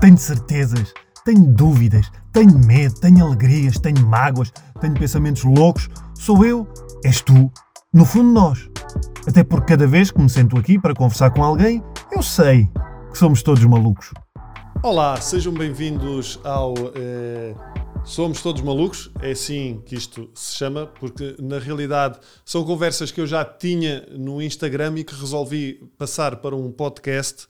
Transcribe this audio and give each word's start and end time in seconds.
Tenho 0.00 0.16
certezas, 0.16 0.94
tenho 1.24 1.52
dúvidas, 1.52 2.08
tenho 2.32 2.56
medo, 2.56 2.94
tenho 3.00 3.26
alegrias, 3.26 3.80
tenho 3.80 4.06
mágoas, 4.06 4.52
tenho 4.80 4.94
pensamentos 4.94 5.42
loucos. 5.42 5.88
Sou 6.14 6.44
eu, 6.44 6.68
és 7.04 7.20
tu, 7.20 7.50
no 7.92 8.04
fundo 8.04 8.30
nós. 8.30 8.68
Até 9.26 9.42
porque 9.42 9.72
cada 9.72 9.88
vez 9.88 10.12
que 10.12 10.20
me 10.20 10.30
sento 10.30 10.56
aqui 10.56 10.78
para 10.78 10.94
conversar 10.94 11.30
com 11.30 11.42
alguém, 11.42 11.82
eu 12.12 12.22
sei 12.22 12.70
que 13.10 13.18
somos 13.18 13.42
todos 13.42 13.64
malucos. 13.64 14.12
Olá, 14.84 15.20
sejam 15.20 15.52
bem-vindos 15.52 16.38
ao 16.44 16.74
eh, 16.94 17.52
Somos 18.04 18.40
Todos 18.40 18.62
Malucos. 18.62 19.10
É 19.20 19.32
assim 19.32 19.82
que 19.84 19.94
isto 19.94 20.30
se 20.32 20.56
chama, 20.56 20.86
porque 20.86 21.36
na 21.38 21.58
realidade 21.58 22.18
são 22.44 22.64
conversas 22.64 23.10
que 23.10 23.20
eu 23.20 23.26
já 23.26 23.44
tinha 23.44 24.06
no 24.16 24.40
Instagram 24.40 24.94
e 24.96 25.04
que 25.04 25.14
resolvi 25.14 25.74
passar 25.98 26.36
para 26.36 26.56
um 26.56 26.72
podcast 26.72 27.46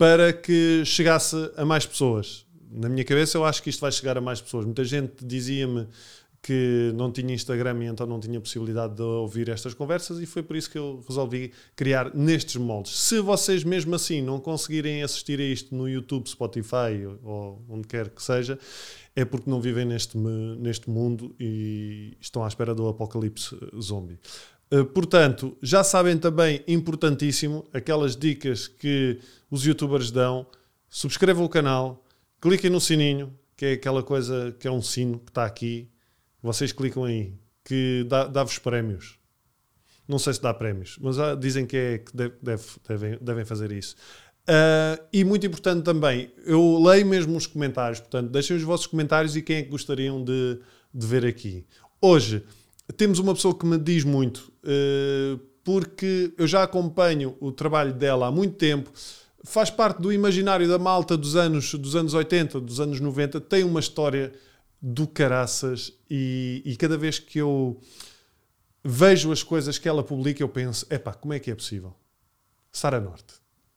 para 0.00 0.32
que 0.32 0.82
chegasse 0.86 1.36
a 1.58 1.62
mais 1.62 1.84
pessoas. 1.84 2.46
Na 2.70 2.88
minha 2.88 3.04
cabeça, 3.04 3.36
eu 3.36 3.44
acho 3.44 3.62
que 3.62 3.68
isto 3.68 3.82
vai 3.82 3.92
chegar 3.92 4.16
a 4.16 4.20
mais 4.22 4.40
pessoas. 4.40 4.64
Muita 4.64 4.82
gente 4.82 5.22
dizia-me 5.22 5.86
que 6.40 6.90
não 6.94 7.12
tinha 7.12 7.34
Instagram 7.34 7.84
e 7.84 7.86
então 7.86 8.06
não 8.06 8.18
tinha 8.18 8.40
possibilidade 8.40 8.94
de 8.94 9.02
ouvir 9.02 9.50
estas 9.50 9.74
conversas 9.74 10.18
e 10.18 10.24
foi 10.24 10.42
por 10.42 10.56
isso 10.56 10.70
que 10.70 10.78
eu 10.78 11.04
resolvi 11.06 11.52
criar 11.76 12.14
nestes 12.14 12.56
moldes. 12.56 12.98
Se 12.98 13.20
vocês 13.20 13.62
mesmo 13.62 13.94
assim 13.94 14.22
não 14.22 14.40
conseguirem 14.40 15.02
assistir 15.02 15.38
a 15.38 15.44
isto 15.44 15.74
no 15.74 15.86
YouTube, 15.86 16.30
Spotify 16.30 17.04
ou 17.22 17.62
onde 17.68 17.86
quer 17.86 18.08
que 18.08 18.22
seja, 18.22 18.58
é 19.14 19.22
porque 19.26 19.50
não 19.50 19.60
vivem 19.60 19.84
neste, 19.84 20.16
neste 20.16 20.88
mundo 20.88 21.36
e 21.38 22.16
estão 22.18 22.42
à 22.42 22.48
espera 22.48 22.74
do 22.74 22.88
apocalipse 22.88 23.54
zombie. 23.78 24.18
Uh, 24.72 24.84
portanto, 24.84 25.56
já 25.60 25.82
sabem 25.82 26.16
também, 26.16 26.62
importantíssimo, 26.68 27.66
aquelas 27.72 28.16
dicas 28.16 28.68
que 28.68 29.18
os 29.50 29.64
youtubers 29.64 30.10
dão. 30.10 30.46
Subscrevam 30.88 31.44
o 31.44 31.48
canal, 31.48 32.04
cliquem 32.40 32.70
no 32.70 32.80
sininho, 32.80 33.32
que 33.56 33.66
é 33.66 33.72
aquela 33.72 34.02
coisa 34.02 34.54
que 34.58 34.66
é 34.66 34.70
um 34.70 34.82
sino 34.82 35.18
que 35.18 35.30
está 35.30 35.44
aqui. 35.44 35.88
Vocês 36.42 36.72
clicam 36.72 37.04
aí, 37.04 37.34
que 37.64 38.06
dá-vos 38.08 38.54
dá 38.56 38.60
prémios. 38.62 39.18
Não 40.08 40.18
sei 40.18 40.34
se 40.34 40.42
dá 40.42 40.52
prémios, 40.52 40.98
mas 41.00 41.18
ah, 41.18 41.34
dizem 41.36 41.64
que, 41.66 41.76
é, 41.76 41.98
que 41.98 42.16
deve, 42.16 42.34
deve, 42.42 42.64
devem, 42.88 43.18
devem 43.20 43.44
fazer 43.44 43.70
isso. 43.70 43.94
Uh, 44.48 45.00
e 45.12 45.22
muito 45.22 45.46
importante 45.46 45.84
também, 45.84 46.32
eu 46.44 46.82
leio 46.82 47.06
mesmo 47.06 47.36
os 47.36 47.46
comentários, 47.46 48.00
portanto, 48.00 48.30
deixem 48.30 48.56
os 48.56 48.62
vossos 48.64 48.86
comentários 48.86 49.36
e 49.36 49.42
quem 49.42 49.58
é 49.58 49.62
que 49.62 49.68
gostariam 49.68 50.24
de, 50.24 50.58
de 50.92 51.06
ver 51.06 51.24
aqui. 51.24 51.64
Hoje 52.00 52.42
temos 52.96 53.18
uma 53.18 53.34
pessoa 53.34 53.54
que 53.54 53.66
me 53.66 53.78
diz 53.78 54.04
muito, 54.04 54.52
uh, 54.64 55.38
porque 55.62 56.32
eu 56.36 56.46
já 56.46 56.62
acompanho 56.62 57.36
o 57.40 57.52
trabalho 57.52 57.92
dela 57.92 58.26
há 58.26 58.30
muito 58.30 58.54
tempo, 58.56 58.90
faz 59.44 59.70
parte 59.70 60.00
do 60.00 60.12
imaginário 60.12 60.68
da 60.68 60.78
malta 60.78 61.16
dos 61.16 61.36
anos, 61.36 61.74
dos 61.74 61.96
anos 61.96 62.14
80, 62.14 62.60
dos 62.60 62.80
anos 62.80 63.00
90, 63.00 63.40
tem 63.40 63.64
uma 63.64 63.80
história 63.80 64.32
do 64.80 65.06
caraças 65.06 65.92
e, 66.08 66.62
e 66.64 66.76
cada 66.76 66.96
vez 66.96 67.18
que 67.18 67.38
eu 67.38 67.78
vejo 68.82 69.30
as 69.30 69.42
coisas 69.42 69.78
que 69.78 69.88
ela 69.88 70.02
publica, 70.02 70.42
eu 70.42 70.48
penso: 70.48 70.86
epá, 70.90 71.12
como 71.12 71.34
é 71.34 71.38
que 71.38 71.50
é 71.50 71.54
possível? 71.54 71.94
Sara 72.72 73.00
Norte. 73.00 73.34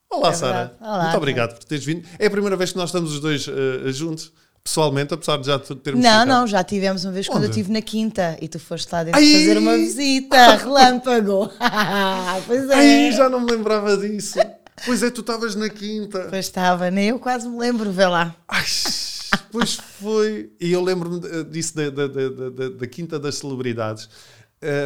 Olá, 0.09 0.29
é 0.29 0.33
Sara. 0.33 0.77
Muito 0.79 1.17
obrigado 1.17 1.55
por 1.55 1.63
teres 1.63 1.83
vindo. 1.83 2.07
É 2.19 2.27
a 2.27 2.31
primeira 2.31 2.55
vez 2.55 2.71
que 2.71 2.77
nós 2.77 2.89
estamos 2.89 3.13
os 3.13 3.19
dois 3.19 3.47
uh, 3.47 3.91
juntos, 3.91 4.31
pessoalmente, 4.63 5.13
apesar 5.13 5.37
de 5.37 5.47
já 5.47 5.59
termos. 5.59 6.03
Não, 6.03 6.21
ficado. 6.21 6.27
não, 6.27 6.47
já 6.47 6.63
tivemos 6.63 7.03
uma 7.03 7.11
vez 7.11 7.27
Onde? 7.27 7.35
quando 7.35 7.43
eu 7.43 7.49
estive 7.49 7.71
na 7.71 7.81
Quinta 7.81 8.37
e 8.41 8.47
tu 8.47 8.59
foste 8.59 8.91
lá 8.91 9.03
dentro 9.03 9.19
Ai! 9.19 9.33
fazer 9.33 9.57
uma 9.57 9.75
visita, 9.75 10.55
relâmpago. 10.55 11.51
pois 12.47 12.69
é. 12.69 12.75
Ai, 12.75 13.11
já 13.11 13.29
não 13.29 13.41
me 13.41 13.51
lembrava 13.51 13.97
disso. 13.97 14.39
Pois 14.85 15.03
é, 15.03 15.09
tu 15.09 15.21
estavas 15.21 15.55
na 15.55 15.69
Quinta. 15.69 16.27
Pois 16.29 16.45
estava, 16.45 16.89
nem 16.89 17.09
eu 17.09 17.19
quase 17.19 17.47
me 17.47 17.57
lembro, 17.57 17.91
vê 17.91 18.07
lá. 18.07 18.35
Ai, 18.47 18.63
pois 19.51 19.75
foi. 19.75 20.51
E 20.59 20.71
eu 20.71 20.81
lembro-me 20.81 21.43
disso 21.45 21.75
da, 21.75 21.89
da, 21.89 22.07
da, 22.07 22.69
da, 22.69 22.87
Quinta 22.87 23.19
das 23.19 23.35
Celebridades. 23.35 24.09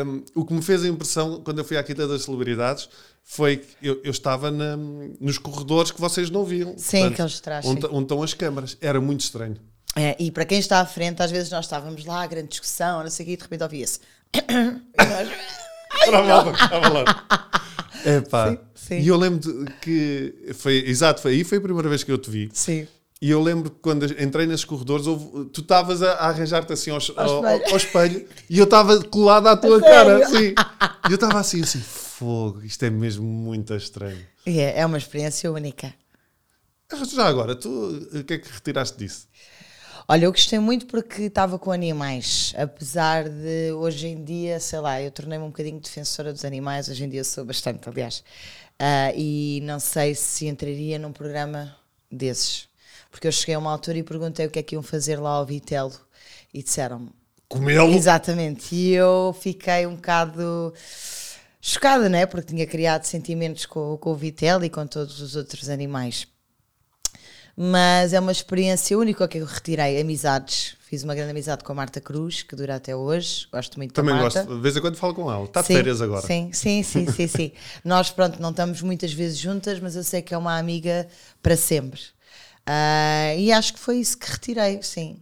Um, 0.05 0.23
o 0.33 0.43
que 0.43 0.53
me 0.53 0.61
fez 0.61 0.83
a 0.83 0.87
impressão 0.87 1.39
quando 1.43 1.59
eu 1.59 1.63
fui 1.63 1.77
à 1.77 1.83
Quinta 1.83 2.07
das 2.07 2.23
Celebridades 2.23 2.89
foi 3.29 3.57
que 3.57 3.67
eu, 3.81 3.99
eu 4.05 4.11
estava 4.11 4.49
na, 4.49 4.77
nos 5.19 5.37
corredores 5.37 5.91
que 5.91 5.99
vocês 5.99 6.29
não 6.29 6.45
viam. 6.45 6.75
Sim, 6.77 6.99
Portanto, 6.99 7.13
aqueles 7.13 7.39
trás. 7.41 7.65
Onde, 7.65 7.85
onde 7.87 8.03
estão 8.03 8.23
as 8.23 8.33
câmaras. 8.33 8.77
Era 8.79 9.01
muito 9.01 9.19
estranho. 9.19 9.57
É, 9.97 10.15
e 10.17 10.31
para 10.31 10.45
quem 10.45 10.57
está 10.57 10.79
à 10.79 10.85
frente, 10.85 11.21
às 11.21 11.29
vezes 11.29 11.51
nós 11.51 11.65
estávamos 11.65 12.05
lá, 12.05 12.25
grande 12.25 12.47
discussão, 12.47 13.03
não 13.03 13.09
sei 13.09 13.25
o 13.25 13.27
quê, 13.27 13.33
e 13.33 13.37
de 13.37 13.43
repente 13.43 13.63
ouvia-se. 13.63 13.99
Estava 16.05 16.89
lá. 16.89 17.25
É 18.05 18.21
pá. 18.21 18.51
Sim, 18.51 18.59
sim. 18.75 18.99
E 18.99 19.07
eu 19.09 19.17
lembro 19.17 19.65
que 19.81 20.53
foi, 20.53 20.85
exato, 20.87 21.21
foi 21.21 21.33
aí 21.33 21.43
foi 21.43 21.57
a 21.57 21.61
primeira 21.61 21.89
vez 21.89 22.03
que 22.03 22.11
eu 22.11 22.17
te 22.17 22.29
vi. 22.29 22.49
Sim. 22.53 22.87
E 23.21 23.29
eu 23.29 23.41
lembro 23.41 23.71
que 23.71 23.77
quando 23.81 24.05
entrei 24.21 24.45
nesses 24.45 24.63
corredores, 24.63 25.05
houve, 25.05 25.49
tu 25.49 25.61
estavas 25.61 26.01
a, 26.01 26.13
a 26.13 26.29
arranjar-te 26.29 26.71
assim 26.71 26.91
ao, 26.91 26.99
ao, 27.17 27.45
ao, 27.45 27.57
espelho. 27.57 27.71
ao, 27.71 27.77
espelho 27.77 28.27
e 28.49 28.57
eu 28.57 28.63
estava 28.65 29.03
colado 29.03 29.47
à 29.47 29.57
tua 29.57 29.81
cara. 29.81 30.25
Sim. 30.29 30.53
E 31.09 31.11
eu 31.11 31.15
estava 31.15 31.39
assim, 31.39 31.61
assim, 31.61 31.81
fogo, 32.17 32.63
isto 32.63 32.83
é 32.83 32.89
mesmo 32.89 33.25
muito 33.25 33.75
estranho. 33.75 34.25
É, 34.45 34.79
é 34.79 34.85
uma 34.85 34.97
experiência 34.97 35.51
única. 35.51 35.93
Já 37.13 37.27
agora, 37.27 37.55
tu 37.55 37.69
o 37.69 38.23
que 38.23 38.35
é 38.35 38.37
que 38.39 38.51
retiraste 38.51 38.97
disso? 38.97 39.27
Olha, 40.07 40.25
eu 40.25 40.31
gostei 40.31 40.57
muito 40.57 40.85
porque 40.87 41.23
estava 41.23 41.59
com 41.59 41.69
animais, 41.69 42.53
apesar 42.57 43.27
de 43.27 43.73
hoje 43.73 44.07
em 44.07 44.23
dia, 44.23 44.57
sei 44.59 44.79
lá, 44.79 45.01
eu 45.01 45.11
tornei-me 45.11 45.43
um 45.43 45.49
bocadinho 45.49 45.81
defensora 45.81 46.31
dos 46.31 46.45
animais, 46.45 46.87
hoje 46.87 47.03
em 47.03 47.09
dia 47.09 47.25
sou 47.25 47.43
bastante, 47.43 47.89
aliás, 47.89 48.23
uh, 48.79 49.13
e 49.15 49.59
não 49.63 49.81
sei 49.81 50.15
se 50.15 50.47
entraria 50.47 50.97
num 50.97 51.11
programa 51.11 51.75
desses, 52.09 52.69
porque 53.11 53.27
eu 53.27 53.33
cheguei 53.33 53.55
a 53.55 53.59
uma 53.59 53.71
altura 53.71 53.97
e 53.97 54.03
perguntei 54.03 54.45
o 54.45 54.49
que 54.49 54.59
é 54.59 54.63
que 54.63 54.75
iam 54.75 54.81
fazer 54.81 55.19
lá 55.19 55.31
ao 55.31 55.45
Vitelo 55.45 55.93
e 56.53 56.63
disseram 56.63 57.09
comê-lo. 57.49 57.93
Exatamente, 57.93 58.73
e 58.73 58.93
eu 58.93 59.35
fiquei 59.37 59.85
um 59.85 59.95
bocado 59.95 60.73
chocada, 61.61 62.09
né? 62.09 62.25
Porque 62.25 62.47
tinha 62.47 62.65
criado 62.65 63.03
sentimentos 63.03 63.65
com, 63.65 63.97
com 63.97 64.11
o 64.11 64.15
Vitelo 64.15 64.63
e 64.65 64.69
com 64.69 64.85
todos 64.85 65.21
os 65.21 65.35
outros 65.35 65.69
animais 65.69 66.27
mas 67.59 68.13
é 68.13 68.19
uma 68.19 68.31
experiência 68.31 68.95
única 68.95 69.27
que 69.27 69.39
eu 69.39 69.45
retirei. 69.45 69.99
Amizades. 69.99 70.77
Fiz 70.79 71.03
uma 71.03 71.15
grande 71.15 71.31
amizade 71.31 71.63
com 71.63 71.71
a 71.71 71.75
Marta 71.75 71.99
Cruz, 71.99 72.43
que 72.43 72.55
dura 72.55 72.75
até 72.75 72.95
hoje. 72.95 73.47
Gosto 73.51 73.77
muito 73.77 73.95
Também 73.95 74.13
da 74.13 74.21
Marta. 74.21 74.43
gosto. 74.43 74.55
De 74.55 74.61
vez 74.61 74.77
em 74.77 74.79
quando 74.79 74.95
falo 74.95 75.15
com 75.15 75.31
ela. 75.31 75.43
Está 75.43 75.61
de 75.61 75.67
férias 75.67 75.99
agora. 75.99 76.21
Sim, 76.21 76.51
sim, 76.53 76.83
sim, 76.83 77.07
sim, 77.11 77.27
sim. 77.27 77.51
Nós, 77.83 78.11
pronto, 78.11 78.39
não 78.39 78.51
estamos 78.51 78.83
muitas 78.83 79.11
vezes 79.11 79.39
juntas, 79.39 79.79
mas 79.79 79.95
eu 79.95 80.03
sei 80.03 80.21
que 80.21 80.35
é 80.35 80.37
uma 80.37 80.55
amiga 80.59 81.07
para 81.41 81.57
sempre. 81.57 81.99
Uh, 82.61 83.39
e 83.39 83.51
acho 83.51 83.73
que 83.73 83.79
foi 83.79 83.97
isso 83.97 84.19
que 84.19 84.29
retirei, 84.29 84.79
sim. 84.83 85.19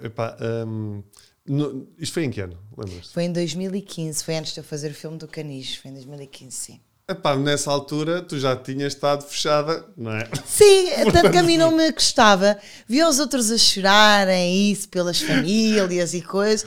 Epá, 0.00 0.36
um, 0.40 1.02
no, 1.46 1.88
isto 1.98 2.14
foi 2.14 2.24
em 2.24 2.30
que 2.30 2.40
ano? 2.40 2.58
Lembras-te? 2.76 3.12
Foi 3.12 3.24
em 3.24 3.32
2015, 3.32 4.24
foi 4.24 4.36
antes 4.36 4.52
de 4.52 4.60
eu 4.60 4.64
fazer 4.64 4.90
o 4.90 4.94
filme 4.94 5.18
do 5.18 5.26
Canis, 5.26 5.76
foi 5.76 5.90
em 5.90 5.94
2015, 5.94 6.56
sim. 6.56 6.80
Epá, 7.12 7.36
nessa 7.36 7.70
altura 7.70 8.22
tu 8.22 8.38
já 8.38 8.56
tinhas 8.56 8.94
estado 8.94 9.22
fechada, 9.24 9.84
não 9.96 10.12
é? 10.12 10.28
Sim, 10.46 10.88
tanto 11.12 11.30
que 11.30 11.38
a 11.38 11.42
mim 11.42 11.58
não 11.58 11.70
me 11.70 11.92
gostava. 11.92 12.58
Via 12.88 13.08
os 13.08 13.18
outros 13.18 13.50
a 13.50 13.58
chorarem 13.58 14.70
isso 14.72 14.88
pelas 14.88 15.20
famílias 15.20 16.14
e 16.14 16.22
coisas. 16.22 16.66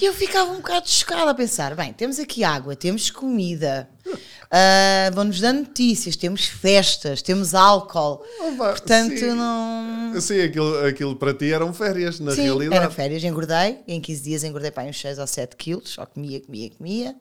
E 0.00 0.04
eu 0.04 0.12
ficava 0.14 0.50
um 0.52 0.56
bocado 0.56 0.88
chocada 0.88 1.30
a 1.30 1.34
pensar: 1.34 1.74
bem, 1.74 1.92
temos 1.92 2.18
aqui 2.18 2.42
água, 2.42 2.74
temos 2.74 3.10
comida, 3.10 3.88
uh, 4.06 5.14
vão-nos 5.14 5.40
dando 5.40 5.60
notícias, 5.60 6.16
temos 6.16 6.46
festas, 6.46 7.20
temos 7.20 7.54
álcool. 7.54 8.24
Oh, 8.40 8.56
Portanto, 8.56 9.18
sim. 9.18 9.34
não. 9.34 10.20
Sim, 10.20 10.40
aquilo, 10.40 10.86
aquilo 10.86 11.16
para 11.16 11.34
ti 11.34 11.52
eram 11.52 11.74
férias, 11.74 12.20
na 12.20 12.32
sim, 12.32 12.44
realidade. 12.44 12.80
Eram 12.80 12.90
férias, 12.90 13.22
engordei. 13.22 13.80
Em 13.86 14.00
15 14.00 14.22
dias 14.22 14.44
engordei 14.44 14.70
para 14.70 14.88
uns 14.88 15.00
6 15.00 15.18
ou 15.18 15.26
7 15.26 15.56
quilos, 15.56 15.90
só 15.90 16.06
comia, 16.06 16.40
comia, 16.40 16.70
comia. 16.70 17.16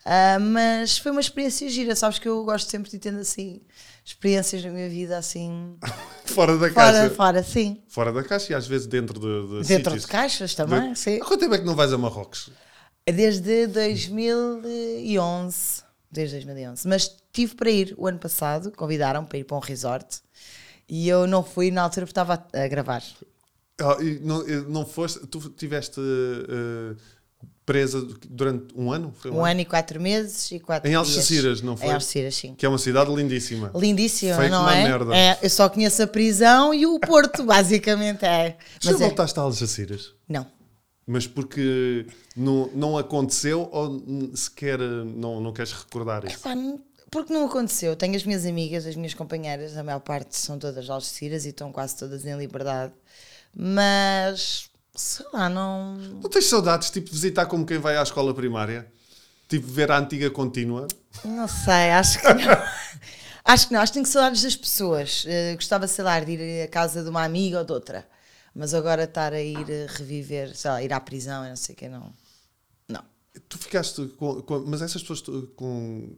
Uh, 0.00 0.40
mas 0.40 0.96
foi 0.96 1.12
uma 1.12 1.20
experiência 1.20 1.68
gira, 1.68 1.94
sabes 1.94 2.18
que 2.18 2.26
eu 2.26 2.42
gosto 2.44 2.70
sempre 2.70 2.90
de 2.90 2.98
ter 2.98 3.14
assim 3.14 3.60
experiências 4.02 4.64
na 4.64 4.70
minha 4.70 4.88
vida 4.88 5.18
assim 5.18 5.76
fora 6.24 6.56
da 6.56 6.70
fora, 6.70 6.92
caixa. 6.92 7.14
Fora, 7.14 7.42
sim. 7.42 7.82
Fora 7.86 8.10
da 8.10 8.24
caixa 8.24 8.52
e 8.52 8.56
às 8.56 8.66
vezes 8.66 8.86
dentro 8.86 9.20
de, 9.20 9.62
de 9.62 9.68
Dentro 9.68 9.92
sítios. 9.92 10.02
de 10.02 10.08
caixas 10.08 10.54
também, 10.54 10.94
de... 10.94 10.98
sim. 10.98 11.20
Há 11.20 11.24
quanto 11.24 11.40
tempo 11.40 11.54
é 11.54 11.58
que 11.58 11.66
não 11.66 11.74
vais 11.74 11.92
a 11.92 11.98
Marrocos? 11.98 12.50
Desde 13.06 13.66
2011. 13.66 15.82
Desde 16.10 16.36
2011. 16.36 16.88
Mas 16.88 17.14
tive 17.32 17.54
para 17.54 17.70
ir 17.70 17.94
o 17.98 18.06
ano 18.06 18.18
passado, 18.18 18.72
convidaram 18.72 19.24
para 19.24 19.38
ir 19.38 19.44
para 19.44 19.56
um 19.56 19.60
resort 19.60 20.20
e 20.88 21.08
eu 21.08 21.26
não 21.26 21.44
fui 21.44 21.70
na 21.70 21.82
altura 21.82 22.06
porque 22.06 22.18
estava 22.18 22.42
a, 22.52 22.68
gravar. 22.68 23.02
E 24.00 24.18
não, 24.20 24.44
não 24.68 24.86
foste, 24.86 25.26
tu 25.26 25.40
tiveste 25.50 26.00
uh, 26.00 26.96
presa 27.64 28.06
durante 28.28 28.74
um 28.74 28.92
ano? 28.92 29.14
um, 29.26 29.30
um 29.30 29.44
ano? 29.44 29.60
e 29.60 29.64
quatro 29.64 30.00
meses 30.00 30.50
e 30.50 30.58
quatro 30.58 30.90
Em 30.90 30.94
Algeciras, 30.94 31.62
não 31.62 31.76
foi? 31.76 31.88
Em 31.88 31.92
Algeciras, 31.92 32.34
sim. 32.34 32.54
Que 32.54 32.66
é 32.66 32.68
uma 32.68 32.78
cidade 32.78 33.14
lindíssima. 33.14 33.70
Lindíssima, 33.74 34.36
Feito 34.36 34.50
não 34.50 34.68
é? 34.68 34.84
Merda. 34.84 35.16
é? 35.16 35.38
Eu 35.42 35.50
só 35.50 35.68
conheço 35.68 36.02
a 36.02 36.06
prisão 36.06 36.74
e 36.74 36.86
o 36.86 36.98
Porto, 36.98 37.44
basicamente 37.46 38.24
é. 38.24 38.56
Já 38.80 38.92
Mas 38.92 39.00
é- 39.00 39.04
voltaste 39.04 39.38
a 39.38 39.42
Algeciras? 39.42 40.12
Não. 40.28 40.46
Mas 41.06 41.26
porque 41.26 42.06
não, 42.36 42.70
não 42.74 42.96
aconteceu 42.96 43.68
ou 43.72 44.00
sequer 44.34 44.78
não, 44.78 45.40
não 45.40 45.52
queres 45.52 45.72
recordar 45.72 46.24
isso? 46.24 46.38
Porque 47.10 47.32
não 47.32 47.46
aconteceu. 47.46 47.96
Tenho 47.96 48.14
as 48.14 48.22
minhas 48.22 48.46
amigas, 48.46 48.86
as 48.86 48.94
minhas 48.94 49.14
companheiras, 49.14 49.76
a 49.76 49.82
maior 49.82 49.98
parte 49.98 50.36
são 50.36 50.56
todas 50.56 50.88
algeciras 50.88 51.44
e 51.44 51.48
estão 51.48 51.72
quase 51.72 51.96
todas 51.96 52.24
em 52.24 52.36
liberdade. 52.36 52.92
Mas, 53.52 54.69
sei 54.94 55.26
lá, 55.32 55.48
não. 55.48 55.96
Não 55.96 56.28
tens 56.30 56.46
saudades, 56.46 56.90
tipo, 56.90 57.06
de 57.08 57.12
visitar 57.12 57.46
como 57.46 57.64
quem 57.66 57.78
vai 57.78 57.96
à 57.96 58.02
escola 58.02 58.34
primária? 58.34 58.90
Tipo, 59.48 59.66
ver 59.66 59.90
a 59.90 59.98
antiga 59.98 60.30
contínua? 60.30 60.86
Não 61.24 61.48
sei, 61.48 61.90
acho 61.90 62.20
que 62.20 62.32
não. 62.34 62.62
acho 63.44 63.66
que 63.68 63.74
não, 63.74 63.80
acho 63.80 63.92
que 63.92 63.98
tenho 63.98 64.06
saudades 64.06 64.42
das 64.42 64.54
pessoas. 64.56 65.24
Uh, 65.24 65.56
gostava, 65.56 65.86
sei 65.88 66.04
lá, 66.04 66.20
de 66.20 66.32
ir 66.32 66.62
à 66.64 66.68
casa 66.68 67.02
de 67.02 67.08
uma 67.10 67.24
amiga 67.24 67.58
ou 67.58 67.64
de 67.64 67.72
outra. 67.72 68.06
Mas 68.54 68.74
agora 68.74 69.04
estar 69.04 69.32
a 69.32 69.40
ir 69.40 69.58
a 69.58 69.92
reviver, 69.92 70.54
sei 70.56 70.70
lá, 70.70 70.82
ir 70.82 70.92
à 70.92 71.00
prisão 71.00 71.44
e 71.44 71.48
não 71.48 71.56
sei 71.56 71.74
o 71.74 71.78
que, 71.78 71.88
não. 71.88 72.12
Não. 72.88 73.02
Tu 73.48 73.58
ficaste 73.58 74.06
com, 74.18 74.40
com- 74.42 74.64
Mas 74.66 74.82
essas 74.82 75.00
pessoas 75.02 75.20
tu, 75.20 75.52
com. 75.56 76.16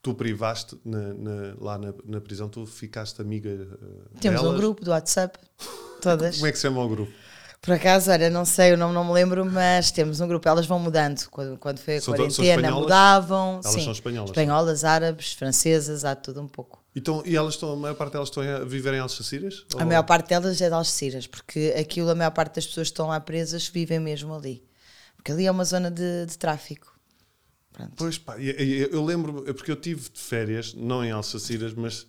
Tu 0.00 0.14
privaste 0.14 0.78
na- 0.84 1.14
na- 1.14 1.54
lá 1.60 1.76
na, 1.78 1.92
na 2.04 2.20
prisão, 2.20 2.48
tu 2.48 2.64
ficaste 2.66 3.20
amiga. 3.20 3.50
eh, 3.50 4.18
Temos 4.20 4.40
um 4.40 4.44
delas? 4.44 4.60
grupo 4.60 4.84
do 4.84 4.90
WhatsApp, 4.92 5.36
todas. 6.00 6.36
Como 6.36 6.46
é 6.46 6.52
que 6.52 6.58
se 6.58 6.62
chama 6.62 6.82
o 6.84 6.88
grupo? 6.88 7.12
Por 7.60 7.74
acaso, 7.74 8.10
olha, 8.10 8.30
não 8.30 8.44
sei, 8.44 8.72
o 8.72 8.76
nome 8.76 8.94
não 8.94 9.04
me 9.04 9.12
lembro, 9.12 9.44
mas 9.44 9.90
temos 9.90 10.20
um 10.20 10.28
grupo. 10.28 10.48
Elas 10.48 10.66
vão 10.66 10.78
mudando. 10.78 11.28
Quando, 11.28 11.58
quando 11.58 11.78
foi 11.78 11.96
a 11.96 12.00
São 12.00 12.14
quarentena, 12.14 12.70
mudavam. 12.70 13.60
Elas 13.64 13.74
sim. 13.74 13.82
são 13.82 13.92
espanholas. 13.92 14.30
Espanholas, 14.30 14.84
árabes, 14.84 15.32
francesas, 15.32 16.04
há 16.04 16.14
tudo 16.14 16.40
um 16.40 16.48
pouco. 16.48 16.82
Então, 16.94 17.22
e 17.26 17.36
elas 17.36 17.54
estão, 17.54 17.72
a 17.72 17.76
maior 17.76 17.94
parte 17.94 18.12
delas 18.12 18.28
estão 18.28 18.42
a 18.42 18.64
viver 18.64 18.94
em 18.94 19.00
Algeciras? 19.00 19.64
A 19.76 19.84
maior 19.84 20.02
parte 20.04 20.28
delas 20.28 20.60
é 20.60 20.68
de 20.68 20.74
Algeciras, 20.74 21.26
porque 21.26 21.74
aquilo, 21.78 22.10
a 22.10 22.14
maior 22.14 22.30
parte 22.30 22.56
das 22.56 22.66
pessoas 22.66 22.88
que 22.88 22.92
estão 22.92 23.08
lá 23.08 23.20
presas 23.20 23.68
vivem 23.68 24.00
mesmo 24.00 24.34
ali. 24.34 24.64
Porque 25.16 25.32
ali 25.32 25.46
é 25.46 25.50
uma 25.50 25.64
zona 25.64 25.90
de, 25.90 26.26
de 26.26 26.38
tráfico. 26.38 26.98
Pronto. 27.72 27.92
Pois 27.96 28.18
pá, 28.18 28.36
eu 28.38 29.04
lembro, 29.04 29.44
é 29.48 29.52
porque 29.52 29.70
eu 29.70 29.76
tive 29.76 30.08
de 30.10 30.20
férias, 30.20 30.74
não 30.74 31.04
em 31.04 31.10
Algeciras, 31.12 31.74
mas 31.74 32.06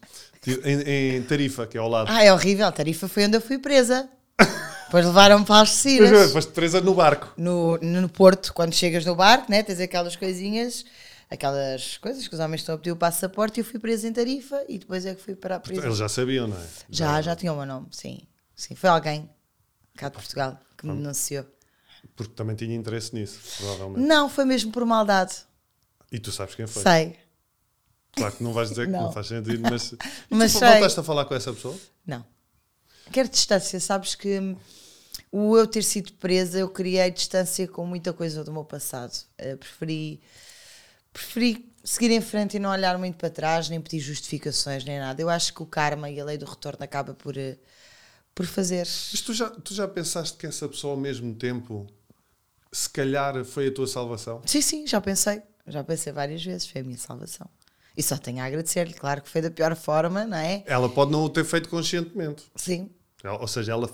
em, 0.48 1.18
em 1.18 1.22
Tarifa, 1.24 1.68
que 1.68 1.78
é 1.78 1.80
ao 1.80 1.90
lado. 1.90 2.10
Ah, 2.10 2.24
é 2.24 2.34
horrível. 2.34 2.72
Tarifa 2.72 3.08
foi 3.08 3.26
onde 3.26 3.38
eu 3.38 3.42
fui 3.42 3.60
presa. 3.60 4.10
Depois 4.90 5.06
levaram-me 5.06 5.46
para 5.46 5.56
Pois 5.66 5.86
é, 5.86 6.00
Algeciras. 6.00 6.32
foste 6.32 6.52
presa 6.52 6.82
no 6.82 6.96
barco. 6.96 7.32
No, 7.38 7.78
no 7.78 8.10
Porto, 8.10 8.52
quando 8.54 8.74
chegas 8.74 9.06
no 9.06 9.16
barco, 9.16 9.50
né, 9.52 9.62
tens 9.62 9.80
aquelas 9.80 10.16
coisinhas, 10.16 10.84
aquelas 11.30 11.98
coisas 11.98 12.28
que 12.28 12.34
os 12.34 12.40
homens 12.40 12.62
estão 12.62 12.74
a 12.74 12.78
pedir 12.80 12.92
o 12.92 12.96
passaporte 12.96 13.60
e 13.60 13.62
eu 13.62 13.66
fui 13.66 13.80
presa 13.80 14.08
em 14.08 14.14
Tarifa 14.14 14.64
e 14.68 14.80
depois 14.80 15.06
é 15.06 15.14
que 15.14 15.22
fui 15.22 15.36
para 15.36 15.58
a 15.58 15.60
prisão. 15.60 15.84
Eles 15.86 15.98
já 15.98 16.10
sabiam, 16.10 16.48
não 16.48 16.58
é? 16.58 16.66
Já, 16.90 17.22
já 17.22 17.36
tinha 17.36 17.54
o 17.54 17.56
meu 17.56 17.68
nome, 17.68 17.88
sim. 17.92 18.22
Sim, 18.56 18.74
foi 18.74 18.90
alguém 18.90 19.30
cá 19.96 20.10
de 20.10 20.16
Portugal 20.16 20.60
que 20.76 20.88
me 20.88 20.96
denunciou. 20.96 21.46
Porque 22.16 22.34
também 22.34 22.56
tinha 22.56 22.76
interesse 22.76 23.14
nisso, 23.14 23.40
provavelmente. 23.58 24.08
Não, 24.08 24.28
foi 24.28 24.44
mesmo 24.46 24.72
por 24.72 24.84
maldade. 24.86 25.36
E 26.12 26.18
tu 26.18 26.32
sabes 26.32 26.56
quem 26.56 26.66
foi. 26.66 26.82
Sei. 26.82 27.16
Claro 28.16 28.36
que 28.36 28.44
não 28.44 28.54
vais 28.54 28.70
dizer 28.70 28.88
que 28.88 28.92
não, 28.92 29.04
Não. 29.04 29.12
faz 29.12 29.28
sentido, 29.28 29.62
mas. 29.70 29.94
Mas 30.32 30.54
tu 30.54 30.60
sei. 30.60 30.68
voltaste 30.68 31.00
a 31.00 31.04
falar 31.04 31.26
com 31.26 31.36
essa 31.36 31.54
pessoa? 31.54 31.78
Não. 32.08 32.26
Quero 33.12 33.30
distância, 33.30 33.80
sabes 33.80 34.16
que 34.16 34.56
o 35.32 35.58
eu 35.58 35.68
ter 35.68 35.84
sido 35.84 36.14
presa, 36.14 36.60
eu 36.60 36.70
criei 36.70 37.10
distância 37.12 37.68
com 37.68 37.86
muita 37.86 38.14
coisa 38.14 38.44
do 38.44 38.52
meu 38.52 38.64
passado. 38.64 39.14
Eh, 39.38 39.56
preferi, 39.56 40.22
preferi 41.14 41.72
seguir 41.84 42.12
em 42.12 42.22
frente 42.22 42.58
e 42.58 42.60
não 42.60 42.70
olhar 42.70 42.98
muito 42.98 43.18
para 43.18 43.30
trás, 43.30 43.70
nem 43.70 43.80
pedir 43.80 44.00
justificações, 44.00 44.84
nem 44.84 45.00
nada. 45.00 45.22
Eu 45.22 45.30
acho 45.30 45.54
que 45.54 45.62
o 45.62 45.66
karma 45.66 46.10
e 46.10 46.20
a 46.20 46.26
lei 46.26 46.38
do 46.38 46.46
retorno 46.46 46.84
acaba 46.84 47.14
por, 47.14 47.38
eh, 47.38 47.58
por 48.34 48.46
fazer. 48.46 48.88
Mas 49.12 49.22
tu 49.22 49.34
já, 49.34 49.50
tu 49.50 49.74
já 49.74 49.88
pensaste 49.88 50.38
que 50.38 50.48
essa 50.48 50.68
pessoa 50.68 50.94
ao 50.94 51.00
mesmo 51.00 51.34
tempo, 51.36 51.88
se 52.72 52.90
calhar, 52.90 53.44
foi 53.46 53.68
a 53.68 53.74
tua 53.74 53.88
salvação? 53.88 54.42
Sim, 54.46 54.62
sim, 54.62 54.88
já 54.88 55.00
pensei. 55.00 55.42
Já 55.68 55.84
pensei 55.84 56.12
várias 56.12 56.44
vezes, 56.44 56.68
foi 56.68 56.82
a 56.82 56.84
minha 56.84 56.98
salvação. 56.98 57.48
E 57.96 58.02
só 58.02 58.18
tenho 58.18 58.42
a 58.42 58.46
agradecer-lhe, 58.46 58.94
claro 58.94 59.22
que 59.22 59.30
foi 59.30 59.42
da 59.42 59.52
pior 59.52 59.76
forma, 59.76 60.26
não 60.26 60.38
é? 60.38 60.64
Ela 60.66 60.90
pode 60.90 61.12
não 61.12 61.24
o 61.24 61.30
ter 61.30 61.44
feito 61.44 61.70
conscientemente. 61.70 62.44
Sim, 62.56 62.90
Ou 63.24 63.48
seja, 63.48 63.72
ela 63.74 63.90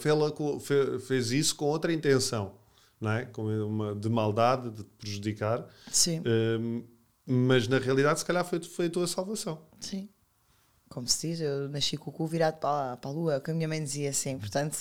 fez 1.08 1.32
isso 1.32 1.56
com 1.56 1.66
outra 1.66 1.92
intenção, 1.92 2.54
não 3.02 3.12
é? 3.12 3.26
Com 3.26 3.44
uma, 3.66 3.96
de 3.96 4.08
maldade, 4.10 4.70
de 4.70 4.84
prejudicar. 4.84 5.66
sim, 5.92 6.22
Hum, 6.26 6.84
mas 7.28 7.68
na 7.68 7.80
realidade, 7.80 8.20
se 8.20 8.26
calhar, 8.26 8.46
foi, 8.46 8.62
foi 8.62 8.86
a 8.86 8.90
tua 8.90 9.08
salvação. 9.08 9.62
sim. 9.80 10.08
Como 10.88 11.08
se 11.08 11.28
diz, 11.30 11.42
eu 11.42 11.68
nasci 11.68 11.98
com 11.98 12.12
o 12.12 12.14
cu 12.14 12.28
virado 12.28 12.58
para, 12.60 12.94
a- 12.94 12.98
para 12.98 13.10
a 13.10 13.14
lua, 13.14 13.36
é 13.36 13.40
que 13.40 13.50
a 13.50 13.54
minha 13.56 13.68
mãe 13.68 13.84
dizia 13.84 14.12
assim, 14.12 14.38
portanto, 14.38 14.78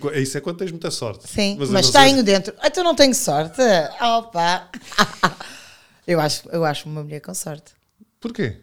co- 0.00 0.10
Isso 0.10 0.36
é 0.38 0.40
quando 0.40 0.56
tens 0.56 0.70
muita 0.72 0.90
sorte. 0.90 1.28
sim. 1.28 1.52
eu 1.52 1.58
Mas, 1.58 1.70
não 1.70 1.82
sei- 1.82 2.02
tenho 2.04 2.24
dentro. 2.24 2.54
Ah, 2.58 2.70
tu 2.70 2.82
não 2.82 2.94
tenho 2.94 3.14
sorte? 3.14 3.60
Opa! 4.00 4.70
eu, 6.06 6.18
acho, 6.18 6.48
eu 6.48 6.64
acho 6.64 6.88
uma 6.88 7.02
mulher 7.04 7.20
com 7.20 7.34
sorte. 7.34 7.74
Porquê? 8.18 8.62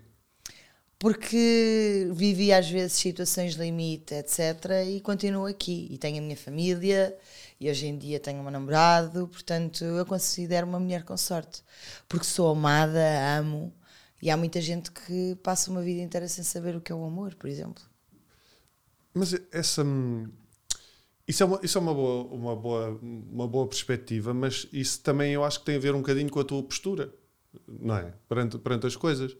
Porque 1.03 2.09
vivi 2.13 2.53
às 2.53 2.69
vezes 2.69 2.93
situações 2.93 3.55
limite, 3.55 4.13
etc. 4.15 4.39
E 4.87 5.01
continuo 5.01 5.45
aqui. 5.47 5.87
E 5.91 5.97
tenho 5.97 6.19
a 6.19 6.21
minha 6.21 6.37
família, 6.37 7.17
e 7.59 7.69
hoje 7.69 7.87
em 7.87 7.97
dia 7.97 8.19
tenho 8.19 8.39
um 8.41 8.49
namorado, 8.49 9.27
portanto 9.27 9.83
eu 9.83 10.05
considero 10.05 10.65
uma 10.67 10.79
mulher 10.79 11.03
com 11.03 11.17
sorte. 11.17 11.61
Porque 12.07 12.25
sou 12.25 12.49
amada, 12.51 13.01
amo, 13.39 13.73
e 14.21 14.29
há 14.31 14.37
muita 14.37 14.61
gente 14.61 14.91
que 14.91 15.35
passa 15.43 15.69
uma 15.71 15.81
vida 15.81 16.01
inteira 16.01 16.27
sem 16.29 16.43
saber 16.43 16.75
o 16.75 16.81
que 16.81 16.91
é 16.91 16.95
o 16.95 17.03
amor, 17.05 17.35
por 17.35 17.49
exemplo. 17.49 17.83
Mas 19.13 19.33
essa. 19.51 19.83
hum, 19.83 20.27
Isso 21.27 21.41
é, 21.43 21.45
uma, 21.45 21.59
isso 21.63 21.77
é 21.77 21.81
uma, 21.81 21.93
boa, 21.93 22.23
uma, 22.25 22.55
boa, 22.55 22.99
uma 23.01 23.47
boa 23.47 23.67
perspectiva, 23.67 24.33
mas 24.33 24.67
isso 24.73 25.01
também 25.01 25.33
eu 25.33 25.43
acho 25.43 25.59
que 25.59 25.65
tem 25.65 25.77
a 25.77 25.79
ver 25.79 25.95
um 25.95 25.99
bocadinho 25.99 26.29
com 26.29 26.39
a 26.39 26.43
tua 26.43 26.61
postura, 26.61 27.13
não 27.67 27.95
é? 27.97 28.13
Perante, 28.27 28.57
perante 28.57 28.87
as 28.87 28.95
coisas. 28.97 29.35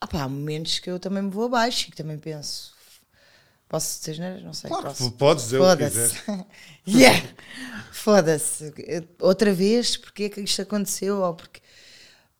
Ah 0.00 0.06
pá, 0.06 0.22
há 0.22 0.28
momentos 0.28 0.78
que 0.78 0.90
eu 0.90 0.98
também 0.98 1.22
me 1.22 1.30
vou 1.30 1.44
abaixo 1.44 1.88
e 1.88 1.90
que 1.90 1.96
também 1.96 2.18
penso. 2.18 2.74
Posso 3.68 4.00
dizer, 4.00 4.42
não 4.42 4.52
sei. 4.52 4.68
Claro, 4.68 4.86
posso. 4.86 5.12
podes 5.12 5.44
dizer 5.44 5.58
Foda-se. 5.58 6.16
yeah! 6.88 7.34
Foda-se. 7.92 8.72
Outra 9.20 9.52
vez, 9.52 9.96
porque 9.96 10.24
é 10.24 10.28
que 10.28 10.40
isto 10.40 10.62
aconteceu? 10.62 11.18
Ou 11.20 11.34
porque. 11.34 11.60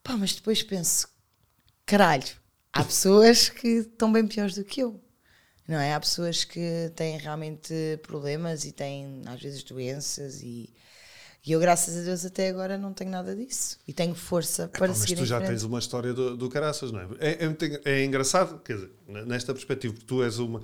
Pá, 0.03 0.17
mas 0.17 0.35
depois 0.35 0.63
penso, 0.63 1.07
caralho, 1.87 2.27
há 2.73 2.83
pessoas 2.83 3.49
que 3.49 3.69
estão 3.69 4.11
bem 4.13 4.27
piores 4.27 4.57
do 4.57 4.65
que 4.65 4.81
eu. 4.81 5.01
Não 5.69 5.79
é? 5.79 5.95
Há 5.95 6.01
pessoas 6.01 6.43
que 6.43 6.91
têm 6.97 7.17
realmente 7.17 7.73
problemas 8.03 8.65
e 8.65 8.73
têm, 8.73 9.23
às 9.27 9.41
vezes, 9.41 9.63
doenças 9.63 10.43
e. 10.43 10.75
E 11.45 11.53
eu, 11.53 11.61
graças 11.61 11.97
a 11.97 12.03
Deus, 12.03 12.25
até 12.25 12.49
agora 12.49 12.77
não 12.79 12.93
tenho 12.93 13.11
nada 13.11 13.35
disso. 13.35 13.79
E 13.89 13.93
tenho 13.93 14.15
força 14.15 14.69
para 14.69 14.87
Pá, 14.87 14.95
mas 14.97 15.13
seguir 15.13 15.19
tu 15.19 15.25
em 15.25 15.27
já 15.27 15.37
frente. 15.37 15.49
tens 15.49 15.63
uma 15.63 15.79
história 15.79 16.15
do, 16.15 16.37
do 16.37 16.49
caraças, 16.49 16.91
não 16.91 17.01
é? 17.01 17.09
É, 17.19 17.45
é, 17.45 18.01
é 18.01 18.05
engraçado, 18.05 18.59
quer 18.61 18.75
dizer, 18.77 18.91
nesta 19.27 19.53
perspectiva, 19.53 19.93
porque 19.95 20.07
tu 20.07 20.23
és 20.23 20.39
uma. 20.39 20.63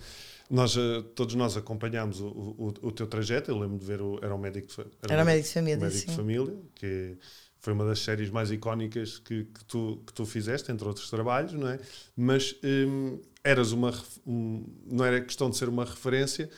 Nós, 0.48 0.76
eh, 0.76 1.02
todos 1.14 1.34
nós 1.34 1.56
acompanhámos 1.56 2.20
o, 2.20 2.28
o, 2.28 2.74
o 2.82 2.92
teu 2.92 3.06
trajeto. 3.06 3.50
Eu 3.50 3.58
lembro 3.58 3.78
de 3.78 3.84
ver, 3.84 4.00
o, 4.00 4.18
era 4.22 4.34
um 4.34 4.38
médico 4.38 4.68
de, 4.68 4.74
fa- 4.74 4.86
Era 5.08 5.22
um 5.22 5.26
médico 5.26 5.48
de 5.48 5.54
família, 5.54 5.76
médico 5.78 6.06
de 6.06 6.12
família, 6.12 6.54
que 6.74 7.18
foi 7.60 7.72
uma 7.72 7.84
das 7.84 7.98
séries 7.98 8.30
mais 8.30 8.50
icónicas 8.50 9.18
que, 9.18 9.44
que, 9.44 9.64
tu, 9.64 10.02
que 10.06 10.12
tu 10.12 10.24
fizeste, 10.24 10.70
entre 10.72 10.86
outros 10.86 11.10
trabalhos, 11.10 11.52
não 11.52 11.68
é? 11.68 11.78
Mas 12.16 12.54
hum, 12.64 13.20
eras 13.44 13.72
uma. 13.72 13.90
ref- 13.90 14.18
um- 14.26 14.64
não 14.86 15.04
era 15.04 15.20
questão 15.20 15.50
de 15.50 15.56
ser 15.58 15.68
uma 15.68 15.84
referência, 15.84 16.48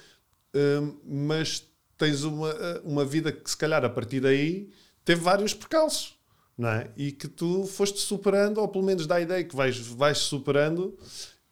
hum, 0.55 0.97
mas 1.05 1.61
tens 1.99 2.23
uma, 2.23 2.51
eh, 2.51 2.81
uma 2.85 3.05
vida 3.05 3.33
que, 3.33 3.51
se 3.51 3.57
calhar, 3.57 3.85
a 3.85 3.91
partir 3.91 4.21
daí, 4.21 4.71
teve 5.05 5.21
vários 5.21 5.53
percalços. 5.53 6.17
Não 6.57 6.69
é? 6.69 6.91
E 6.97 7.13
que 7.13 7.29
tu 7.29 7.65
foste 7.67 8.01
superando, 8.01 8.59
ou 8.59 8.67
pelo 8.67 8.85
menos 8.85 9.07
dá 9.07 9.17
a 9.17 9.21
ideia 9.21 9.45
que 9.45 9.55
vais, 9.55 9.79
vais 9.79 10.19
superando, 10.19 10.99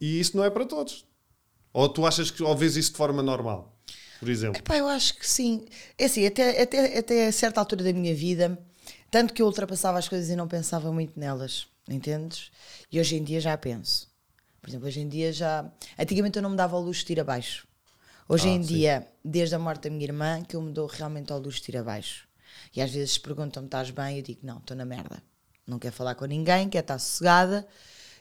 e 0.01 0.19
isso 0.19 0.37
não 0.37 0.43
é 0.43 0.51
para 0.51 0.67
todos. 0.67 1.05
Ou 1.73 1.89
tu 1.89 2.05
achas 2.05 2.31
que 2.31 2.43
ou 2.43 2.57
vês 2.57 2.77
isso 2.77 2.91
de 2.91 2.97
forma 2.97 3.23
normal, 3.23 3.79
por 4.19 4.29
exemplo? 4.29 4.59
Epá, 4.59 4.77
eu 4.77 4.89
acho 4.89 5.17
que 5.17 5.29
sim. 5.29 5.65
É 5.97 6.07
assim, 6.07 6.27
até, 6.27 6.61
até, 6.61 6.99
até 6.99 7.31
certa 7.31 7.61
altura 7.61 7.85
da 7.85 7.93
minha 7.93 8.15
vida, 8.15 8.59
tanto 9.11 9.33
que 9.33 9.43
eu 9.43 9.47
ultrapassava 9.47 9.99
as 9.99 10.09
coisas 10.09 10.29
e 10.29 10.35
não 10.35 10.49
pensava 10.49 10.91
muito 10.91 11.19
nelas, 11.19 11.69
entendes? 11.89 12.51
E 12.91 12.99
hoje 12.99 13.15
em 13.15 13.23
dia 13.23 13.41
já 13.41 13.57
penso. 13.57 14.09
Por 14.61 14.71
exemplo, 14.71 14.89
hoje 14.89 15.01
em 15.01 15.09
dia 15.09 15.33
já. 15.33 15.71
Antigamente 15.97 16.37
eu 16.37 16.43
não 16.43 16.51
me 16.51 16.57
dava 16.57 16.77
luxo 16.79 17.07
de 17.07 17.13
ir 17.13 17.21
abaixo. 17.21 17.69
Hoje 18.29 18.49
Ah, 18.49 18.53
em 18.53 18.63
sim. 18.63 18.75
dia, 18.75 19.07
desde 19.25 19.55
a 19.55 19.59
morte 19.59 19.83
da 19.85 19.91
minha 19.91 20.05
irmã, 20.05 20.43
que 20.43 20.57
eu 20.57 20.63
me 20.63 20.73
dou 20.73 20.87
realmente 20.87 21.33
ao 21.33 21.39
luxo 21.39 21.63
de 21.63 21.71
ir 21.71 21.77
abaixo. 21.79 22.27
E 22.75 22.81
às 22.83 22.91
vezes 22.91 23.19
perguntam-me: 23.19 23.67
estás 23.69 23.91
bem? 23.91 24.17
Eu 24.17 24.23
digo: 24.23 24.41
não, 24.43 24.59
estou 24.59 24.77
na 24.77 24.85
merda. 24.85 25.23
Não 25.67 25.79
quero 25.79 25.95
falar 25.95 26.15
com 26.15 26.25
ninguém, 26.25 26.69
quero 26.69 26.85
estar 26.85 26.99
sossegada. 26.99 27.67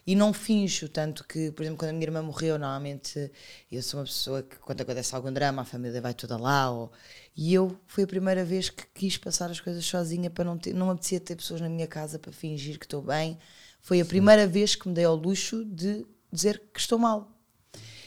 E 0.07 0.15
não 0.15 0.31
finjo, 0.33 0.88
tanto 0.88 1.24
que, 1.24 1.51
por 1.51 1.63
exemplo, 1.63 1.79
quando 1.79 1.89
a 1.89 1.93
minha 1.93 2.05
irmã 2.05 2.21
morreu, 2.21 2.59
normalmente 2.59 3.31
eu 3.71 3.81
sou 3.81 4.00
uma 4.00 4.05
pessoa 4.05 4.43
que, 4.43 4.55
quando 4.57 4.81
acontece 4.81 5.15
algum 5.15 5.33
drama, 5.33 5.63
a 5.63 5.65
família 5.65 6.00
vai 6.00 6.13
toda 6.13 6.38
lá. 6.38 6.69
Ou... 6.69 6.91
E 7.35 7.51
eu, 7.53 7.75
foi 7.88 8.03
a 8.03 8.07
primeira 8.07 8.45
vez 8.45 8.69
que 8.69 8.85
quis 8.93 9.17
passar 9.17 9.50
as 9.50 9.59
coisas 9.59 9.83
sozinha, 9.83 10.29
para 10.29 10.45
não 10.45 10.59
ter, 10.59 10.74
não 10.75 10.91
apetecia 10.91 11.19
ter 11.19 11.35
pessoas 11.35 11.59
na 11.62 11.69
minha 11.69 11.88
casa 11.88 12.19
para 12.19 12.31
fingir 12.31 12.77
que 12.77 12.85
estou 12.85 13.01
bem. 13.01 13.39
Foi 13.81 14.00
a 14.00 14.05
primeira 14.05 14.45
vez 14.45 14.75
que 14.75 14.88
me 14.88 14.93
dei 14.93 15.05
ao 15.05 15.15
luxo 15.15 15.65
de 15.65 16.05
dizer 16.31 16.62
que 16.71 16.79
estou 16.79 17.00
mal. 17.00 17.35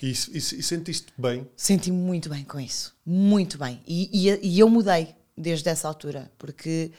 E, 0.02 0.10
e, 0.10 0.38
e 0.38 0.40
sentiste 0.40 1.12
bem? 1.16 1.48
Senti-me 1.56 1.96
muito 1.96 2.28
bem 2.28 2.44
com 2.44 2.60
isso, 2.60 2.94
muito 3.04 3.58
bem. 3.58 3.82
E, 3.86 4.28
e, 4.28 4.54
e 4.54 4.58
eu 4.58 4.68
mudei 4.68 5.14
desde 5.36 5.68
essa 5.68 5.88
altura, 5.88 6.30
porque 6.38 6.92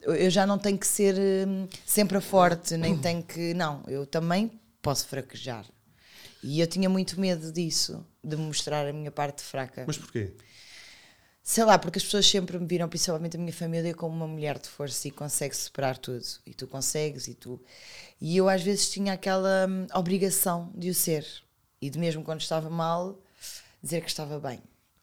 eu 0.00 0.30
já 0.30 0.46
não 0.46 0.58
tenho 0.58 0.78
que 0.78 0.86
ser 0.86 1.14
hum, 1.16 1.66
sempre 1.84 2.16
a 2.18 2.20
forte, 2.20 2.76
nem 2.76 2.96
tenho 2.96 3.22
que. 3.22 3.54
Não, 3.54 3.82
eu 3.86 4.06
também 4.06 4.60
posso 4.82 5.06
fraquejar. 5.06 5.66
E 6.42 6.60
eu 6.60 6.66
tinha 6.66 6.90
muito 6.90 7.18
medo 7.18 7.50
disso, 7.50 8.06
de 8.22 8.36
mostrar 8.36 8.86
a 8.86 8.92
minha 8.92 9.10
parte 9.10 9.42
fraca. 9.42 9.84
Mas 9.86 9.96
porquê? 9.96 10.34
Sei 11.42 11.64
lá, 11.64 11.78
porque 11.78 11.98
as 11.98 12.04
pessoas 12.04 12.26
sempre 12.26 12.58
me 12.58 12.66
viram, 12.66 12.88
principalmente 12.88 13.36
a 13.36 13.40
minha 13.40 13.52
família, 13.52 13.94
como 13.94 14.14
uma 14.14 14.26
mulher 14.26 14.58
de 14.58 14.68
força 14.68 15.08
e 15.08 15.10
consegue 15.10 15.56
superar 15.56 15.96
tudo. 15.98 16.24
E 16.46 16.54
tu 16.54 16.66
consegues, 16.66 17.28
e 17.28 17.34
tu. 17.34 17.60
E 18.20 18.36
eu 18.36 18.48
às 18.48 18.62
vezes 18.62 18.90
tinha 18.90 19.12
aquela 19.12 19.66
hum, 19.68 19.86
obrigação 19.94 20.70
de 20.74 20.90
o 20.90 20.94
ser. 20.94 21.26
E 21.84 21.90
de 21.90 21.98
mesmo 21.98 22.24
quando 22.24 22.40
estava 22.40 22.70
mal, 22.70 23.18
dizer 23.82 24.00
que 24.00 24.08
estava 24.08 24.40
bem. 24.40 24.58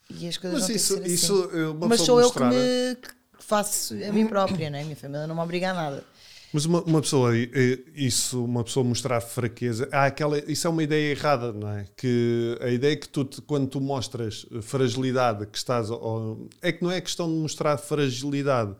E 0.10 0.28
as 0.28 0.36
coisas 0.38 0.62
Mas 0.62 0.70
não 0.70 0.76
isso, 0.76 1.04
isso 1.04 1.44
assim. 1.46 1.60
é 1.60 1.68
uma 1.68 1.88
Mas 1.88 2.02
sou 2.02 2.20
eu 2.20 2.32
que 2.32 2.40
me 2.44 2.96
que 2.96 3.10
faço 3.44 3.94
a 3.94 4.12
mim 4.12 4.26
própria, 4.26 4.68
não 4.68 4.80
é? 4.80 4.82
A 4.82 4.84
minha 4.84 4.96
família 4.96 5.28
não 5.28 5.36
me 5.36 5.42
obriga 5.42 5.70
a 5.70 5.74
nada. 5.76 6.04
Mas 6.52 6.66
uma, 6.66 6.82
uma 6.82 7.00
pessoa, 7.00 7.32
isso, 7.96 8.44
uma 8.44 8.64
pessoa 8.64 8.84
mostrar 8.84 9.22
fraqueza, 9.22 9.88
há 9.92 10.06
aquela, 10.06 10.40
isso 10.52 10.66
é 10.66 10.70
uma 10.72 10.82
ideia 10.82 11.12
errada, 11.12 11.54
não 11.54 11.70
é? 11.70 11.86
Que 11.96 12.58
a 12.60 12.70
ideia 12.70 12.94
é 12.94 12.96
que 12.96 13.08
tu, 13.08 13.26
quando 13.46 13.68
tu 13.68 13.80
mostras 13.80 14.48
fragilidade, 14.64 15.46
que 15.46 15.58
estás. 15.58 15.92
ao- 15.92 16.40
é 16.64 16.72
que 16.72 16.84
não 16.84 16.92
é 16.92 17.00
questão 17.00 17.28
de 17.32 17.36
mostrar 17.36 17.78
fragilidade. 17.78 18.76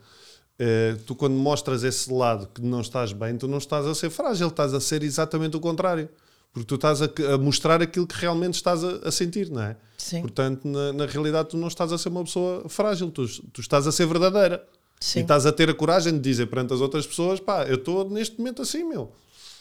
Eh, 0.60 0.98
tu, 1.06 1.16
quando 1.16 1.36
mostras 1.36 1.84
esse 1.84 2.12
lado 2.12 2.48
que 2.54 2.62
não 2.62 2.82
estás 2.82 3.14
bem, 3.14 3.38
tu 3.38 3.48
não 3.48 3.60
estás 3.60 3.86
a 3.86 3.94
ser 3.94 4.10
frágil, 4.10 4.48
estás 4.48 4.74
a 4.74 4.82
ser 4.82 5.04
exatamente 5.04 5.56
o 5.56 5.60
contrário. 5.60 6.10
Porque 6.54 6.66
tu 6.68 6.76
estás 6.76 7.02
a, 7.02 7.06
a 7.34 7.38
mostrar 7.38 7.82
aquilo 7.82 8.06
que 8.06 8.16
realmente 8.16 8.56
estás 8.56 8.84
a, 8.84 9.08
a 9.08 9.12
sentir, 9.12 9.50
não 9.50 9.62
é? 9.62 9.78
Sim. 9.98 10.22
Portanto, 10.22 10.68
na, 10.68 10.92
na 10.92 11.06
realidade, 11.06 11.50
tu 11.50 11.58
não 11.58 11.68
estás 11.70 11.92
a 11.94 11.98
ser 11.98 12.10
uma 12.10 12.24
pessoa 12.24 12.68
frágil, 12.68 13.10
tu, 13.10 13.26
tu 13.52 13.62
estás 13.62 13.88
a 13.88 13.92
ser 13.92 14.06
verdadeira. 14.06 14.68
Sim. 15.00 15.20
E 15.20 15.22
estás 15.24 15.46
a 15.46 15.52
ter 15.52 15.70
a 15.70 15.74
coragem 15.74 16.14
de 16.14 16.20
dizer 16.20 16.48
perante 16.48 16.74
as 16.74 16.82
outras 16.82 17.08
pessoas: 17.08 17.40
pá, 17.40 17.64
eu 17.66 17.76
estou 17.76 18.10
neste 18.10 18.38
momento 18.38 18.62
assim, 18.62 18.84
meu. 18.84 19.12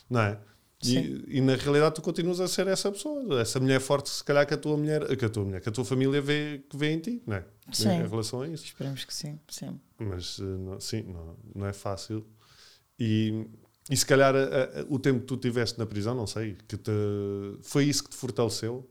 Não 0.09 0.21
é? 0.21 0.39
Sim. 0.83 1.23
E, 1.29 1.39
e 1.39 1.41
na 1.41 1.55
realidade 1.57 1.95
tu 1.95 2.03
continuas 2.03 2.41
a 2.41 2.49
ser 2.49 2.67
essa 2.67 2.91
pessoa, 2.91 3.41
essa 3.41 3.61
mulher 3.61 3.81
forte, 3.81 4.09
se 4.11 4.25
calhar 4.25 4.47
que 4.47 4.55
a 4.55 4.57
tua 4.57 4.77
mulher, 4.77 5.17
que 5.17 5.25
a 5.25 5.29
tua 5.29 5.45
mulher, 5.45 5.61
que 5.61 5.69
a 5.69 5.73
tua 5.73 5.85
família 5.85 6.21
vê, 6.23 6.63
que 6.69 6.77
vê 6.77 6.91
em 6.93 6.99
ti, 6.99 7.23
não 7.27 7.37
é? 7.37 7.45
Sim. 7.71 7.91
Em 7.91 8.09
relação 8.09 8.41
a 8.43 8.49
isso. 8.49 8.65
Esperamos 8.65 9.05
que 9.05 9.15
sim, 9.15 9.39
sim. 9.49 9.79
Mas 9.99 10.39
eh, 10.41 10.43
não- 10.43 10.81
sim, 10.81 11.03
não, 11.03 11.37
não 11.55 11.67
é 11.67 11.73
fácil. 11.73 12.27
E, 12.99 13.47
e 13.91 13.97
se 13.97 14.07
calhar 14.07 14.35
a- 14.37 14.41
a- 14.81 14.87
o 14.89 14.99
tempo 14.99 15.21
que 15.21 15.27
tu 15.27 15.37
tiveste 15.37 15.79
na 15.79 15.87
prisão, 15.87 16.15
não 16.15 16.27
sei, 16.27 16.57
que 16.69 16.77
te, 16.79 16.91
foi 17.63 17.85
isso 17.87 18.05
que 18.05 18.11
te 18.11 18.17
fortaleceu? 18.17 18.89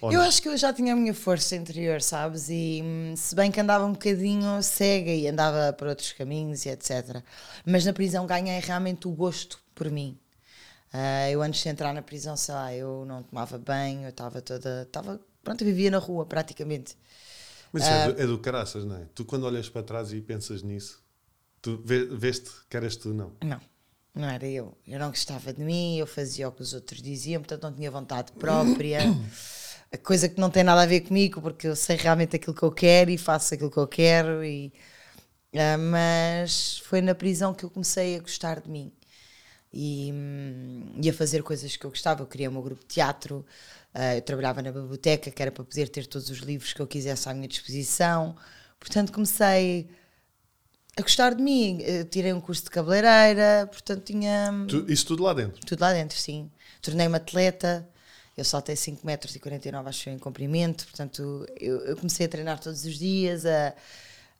Ou 0.00 0.10
Eu 0.10 0.20
não? 0.20 0.22
acho 0.22 0.42
que 0.42 0.48
eu 0.48 0.56
já 0.56 0.72
tinha 0.72 0.92
a 0.92 0.96
minha 0.96 1.14
força 1.14 1.54
interior, 1.54 2.02
sabes? 2.02 2.48
E 2.50 2.80
hum, 2.84 3.14
se 3.16 3.34
bem 3.34 3.50
que 3.50 3.60
andava 3.60 3.84
um 3.84 3.92
bocadinho 3.92 4.60
cega 4.62 5.10
e 5.12 5.28
andava 5.28 5.72
por 5.72 5.86
outros 5.86 6.12
caminhos 6.12 6.64
e 6.66 6.68
etc. 6.70 7.24
Mas 7.64 7.84
na 7.84 7.92
prisão 7.92 8.26
ganhei 8.26 8.58
realmente 8.60 9.06
o 9.06 9.12
gosto 9.12 9.58
por 9.74 9.88
mim. 9.90 10.18
Ah, 10.92 11.30
eu 11.30 11.42
antes 11.42 11.62
de 11.62 11.68
entrar 11.70 11.94
na 11.94 12.02
prisão, 12.02 12.36
sei 12.36 12.54
lá, 12.54 12.74
eu 12.74 13.04
não 13.06 13.22
tomava 13.24 13.58
banho, 13.58 14.04
eu 14.04 14.10
estava 14.10 14.42
toda. 14.42 14.82
Estava, 14.84 15.20
pronto, 15.44 15.62
eu 15.62 15.66
vivia 15.66 15.90
na 15.90 15.98
rua 15.98 16.26
praticamente. 16.26 16.96
Mas 17.72 17.84
isso 17.84 17.94
é, 17.94 17.98
do, 17.98 18.10
é 18.20 18.26
do 18.26 18.38
caraças, 18.38 18.84
não 18.84 18.96
é? 18.96 19.06
Tu 19.14 19.24
quando 19.24 19.44
olhas 19.44 19.68
para 19.68 19.82
trás 19.82 20.12
e 20.12 20.20
pensas 20.20 20.62
nisso, 20.62 21.02
tu 21.62 21.78
vês-te 21.84 22.50
que 22.68 22.76
eras 22.76 22.96
tu, 22.96 23.14
não. 23.14 23.32
Não, 23.42 23.60
não 24.14 24.28
era 24.28 24.46
eu. 24.46 24.76
Eu 24.86 24.98
não 24.98 25.08
gostava 25.08 25.52
de 25.52 25.62
mim, 25.62 25.98
eu 25.98 26.06
fazia 26.06 26.48
o 26.48 26.52
que 26.52 26.62
os 26.62 26.72
outros 26.74 27.00
diziam, 27.02 27.42
portanto 27.42 27.62
não 27.62 27.72
tinha 27.72 27.90
vontade 27.90 28.32
própria. 28.32 29.00
Coisa 30.04 30.28
que 30.28 30.40
não 30.40 30.50
tem 30.50 30.62
nada 30.62 30.82
a 30.82 30.86
ver 30.86 31.00
comigo, 31.00 31.40
porque 31.42 31.66
eu 31.66 31.74
sei 31.74 31.96
realmente 31.96 32.36
aquilo 32.36 32.54
que 32.54 32.62
eu 32.62 32.70
quero 32.70 33.10
e 33.10 33.18
faço 33.18 33.54
aquilo 33.54 33.70
que 33.70 33.76
eu 33.76 33.88
quero. 33.88 34.44
E, 34.44 34.72
ah, 35.54 35.76
mas 35.78 36.78
foi 36.78 37.00
na 37.00 37.14
prisão 37.14 37.52
que 37.54 37.64
eu 37.64 37.70
comecei 37.70 38.16
a 38.16 38.20
gostar 38.20 38.60
de 38.60 38.70
mim 38.70 38.92
e, 39.72 40.10
hum, 40.12 40.92
e 41.02 41.08
a 41.10 41.12
fazer 41.12 41.42
coisas 41.42 41.76
que 41.76 41.84
eu 41.84 41.90
gostava. 41.90 42.22
Eu 42.22 42.26
criei 42.26 42.48
o 42.48 42.52
meu 42.52 42.62
grupo 42.62 42.82
de 42.82 42.88
teatro, 42.88 43.44
ah, 43.94 44.16
eu 44.16 44.22
trabalhava 44.22 44.62
na 44.62 44.72
biblioteca, 44.72 45.30
que 45.30 45.42
era 45.42 45.50
para 45.52 45.64
poder 45.64 45.88
ter 45.88 46.06
todos 46.06 46.30
os 46.30 46.38
livros 46.38 46.72
que 46.72 46.80
eu 46.80 46.86
quisesse 46.86 47.28
à 47.28 47.34
minha 47.34 47.48
disposição. 47.48 48.36
Portanto, 48.78 49.12
comecei 49.12 49.88
a 51.00 51.02
gostar 51.02 51.34
de 51.34 51.42
mim. 51.42 51.80
Eu 51.82 52.04
tirei 52.04 52.32
um 52.32 52.40
curso 52.40 52.64
de 52.64 52.70
cabeleireira, 52.70 53.68
portanto, 53.70 54.02
tinha 54.04 54.50
hum, 54.52 54.66
Tu- 54.66 54.86
isso 54.92 55.06
tudo 55.06 55.22
lá 55.22 55.32
dentro. 55.34 55.60
tudo 55.66 55.80
lá 55.80 55.92
dentro, 55.92 56.16
sim. 56.18 56.50
Tornei-me 56.82 57.16
atleta, 57.16 57.86
eu 58.36 58.44
saltei 58.44 58.76
5 58.76 59.06
metros 59.06 59.34
e 59.34 59.38
49, 59.40 59.88
acho 59.88 60.08
eu, 60.08 60.14
em 60.14 60.18
comprimento, 60.18 60.84
portanto, 60.86 61.46
eu, 61.58 61.78
eu 61.80 61.96
comecei 61.96 62.26
a 62.26 62.28
treinar 62.28 62.58
todos 62.60 62.84
os 62.84 62.98
dias, 62.98 63.44
a, 63.44 63.74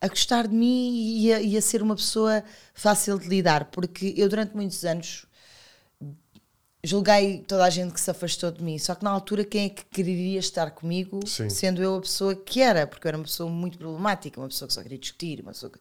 a 0.01 0.09
gostar 0.09 0.47
de 0.49 0.55
mim 0.55 1.19
e 1.21 1.33
a, 1.33 1.41
e 1.41 1.57
a 1.57 1.61
ser 1.63 1.83
uma 1.83 1.97
pessoa 1.97 2.43
fácil 2.75 3.19
de 3.19 3.29
lidar, 3.29 3.67
porque 3.67 4.15
eu, 4.17 4.29
durante 4.29 4.55
muitos 4.57 4.85
anos, 4.85 5.27
julguei 6.83 7.41
toda 7.47 7.65
a 7.65 7.69
gente 7.71 7.93
que 7.93 8.01
se 8.01 8.11
afastou 8.11 8.51
de 8.51 8.63
mim, 8.63 8.79
só 8.79 8.95
que 8.95 9.05
na 9.05 9.11
altura, 9.11 9.45
quem 9.45 9.67
é 9.67 9.69
que 9.69 9.85
quereria 9.85 10.39
estar 10.39 10.71
comigo, 10.71 11.21
Sim. 11.27 11.51
sendo 11.51 11.83
eu 11.83 11.97
a 11.97 12.01
pessoa 12.01 12.35
que 12.35 12.63
era, 12.63 12.87
porque 12.87 13.07
eu 13.07 13.11
era 13.11 13.19
uma 13.19 13.25
pessoa 13.25 13.51
muito 13.51 13.77
problemática, 13.77 14.41
uma 14.41 14.49
pessoa 14.49 14.67
que 14.67 14.73
só 14.73 14.83
queria 14.83 14.97
discutir, 14.99 15.41
uma 15.43 15.53
pessoa 15.53 15.71
que... 15.71 15.79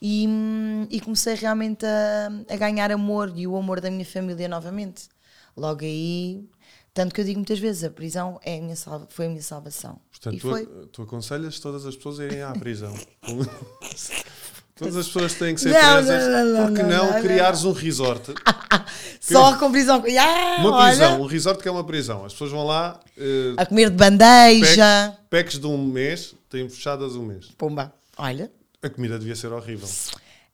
E, 0.00 0.26
hum, 0.28 0.86
e 0.90 1.00
comecei 1.00 1.34
realmente 1.34 1.84
a, 1.84 2.30
a 2.54 2.56
ganhar 2.56 2.90
amor 2.92 3.32
e 3.34 3.46
o 3.46 3.56
amor 3.56 3.80
da 3.80 3.90
minha 3.90 4.06
família 4.06 4.48
novamente. 4.48 5.08
Logo 5.56 5.84
aí, 5.84 6.44
tanto 6.94 7.14
que 7.14 7.20
eu 7.20 7.24
digo 7.24 7.38
muitas 7.38 7.58
vezes, 7.58 7.82
a 7.84 7.90
prisão 7.90 8.38
é 8.44 8.58
a 8.58 8.60
minha 8.60 8.76
salva, 8.76 9.06
foi 9.10 9.26
a 9.26 9.28
minha 9.28 9.42
salvação. 9.42 9.98
Portanto, 10.10 10.36
e 10.36 10.40
tu, 10.40 10.48
foi. 10.48 10.66
tu 10.92 11.02
aconselhas 11.02 11.58
todas 11.58 11.84
as 11.84 11.96
pessoas 11.96 12.20
a 12.20 12.24
irem 12.24 12.42
à 12.42 12.52
prisão. 12.52 12.94
todas 14.76 14.96
as 14.96 15.06
pessoas 15.06 15.34
têm 15.34 15.54
que 15.54 15.60
ser 15.60 15.70
Não, 15.72 15.94
presas. 15.94 16.24
não, 16.24 16.30
não, 16.30 16.44
não, 16.54 16.66
porque 16.68 16.82
não, 16.82 17.12
não, 17.12 17.20
criares 17.20 17.64
um 17.64 17.72
resort? 17.72 18.32
Só 19.20 19.56
com 19.58 19.70
prisão. 19.72 20.02
Ah, 20.18 20.56
Uma 20.60 20.70
olha, 20.76 20.88
prisão, 20.96 21.20
um 21.22 21.26
resort 21.26 21.60
que 21.62 21.68
é 21.68 21.70
uma 21.72 21.84
prisão. 21.84 22.24
As 22.24 22.32
pessoas 22.32 22.50
vão 22.52 22.64
lá, 22.64 23.00
eh, 23.16 23.54
A 23.56 23.66
comer 23.66 23.90
de 23.90 23.96
bandeja. 23.96 24.76
packs, 25.20 25.28
packs 25.28 25.58
de 25.58 25.66
um 25.66 25.84
mês, 25.84 26.34
têm 26.48 26.68
fechadas 26.68 27.16
um 27.16 27.24
mês. 27.24 27.46
Pumba. 27.58 27.92
Olha. 28.16 28.50
A 28.82 28.88
comida 28.90 29.18
devia 29.18 29.34
ser 29.36 29.52
horrível. 29.52 29.88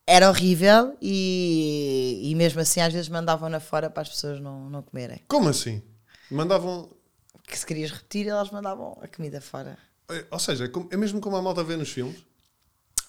Era 0.07 0.29
horrível 0.29 0.95
e, 1.01 2.21
e 2.23 2.35
mesmo 2.35 2.59
assim 2.61 2.79
às 2.81 2.93
vezes 2.93 3.09
mandavam-na 3.09 3.59
fora 3.59 3.89
para 3.89 4.01
as 4.03 4.09
pessoas 4.09 4.39
não, 4.39 4.69
não 4.69 4.81
comerem. 4.81 5.21
Como 5.27 5.49
assim? 5.49 5.81
Mandavam. 6.29 6.89
Que 7.47 7.57
se 7.57 7.65
querias 7.65 7.91
repetir, 7.91 8.27
elas 8.27 8.49
mandavam 8.51 8.97
a 9.01 9.07
comida 9.07 9.39
fora. 9.41 9.77
eh, 10.09 10.25
Ou 10.31 10.39
seja, 10.39 10.65
é 10.65 10.67
como- 10.67 10.87
é 10.91 10.97
mesmo 10.97 11.19
como 11.21 11.35
a 11.35 11.41
malta 11.41 11.63
vê 11.63 11.75
nos 11.75 11.89
filmes. 11.89 12.23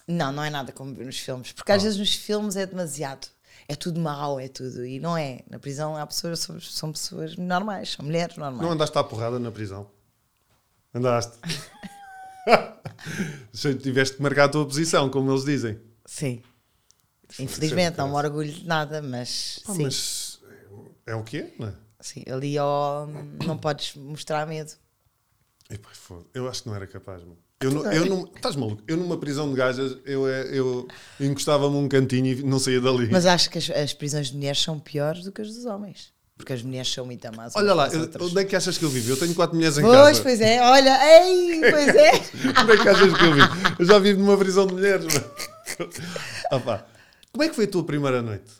Não, 0.07 0.31
não 0.31 0.43
é 0.43 0.49
nada 0.49 0.71
como 0.71 0.93
ver 0.93 1.05
nos 1.05 1.19
filmes. 1.19 1.51
Porque 1.51 1.71
às 1.71 1.83
vezes 1.83 1.97
nos 1.97 2.13
filmes 2.15 2.55
é 2.55 2.65
demasiado. 2.65 3.27
É 3.67 3.75
tudo 3.75 3.99
mau, 3.99 4.39
é 4.39 4.47
tudo. 4.47 4.85
E 4.85 4.99
não 4.99 5.17
é. 5.17 5.41
Na 5.49 5.59
prisão 5.59 5.97
há 5.97 6.05
pessoas, 6.07 6.39
são, 6.39 6.59
são 6.61 6.91
pessoas 6.91 7.35
normais, 7.35 7.91
são 7.93 8.05
mulheres 8.05 8.37
normais. 8.37 8.61
Não 8.63 8.71
andaste 8.71 8.97
à 8.97 9.03
porrada 9.03 9.37
na 9.39 9.51
prisão? 9.51 9.89
Andaste. 10.93 11.37
Se 13.51 13.73
tiveste 13.75 14.17
que 14.17 14.21
marcar 14.23 14.45
a 14.45 14.49
tua 14.49 14.65
posição, 14.65 15.09
como 15.09 15.31
eles 15.31 15.43
dizem. 15.43 15.79
Sim. 16.05 16.41
É 17.37 17.43
Infelizmente, 17.43 17.97
não 17.97 18.07
me 18.09 18.15
orgulho 18.15 18.51
de 18.51 18.65
nada, 18.65 19.01
mas 19.01 19.59
Pá, 19.65 19.73
sim. 19.73 19.83
mas 19.83 20.39
é 21.05 21.15
o 21.15 21.23
que 21.23 21.37
é, 21.39 21.53
não 21.59 21.67
é? 21.67 21.73
sim. 21.99 22.23
Ali 22.31 22.57
ó, 22.57 23.05
não 23.45 23.57
podes 23.57 23.95
mostrar 23.95 24.45
medo. 24.47 24.71
Epá. 25.69 25.89
Eu 26.33 26.47
acho 26.47 26.63
que 26.63 26.69
não 26.69 26.75
era 26.75 26.87
capaz, 26.87 27.21
mano. 27.23 27.37
Eu, 27.59 27.71
não, 27.71 27.91
eu 27.91 28.05
não, 28.05 28.23
estás 28.35 28.55
maluco? 28.55 28.83
Eu 28.87 28.95
numa 28.97 29.17
prisão 29.17 29.49
de 29.49 29.55
gajas, 29.55 29.97
eu, 30.05 30.27
é- 30.27 30.55
eu 30.55 30.87
encostava-me 31.19 31.75
um 31.75 31.89
cantinho 31.89 32.27
e 32.27 32.43
não 32.43 32.59
saía 32.59 32.79
dali. 32.79 33.09
Mas 33.11 33.25
acho 33.25 33.49
que 33.49 33.57
as, 33.57 33.69
as 33.71 33.93
prisões 33.93 34.27
de 34.27 34.35
mulheres 34.35 34.61
são 34.61 34.79
piores 34.79 35.23
do 35.23 35.31
que 35.31 35.41
as 35.41 35.47
dos 35.47 35.65
homens. 35.65 36.13
Porque 36.37 36.53
as 36.53 36.61
mulheres 36.61 36.91
são 36.93 37.05
muito 37.05 37.35
más. 37.35 37.55
Olha 37.55 37.73
lá, 37.73 37.89
onde 38.21 38.39
é 38.41 38.45
que 38.45 38.55
achas 38.55 38.77
que 38.77 38.85
eu 38.85 38.89
vivo? 38.89 39.09
Eu 39.09 39.17
tenho 39.17 39.33
quatro 39.33 39.55
mulheres 39.55 39.77
em 39.77 39.81
Pois, 39.81 39.95
casa. 40.19 40.21
pois 40.23 40.39
é, 40.41 40.61
olha, 40.61 41.23
ei, 41.23 41.59
pois 41.71 41.87
é. 41.95 42.11
Onde 42.61 42.71
é 42.73 42.77
que 42.77 42.89
achas 42.89 43.17
que 43.17 43.23
eu 43.25 43.33
vivo? 43.33 43.47
Eu 43.79 43.85
já 43.85 43.99
vivo 43.99 44.19
numa 44.19 44.37
prisão 44.37 44.67
de 44.67 44.73
mulheres. 44.75 45.07
Ah, 46.51 46.59
pá. 46.61 46.85
Como 47.31 47.43
é 47.43 47.49
que 47.49 47.55
foi 47.55 47.65
a 47.65 47.67
tua 47.67 47.83
primeira 47.83 48.21
noite? 48.21 48.51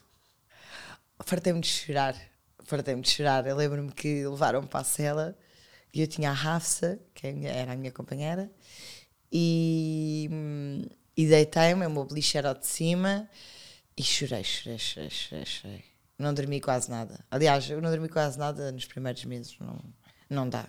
Fartei-me 1.24 1.60
de 1.60 1.68
chorar. 1.68 2.16
Fartei-me 2.64 3.00
de 3.02 3.10
chorar. 3.10 3.46
Eu 3.46 3.56
lembro-me 3.56 3.92
que 3.92 4.26
levaram-me 4.26 4.66
para 4.68 4.80
a 4.80 4.84
cela 4.84 5.36
e 5.94 6.00
eu 6.00 6.06
tinha 6.06 6.30
a 6.30 6.34
Rafsa, 6.34 6.98
que 7.14 7.26
é 7.26 7.46
era 7.46 7.72
a 7.72 7.76
minha 7.76 7.90
companheira, 7.92 8.50
e, 9.32 10.28
hum, 10.30 10.84
e 11.16 11.26
deitei-me, 11.26 11.86
o 11.86 11.90
meu 11.90 12.04
beliche 12.04 12.36
era 12.38 12.52
de 12.52 12.66
cima 12.66 13.28
e 13.96 14.02
chorei, 14.02 14.44
chorei, 14.44 14.78
chorei, 14.78 15.10
chorei, 15.10 15.44
chorei. 15.46 15.84
Não 16.18 16.34
dormi 16.34 16.60
quase 16.60 16.90
nada. 16.90 17.24
Aliás, 17.30 17.70
eu 17.70 17.80
não 17.80 17.90
dormi 17.90 18.08
quase 18.08 18.38
nada 18.38 18.72
nos 18.72 18.84
primeiros 18.86 19.24
meses. 19.24 19.56
Não, 19.60 19.78
não 20.28 20.48
dá. 20.48 20.68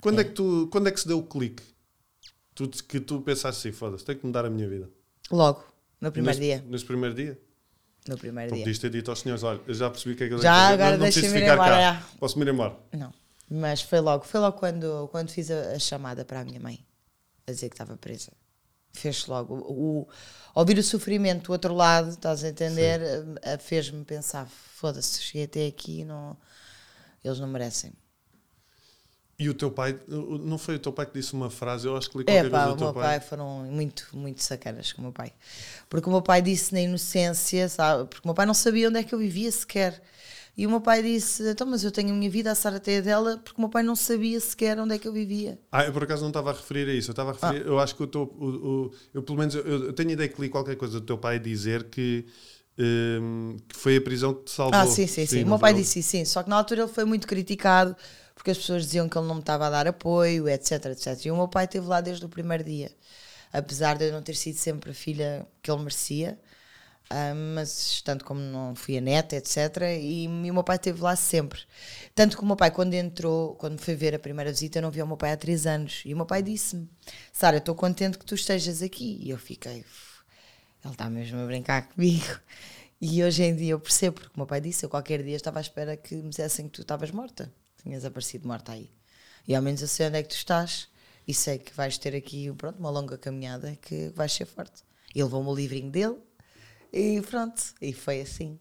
Quando 0.00 0.20
é. 0.20 0.24
que 0.24 0.30
tu, 0.30 0.68
quando 0.70 0.88
é 0.88 0.92
que 0.92 1.00
se 1.00 1.08
deu 1.08 1.18
o 1.18 1.22
clique? 1.24 1.62
Tu, 2.54 2.68
que 2.84 3.00
tu 3.00 3.20
pensaste 3.20 3.68
assim, 3.68 3.76
foda-se, 3.76 4.04
tenho 4.04 4.18
que 4.18 4.26
mudar 4.26 4.44
a 4.44 4.50
minha 4.50 4.68
vida. 4.68 4.88
Logo, 5.30 5.64
no 6.00 6.12
primeiro 6.12 6.38
nesse, 6.38 6.52
dia. 6.52 6.64
Nesse 6.68 6.84
primeiro 6.84 7.14
dia? 7.14 7.40
No 8.08 8.16
primeiro 8.16 8.50
Não 8.50 8.56
dia. 8.56 8.64
podias 8.64 8.78
ter 8.78 8.90
dito 8.90 9.10
aos 9.10 9.20
senhores, 9.20 9.42
olha, 9.42 9.60
eu 9.66 9.74
já 9.74 9.90
percebi 9.90 10.14
que 10.14 10.24
é 10.24 10.28
que 10.28 10.34
eu 10.34 10.38
Já, 10.38 10.68
agora 10.68 10.96
deixa-me 10.96 11.38
ir 11.38 11.42
embora, 11.42 11.70
cá. 11.70 11.80
já. 11.80 12.02
Posso-me 12.18 12.44
ir 12.44 12.52
embora? 12.52 12.76
Não, 12.92 13.12
mas 13.50 13.82
foi 13.82 14.00
logo, 14.00 14.24
foi 14.24 14.40
logo 14.40 14.56
quando, 14.56 15.08
quando 15.08 15.30
fiz 15.30 15.50
a, 15.50 15.72
a 15.72 15.78
chamada 15.78 16.24
para 16.24 16.40
a 16.40 16.44
minha 16.44 16.60
mãe 16.60 16.84
a 17.46 17.50
dizer 17.50 17.68
que 17.68 17.74
estava 17.74 17.96
presa. 17.96 18.32
Fez 18.92 19.26
logo. 19.26 19.54
O, 19.54 20.00
o- 20.02 20.08
ouvir 20.54 20.78
o 20.78 20.82
sofrimento 20.82 21.46
do 21.46 21.52
outro 21.52 21.74
lado, 21.74 22.10
estás 22.10 22.42
a 22.44 22.48
entender? 22.48 23.00
Fez-me 23.60 24.04
pensar: 24.04 24.46
foda-se, 24.48 25.22
cheguei 25.22 25.44
até 25.44 25.66
aqui, 25.66 26.04
não, 26.04 26.36
eles 27.24 27.40
não 27.40 27.48
merecem. 27.48 27.92
E 29.38 29.48
o 29.48 29.54
teu 29.54 29.70
pai, 29.70 29.98
não 30.08 30.58
foi 30.58 30.74
o 30.76 30.78
teu 30.78 30.92
pai 30.92 31.06
que 31.06 31.12
disse 31.14 31.32
uma 31.32 31.50
frase, 31.50 31.86
eu 31.86 31.96
acho 31.96 32.10
que 32.10 32.18
li 32.18 32.24
É 32.26 32.44
qualquer 32.44 32.50
pá, 32.50 32.66
coisa 32.66 32.68
o 32.68 32.74
do 32.74 32.76
teu 32.76 32.88
meu 32.88 32.92
pai. 32.92 33.16
pai 33.16 33.20
foram 33.20 33.64
muito, 33.64 34.08
muito 34.12 34.42
sacanas 34.42 34.92
com 34.92 35.00
o 35.00 35.04
meu 35.04 35.12
pai. 35.12 35.32
Porque 35.88 36.08
o 36.08 36.12
meu 36.12 36.20
pai 36.22 36.42
disse 36.42 36.74
na 36.74 36.80
inocência, 36.82 37.68
sabe? 37.68 38.06
Porque 38.08 38.26
o 38.26 38.28
meu 38.28 38.34
pai 38.34 38.44
não 38.46 38.52
sabia 38.54 38.88
onde 38.88 38.98
é 38.98 39.04
que 39.04 39.14
eu 39.14 39.18
vivia 39.18 39.50
sequer. 39.50 40.02
E 40.58 40.66
o 40.66 40.70
meu 40.70 40.80
pai 40.80 41.02
disse: 41.02 41.48
então, 41.48 41.64
mas 41.66 41.84
eu 41.84 41.92
tenho 41.92 42.10
a 42.10 42.12
minha 42.12 42.28
vida, 42.28 42.50
a 42.50 42.54
Sara 42.56 42.80
tem 42.80 42.98
a 42.98 43.00
dela, 43.00 43.38
porque 43.38 43.56
o 43.58 43.60
meu 43.62 43.70
pai 43.70 43.84
não 43.84 43.94
sabia 43.94 44.40
sequer 44.40 44.76
onde 44.80 44.94
é 44.94 44.98
que 44.98 45.06
eu 45.06 45.12
vivia. 45.12 45.56
Ah, 45.70 45.84
eu 45.84 45.92
por 45.92 46.02
acaso 46.02 46.22
não 46.22 46.30
estava 46.30 46.50
a 46.50 46.52
referir 46.52 46.88
a 46.88 46.92
isso. 46.92 47.10
Eu 47.10 47.12
estava 47.12 47.30
a 47.30 47.32
referir, 47.34 47.62
Ah. 47.64 47.68
eu 47.68 47.78
acho 47.78 47.94
que 47.94 48.02
o 48.02 48.06
teu, 48.08 48.22
o, 48.22 48.46
o- 48.86 48.90
eu 49.14 49.22
pelo 49.22 49.38
menos, 49.38 49.54
eu, 49.54 49.64
eu 49.64 49.92
tenho 49.92 50.10
a 50.10 50.12
ideia 50.14 50.28
que 50.28 50.40
li 50.40 50.48
qualquer 50.48 50.74
coisa 50.76 50.98
do 50.98 51.06
teu 51.06 51.16
pai 51.16 51.38
dizer 51.38 51.84
que, 51.84 52.26
hum, 52.76 53.56
que 53.68 53.76
foi 53.76 53.96
a 53.96 54.00
prisão 54.00 54.34
que 54.34 54.44
te 54.44 54.50
salvou. 54.50 54.80
Ah, 54.80 54.86
sim, 54.86 55.06
sim, 55.06 55.26
sim. 55.26 55.38
O 55.38 55.40
não 55.42 55.48
meu 55.50 55.58
pai 55.60 55.72
disse 55.74 56.02
sim. 56.02 56.24
Só 56.24 56.42
que 56.42 56.50
na 56.50 56.56
altura 56.56 56.82
ele 56.82 56.92
foi 56.92 57.04
muito 57.04 57.26
criticado 57.28 57.96
porque 58.34 58.50
as 58.50 58.58
pessoas 58.58 58.82
diziam 58.84 59.08
que 59.08 59.16
ele 59.18 59.26
não 59.26 59.34
me 59.36 59.40
estava 59.40 59.66
a 59.66 59.70
dar 59.70 59.86
apoio, 59.86 60.48
etc, 60.48 60.86
etc. 60.86 61.26
E 61.26 61.30
o 61.30 61.36
meu 61.36 61.48
pai 61.48 61.64
esteve 61.66 61.86
lá 61.86 62.00
desde 62.00 62.24
o 62.24 62.28
primeiro 62.28 62.64
dia. 62.64 62.90
Apesar 63.52 63.96
de 63.96 64.06
eu 64.08 64.12
não 64.12 64.22
ter 64.22 64.34
sido 64.34 64.56
sempre 64.56 64.90
a 64.90 64.94
filha 64.94 65.46
que 65.62 65.70
ele 65.70 65.80
merecia, 65.82 66.38
ah, 67.10 67.34
mas 67.34 68.02
tanto 68.02 68.24
como 68.24 68.40
não 68.40 68.74
fui 68.74 68.98
a 68.98 69.00
neta, 69.00 69.36
etc. 69.36 69.56
E, 69.98 70.24
e 70.24 70.50
o 70.50 70.54
meu 70.54 70.64
pai 70.64 70.76
esteve 70.76 71.00
lá 71.00 71.16
sempre. 71.16 71.60
Tanto 72.14 72.36
que 72.36 72.42
o 72.42 72.46
meu 72.46 72.56
pai, 72.56 72.70
quando 72.70 72.94
entrou, 72.94 73.54
quando 73.56 73.80
foi 73.80 73.94
ver 73.94 74.14
a 74.14 74.18
primeira 74.18 74.50
visita, 74.50 74.78
eu 74.78 74.82
não 74.82 74.90
vi 74.90 75.02
o 75.02 75.06
meu 75.06 75.16
pai 75.16 75.32
há 75.32 75.36
três 75.36 75.66
anos. 75.66 76.02
E 76.04 76.12
o 76.12 76.16
meu 76.16 76.26
pai 76.26 76.42
disse-me: 76.42 76.88
Sara, 77.32 77.58
estou 77.58 77.74
contente 77.74 78.18
que 78.18 78.26
tu 78.26 78.34
estejas 78.34 78.82
aqui. 78.82 79.18
E 79.22 79.30
eu 79.30 79.38
fiquei, 79.38 79.84
ele 80.84 80.92
está 80.92 81.08
mesmo 81.08 81.40
a 81.40 81.46
brincar 81.46 81.88
comigo. 81.88 82.40
E 83.00 83.22
hoje 83.22 83.44
em 83.44 83.54
dia 83.54 83.72
eu 83.72 83.80
percebo, 83.80 84.20
porque 84.20 84.34
o 84.34 84.38
meu 84.38 84.46
pai 84.46 84.60
disse: 84.60 84.84
eu 84.84 84.90
qualquer 84.90 85.22
dia 85.22 85.36
estava 85.36 85.60
à 85.60 85.62
espera 85.62 85.96
que 85.96 86.16
me 86.16 86.30
dissessem 86.30 86.66
que 86.66 86.72
tu 86.72 86.82
estavas 86.82 87.10
morta, 87.10 87.52
tinhas 87.82 88.04
aparecido 88.04 88.46
morta 88.46 88.72
aí. 88.72 88.90
E 89.46 89.54
ao 89.54 89.62
menos 89.62 89.80
eu 89.80 89.88
sei 89.88 90.08
onde 90.08 90.18
é 90.18 90.22
que 90.22 90.28
tu 90.28 90.36
estás 90.36 90.88
e 91.26 91.32
sei 91.32 91.58
que 91.58 91.72
vais 91.74 91.96
ter 91.96 92.14
aqui 92.14 92.52
pronto, 92.54 92.78
uma 92.78 92.90
longa 92.90 93.16
caminhada 93.16 93.76
que 93.76 94.10
vais 94.10 94.32
ser 94.32 94.46
forte. 94.46 94.82
Ele 95.14 95.24
levou-me 95.24 95.48
o 95.48 95.54
livrinho 95.54 95.90
dele 95.90 96.18
e 96.92 97.20
pronto, 97.22 97.62
e 97.80 97.92
foi 97.92 98.20
assim. 98.20 98.58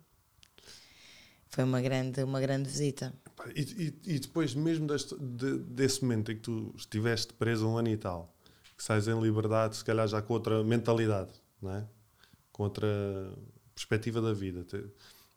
Foi 1.49 1.63
uma 1.63 1.81
grande, 1.81 2.21
uma 2.23 2.39
grande 2.41 2.69
visita. 2.69 3.13
E, 3.55 3.61
e- 4.05 4.15
e 4.15 4.19
depois, 4.19 4.53
mesmo 4.53 4.87
deste- 4.87 5.15
de- 5.17 5.59
desse 5.59 6.01
momento 6.03 6.31
em 6.31 6.35
que 6.35 6.41
tu 6.41 6.73
estiveste 6.77 7.33
preso 7.33 7.67
um 7.67 7.77
ano 7.77 7.87
e 7.89 7.97
tal, 7.97 8.35
que 8.77 8.83
sais 8.83 9.07
em 9.07 9.19
liberdade, 9.19 9.75
se 9.77 9.83
calhar 9.85 10.07
já 10.07 10.21
com 10.21 10.33
outra 10.33 10.63
mentalidade, 10.63 11.31
não 11.61 11.71
é? 11.71 11.87
com 12.51 12.63
outra 12.63 12.87
perspectiva 13.75 14.19
da 14.19 14.33
vida. 14.33 14.65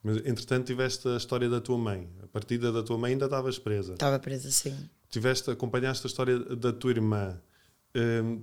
Mas, 0.02 0.16
entretanto, 0.24 0.66
tiveste 0.66 1.06
a 1.06 1.18
história 1.18 1.50
da 1.50 1.60
tua 1.60 1.76
mãe. 1.76 2.08
A 2.22 2.26
partida 2.26 2.72
da 2.72 2.82
tua 2.82 2.96
mãe 2.96 3.12
ainda 3.12 3.26
estavas 3.26 3.58
presa. 3.58 3.92
Estava 3.92 4.18
presa 4.18 4.48
assim. 4.48 4.74
tiveste, 5.10 5.50
acompanhaste 5.50 6.06
a 6.06 6.08
história 6.08 6.38
da 6.38 6.72
tua 6.72 6.92
irmã. 6.92 7.38
Hum, 7.94 8.42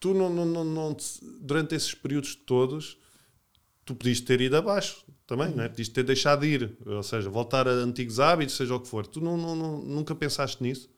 tu 0.00 0.14
não, 0.14 0.30
não, 0.30 0.46
não, 0.46 0.64
não 0.64 0.94
te- 0.94 1.20
durante 1.40 1.74
esses 1.74 1.94
períodos 1.94 2.34
todos, 2.34 2.96
tu 3.84 3.94
podias 3.94 4.20
ter 4.20 4.40
ido 4.40 4.56
abaixo 4.56 5.04
também, 5.26 5.50
não 5.54 5.64
é? 5.64 5.68
Podias 5.68 5.88
ter 5.88 6.02
deixado 6.04 6.40
de 6.40 6.46
ir, 6.46 6.76
ou 6.86 7.02
seja, 7.02 7.28
voltar 7.30 7.66
a 7.66 7.70
antigos 7.72 8.20
hábitos, 8.20 8.56
seja 8.56 8.74
o 8.74 8.80
que 8.80 8.88
for. 8.88 9.06
Tu 9.06 9.20
não, 9.20 9.36
não- 9.36 9.56
não- 9.56 9.78
nunca 9.78 10.14
pensaste 10.14 10.62
nisso? 10.62 10.88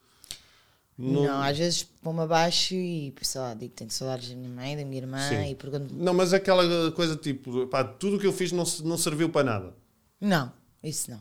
Não, 0.96 1.42
às 1.42 1.58
vezes 1.58 1.82
pôr-me 1.82 2.20
abaixo 2.20 2.72
e, 2.74 3.12
lá, 3.34 3.52
digo 3.54 3.70
que 3.70 3.76
tenho 3.78 3.90
saudades 3.90 4.28
da 4.28 4.36
minha 4.36 4.48
mãe, 4.48 4.76
da 4.76 4.84
minha 4.84 5.00
irmã 5.02 5.28
Sim. 5.28 5.50
e 5.50 5.54
pergunto 5.56 5.92
Não, 5.92 6.14
mas 6.14 6.32
aquela 6.32 6.92
coisa 6.92 7.16
tipo, 7.16 7.66
pá, 7.66 7.82
tudo 7.82 8.16
o 8.16 8.20
que 8.20 8.26
eu 8.26 8.32
fiz 8.32 8.52
não, 8.52 8.62
não 8.84 8.96
serviu 8.96 9.28
para 9.28 9.42
nada. 9.44 9.74
Não, 10.20 10.52
isso 10.84 11.10
não. 11.10 11.20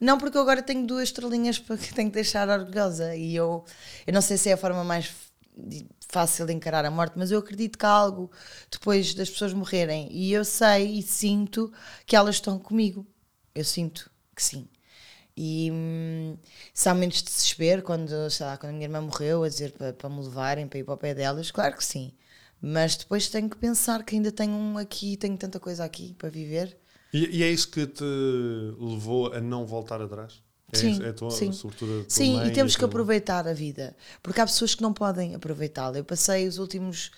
Não, 0.00 0.18
porque 0.18 0.36
eu 0.36 0.42
agora 0.42 0.62
tenho 0.62 0.86
duas 0.86 1.04
estrelinhas 1.08 1.58
para 1.60 1.76
que 1.76 1.92
tenho 1.92 2.10
que 2.10 2.14
deixar 2.14 2.48
orgulhosa. 2.48 3.16
E 3.16 3.34
eu, 3.34 3.64
eu 4.06 4.12
não 4.12 4.20
sei 4.20 4.36
se 4.36 4.50
é 4.50 4.52
a 4.52 4.56
forma 4.56 4.84
mais 4.84 5.12
fácil 6.08 6.46
de 6.46 6.52
encarar 6.52 6.84
a 6.84 6.90
morte, 6.90 7.14
mas 7.16 7.30
eu 7.30 7.38
acredito 7.38 7.78
que 7.78 7.86
há 7.86 7.90
algo 7.90 8.30
depois 8.70 9.14
das 9.14 9.30
pessoas 9.30 9.52
morrerem. 9.52 10.08
E 10.12 10.32
eu 10.32 10.44
sei 10.44 10.98
e 10.98 11.02
sinto 11.02 11.72
que 12.06 12.16
elas 12.16 12.36
estão 12.36 12.58
comigo. 12.58 13.06
Eu 13.54 13.64
sinto 13.64 14.10
que 14.34 14.42
sim. 14.42 14.68
E 15.36 15.70
hum, 15.72 16.36
se 16.74 16.88
há 16.88 16.94
momentos 16.94 17.18
de 17.22 17.24
desespero, 17.30 17.82
quando, 17.82 18.30
sei 18.30 18.46
lá, 18.46 18.56
quando 18.56 18.70
a 18.70 18.74
minha 18.74 18.86
irmã 18.86 19.00
morreu, 19.00 19.44
a 19.44 19.48
dizer 19.48 19.72
para, 19.72 19.92
para 19.92 20.10
me 20.10 20.22
levarem, 20.22 20.68
para 20.68 20.78
ir 20.78 20.84
para 20.84 20.94
o 20.94 20.98
pé 20.98 21.14
delas, 21.14 21.50
claro 21.50 21.76
que 21.76 21.84
sim. 21.84 22.12
Mas 22.60 22.96
depois 22.96 23.28
tenho 23.28 23.48
que 23.48 23.56
pensar 23.56 24.04
que 24.04 24.14
ainda 24.14 24.30
tenho 24.30 24.52
um 24.52 24.78
aqui, 24.78 25.16
tenho 25.16 25.36
tanta 25.36 25.58
coisa 25.58 25.84
aqui 25.84 26.14
para 26.14 26.28
viver. 26.28 26.78
E, 27.12 27.38
e 27.38 27.42
é 27.42 27.50
isso 27.50 27.70
que 27.70 27.86
te 27.86 28.04
levou 28.78 29.32
a 29.32 29.40
não 29.40 29.66
voltar 29.66 30.00
atrás? 30.00 30.42
É, 30.72 30.76
Sim, 30.76 31.04
é 31.04 31.12
tua, 31.12 31.30
sim. 31.30 31.52
sobretudo 31.52 32.06
Sim, 32.08 32.46
e 32.46 32.50
temos 32.50 32.74
a 32.74 32.78
que 32.78 32.84
aproveitar 32.84 33.46
a 33.46 33.52
vida. 33.52 33.94
Porque 34.22 34.40
há 34.40 34.46
pessoas 34.46 34.74
que 34.74 34.80
não 34.80 34.92
podem 34.92 35.34
aproveitá-la. 35.34 35.98
Eu 35.98 36.04
passei 36.04 36.48
os 36.48 36.56
últimos 36.56 37.10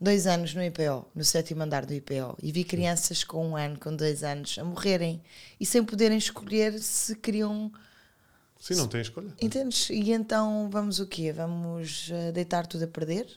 dois 0.00 0.26
anos 0.26 0.52
no 0.52 0.62
IPO, 0.62 1.06
no 1.14 1.24
sétimo 1.24 1.62
andar 1.62 1.86
do 1.86 1.94
IPO, 1.94 2.36
e 2.42 2.50
vi 2.50 2.64
crianças 2.64 3.22
com 3.22 3.50
um 3.50 3.56
ano, 3.56 3.78
com 3.78 3.94
dois 3.94 4.24
anos, 4.24 4.58
a 4.58 4.64
morrerem 4.64 5.22
e 5.60 5.64
sem 5.64 5.84
poderem 5.84 6.18
escolher 6.18 6.76
se 6.80 7.14
queriam. 7.14 7.72
Sim, 8.58 8.74
não 8.74 8.88
tem 8.88 9.00
escolha. 9.00 9.32
Entendes? 9.40 9.88
E 9.90 10.10
então 10.10 10.68
vamos 10.70 10.98
o 10.98 11.06
quê? 11.06 11.32
Vamos 11.32 12.10
eh, 12.12 12.32
deitar 12.32 12.66
tudo 12.66 12.84
a 12.84 12.88
perder? 12.88 13.28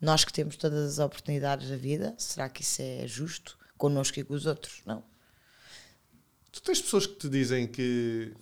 Nós 0.00 0.24
que 0.24 0.32
temos 0.32 0.56
todas 0.56 0.92
as 0.92 0.98
oportunidades 0.98 1.70
da 1.70 1.76
vida, 1.76 2.14
será 2.18 2.48
que 2.48 2.62
isso 2.62 2.82
é 2.82 3.06
justo 3.06 3.56
connosco 3.78 4.18
e 4.18 4.24
com 4.24 4.34
os 4.34 4.44
outros? 4.44 4.82
Não. 4.84 5.02
Tu 6.50 6.60
tens 6.60 6.82
pessoas 6.82 7.06
que 7.06 7.14
te 7.14 7.28
dizem 7.30 7.66
que. 7.66 8.34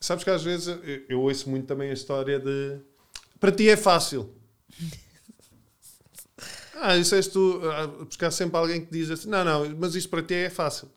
Sabes 0.00 0.22
que 0.24 0.30
às 0.30 0.42
vezes 0.42 0.68
eu, 0.68 1.02
eu 1.08 1.20
ouço 1.20 1.48
muito 1.50 1.66
também 1.66 1.90
a 1.90 1.94
história 1.94 2.38
de. 2.38 2.78
Para 3.40 3.52
ti 3.52 3.68
é 3.68 3.76
fácil. 3.76 4.32
Ah, 6.80 6.96
isso 6.96 7.14
és 7.16 7.26
tu. 7.26 7.60
ah, 7.72 7.88
Porque 7.88 8.24
há 8.24 8.30
sempre 8.30 8.56
alguém 8.56 8.84
que 8.84 8.92
diz 8.92 9.10
assim: 9.10 9.28
não, 9.28 9.44
não, 9.44 9.76
mas 9.76 9.96
isso 9.96 10.08
para 10.08 10.22
ti 10.22 10.34
é 10.34 10.50
fácil. 10.50 10.88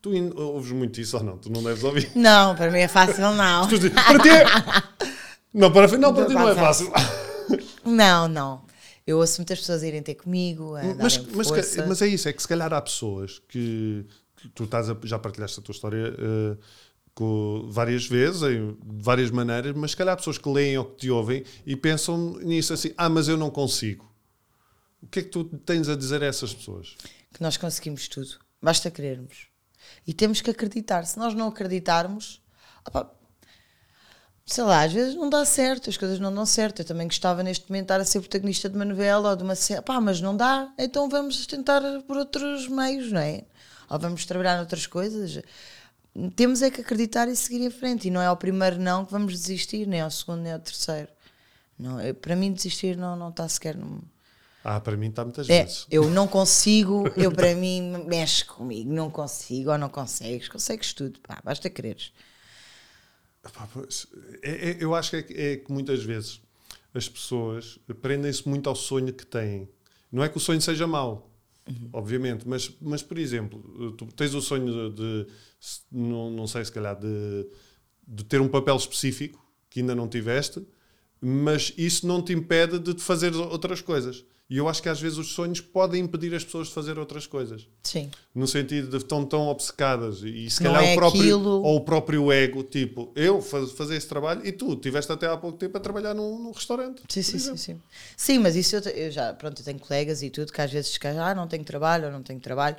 Tu 0.00 0.10
ouves 0.36 0.72
muito 0.72 1.00
isso 1.00 1.16
ou 1.16 1.22
não? 1.22 1.38
Tu 1.38 1.48
não 1.48 1.62
deves 1.62 1.84
ouvir. 1.84 2.10
Não, 2.16 2.56
para 2.56 2.72
mim 2.72 2.80
é 2.80 2.88
fácil, 2.88 3.30
não. 3.32 3.68
Dizes, 3.68 3.90
para 3.92 4.18
ti 4.18 4.28
é. 4.28 4.44
Não, 5.54 5.70
para, 5.70 5.86
não, 5.98 6.14
para 6.14 6.26
ti 6.26 6.32
não 6.32 6.48
é 6.48 6.54
fácil. 6.54 6.90
Não, 7.84 8.26
não. 8.26 8.64
Eu 9.06 9.18
ouço 9.18 9.38
muitas 9.40 9.58
pessoas 9.60 9.82
irem 9.82 10.02
ter 10.02 10.14
comigo, 10.14 10.74
a 10.76 10.82
Mas, 10.98 11.18
mas, 11.18 11.76
mas 11.76 12.00
é 12.02 12.06
isso, 12.08 12.26
é 12.26 12.32
que 12.32 12.40
se 12.40 12.48
calhar 12.48 12.72
há 12.72 12.80
pessoas 12.80 13.38
que 13.48 14.06
que 14.34 14.48
tu 14.48 14.64
estás 14.64 14.88
a- 14.90 14.96
já 15.04 15.18
partilhaste 15.20 15.60
a 15.60 15.62
tua 15.62 15.72
história 15.72 16.16
eh, 16.18 16.56
com, 17.14 17.68
várias 17.70 18.06
vezes, 18.06 18.42
em 18.42 18.76
várias 18.82 19.30
maneiras, 19.30 19.74
mas 19.76 19.92
se 19.92 19.96
calhar 19.96 20.16
pessoas 20.16 20.38
que 20.38 20.48
leem 20.48 20.78
ou 20.78 20.84
que 20.84 20.96
te 20.96 21.10
ouvem 21.10 21.44
e 21.66 21.76
pensam 21.76 22.38
nisso 22.38 22.72
assim: 22.72 22.92
ah, 22.96 23.08
mas 23.08 23.28
eu 23.28 23.36
não 23.36 23.50
consigo. 23.50 24.10
O 25.02 25.06
que 25.06 25.18
é 25.18 25.22
que 25.22 25.28
tu 25.28 25.44
tens 25.44 25.88
a 25.88 25.96
dizer 25.96 26.22
a 26.22 26.26
essas 26.26 26.54
pessoas? 26.54 26.96
que 27.32 27.42
nós 27.42 27.56
conseguimos 27.56 28.06
tudo. 28.08 28.38
Basta 28.60 28.90
querermos. 28.90 29.48
E 30.06 30.12
temos 30.12 30.40
que 30.40 30.50
acreditar. 30.50 31.04
Se 31.04 31.18
nós 31.18 31.34
não 31.34 31.48
acreditarmos, 31.48 32.40
opá, 32.86 33.10
sei 34.46 34.64
lá, 34.64 34.82
às 34.82 34.92
vezes 34.92 35.14
não 35.14 35.28
dá 35.28 35.44
certo, 35.44 35.90
as 35.90 35.96
coisas 35.96 36.20
não 36.20 36.32
dão 36.32 36.46
certo. 36.46 36.82
Eu 36.82 36.84
também 36.84 37.06
gostava 37.06 37.42
neste 37.42 37.68
momento 37.68 37.86
de 37.86 37.92
estar 37.92 38.00
a 38.00 38.04
ser 38.04 38.20
protagonista 38.20 38.68
de 38.68 38.76
uma 38.76 38.84
novela 38.84 39.30
ou 39.30 39.36
de 39.36 39.42
uma 39.42 39.54
série. 39.54 39.82
Pá, 39.82 40.00
mas 40.00 40.20
não 40.20 40.36
dá, 40.36 40.72
então 40.78 41.08
vamos 41.08 41.46
tentar 41.46 41.80
por 42.06 42.16
outros 42.16 42.68
meios, 42.68 43.10
não 43.10 43.20
é? 43.20 43.44
Ou 43.90 43.98
vamos 43.98 44.24
trabalhar 44.24 44.56
noutras 44.56 44.86
coisas. 44.86 45.42
Temos 46.36 46.60
é 46.62 46.70
que 46.70 46.80
acreditar 46.82 47.26
e 47.28 47.34
seguir 47.36 47.60
em 47.64 47.70
frente. 47.70 48.08
E 48.08 48.10
não 48.10 48.20
é 48.20 48.26
ao 48.26 48.36
primeiro 48.36 48.78
não 48.78 49.04
que 49.04 49.12
vamos 49.12 49.32
desistir, 49.32 49.86
nem 49.86 50.00
ao 50.00 50.10
segundo, 50.10 50.42
nem 50.42 50.52
ao 50.52 50.58
terceiro. 50.58 51.08
Não, 51.78 52.00
eu- 52.00 52.14
para 52.14 52.36
mim, 52.36 52.52
desistir 52.52 52.96
não, 52.96 53.16
não 53.16 53.30
está 53.30 53.48
sequer. 53.48 53.76
No, 53.76 54.02
Ah, 54.62 54.78
para 54.80 54.96
mim 54.96 55.08
está 55.08 55.24
muitas 55.24 55.48
é, 55.48 55.64
vezes. 55.64 55.86
eu 55.90 56.08
não 56.10 56.28
consigo, 56.28 57.04
eu 57.16 57.32
para 57.32 57.54
mim 57.54 58.04
mexe 58.06 58.44
comigo, 58.44 58.92
não 58.92 59.10
consigo 59.10 59.70
ou 59.70 59.78
não 59.78 59.88
consegues, 59.88 60.48
consegues 60.48 60.92
tudo, 60.92 61.18
pá, 61.20 61.40
basta 61.42 61.68
quereres. 61.70 62.12
É- 64.42 64.70
é- 64.70 64.76
eu 64.80 64.94
acho 64.94 65.10
que 65.10 65.16
é, 65.16 65.22
que- 65.22 65.34
é 65.34 65.56
que 65.56 65.72
muitas 65.72 66.02
vezes 66.04 66.40
as 66.94 67.08
pessoas 67.08 67.78
prendem-se 68.00 68.48
muito 68.48 68.68
ao 68.68 68.76
sonho 68.76 69.12
que 69.12 69.26
têm. 69.26 69.68
Não 70.12 70.22
é 70.22 70.28
que 70.28 70.36
o 70.36 70.40
sonho 70.40 70.60
seja 70.60 70.86
mau, 70.86 71.31
obviamente, 71.92 72.46
mas, 72.48 72.74
mas 72.80 73.02
por 73.02 73.18
exemplo, 73.18 73.92
tu 73.96 74.06
tens 74.08 74.34
o 74.34 74.40
sonho 74.40 74.90
de, 74.92 75.24
de- 75.24 75.32
não, 75.90 76.30
não 76.30 76.46
sei 76.46 76.64
se 76.64 76.72
calhar, 76.72 76.98
de, 76.98 77.46
de 78.06 78.24
ter 78.24 78.40
um 78.40 78.48
papel 78.48 78.76
específico 78.76 79.44
que 79.70 79.80
ainda 79.80 79.94
não 79.94 80.08
tiveste, 80.08 80.66
mas 81.20 81.72
isso 81.78 82.06
não 82.06 82.22
te 82.22 82.32
impede 82.32 82.78
de 82.78 83.00
fazer 83.00 83.34
outras 83.34 83.80
coisas. 83.80 84.24
E 84.52 84.58
eu 84.58 84.68
acho 84.68 84.82
que 84.82 84.88
às 84.90 85.00
vezes 85.00 85.16
os 85.16 85.28
sonhos 85.32 85.62
podem 85.62 86.02
impedir 86.02 86.34
as 86.34 86.44
pessoas 86.44 86.68
de 86.68 86.74
fazer 86.74 86.98
outras 86.98 87.26
coisas. 87.26 87.66
Sim. 87.82 88.10
No 88.34 88.46
sentido 88.46 88.90
de 88.90 88.98
estão 88.98 89.24
tão 89.24 89.46
obcecadas. 89.48 90.18
E 90.22 90.50
se 90.50 90.62
Não 90.62 90.74
calhar 90.74 90.90
é 90.90 90.92
o 90.92 90.96
próprio, 90.96 91.22
aquilo- 91.22 91.62
ou 91.62 91.76
o 91.76 91.80
próprio 91.80 92.30
ego, 92.30 92.62
tipo, 92.62 93.10
eu 93.16 93.40
faz, 93.40 93.72
fazer 93.72 93.96
esse 93.96 94.06
trabalho 94.06 94.44
e 94.46 94.52
tu 94.52 94.76
tiveste 94.76 95.10
até 95.10 95.26
há 95.26 95.38
pouco 95.38 95.56
tempo 95.56 95.78
a 95.78 95.80
trabalhar 95.80 96.12
num, 96.12 96.38
num 96.38 96.50
restaurante. 96.50 97.00
Sim, 97.08 97.22
sim, 97.22 97.38
sim, 97.38 97.56
sim. 97.56 97.80
Sim, 98.14 98.38
mas 98.40 98.54
isso 98.54 98.76
eu, 98.76 98.82
eu 98.92 99.10
já, 99.10 99.32
pronto, 99.32 99.58
eu 99.60 99.64
tenho 99.64 99.78
colegas 99.78 100.22
e 100.22 100.28
tudo 100.28 100.52
que 100.52 100.60
às 100.60 100.70
vezes 100.70 100.98
que 100.98 101.06
ah, 101.06 101.34
não 101.34 101.48
tenho 101.48 101.64
trabalho, 101.64 102.04
ou 102.04 102.12
não 102.12 102.22
tenho 102.22 102.38
trabalho. 102.38 102.76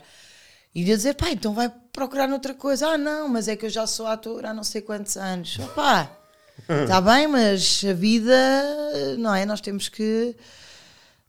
E 0.76 0.84
de 0.84 0.96
dizer, 0.96 1.16
pá, 1.16 1.32
então 1.32 1.56
vai 1.56 1.72
procurar 1.92 2.28
noutra 2.28 2.54
coisa. 2.54 2.88
Ah, 2.90 2.98
não, 3.00 3.28
mas 3.28 3.48
é 3.48 3.56
que 3.56 3.66
eu 3.66 3.70
já 3.72 3.88
sou 3.88 4.06
ator 4.06 4.46
há 4.46 4.54
não 4.54 4.64
sei 4.64 4.82
quantos 4.82 5.18
anos. 5.18 5.58
Pá, 5.76 6.16
está 6.84 7.02
bem, 7.02 7.28
mas 7.28 7.84
a 7.90 7.94
vida, 7.94 8.36
não 9.18 9.34
é? 9.34 9.44
Nós 9.44 9.60
temos 9.60 9.90
que. 9.90 10.36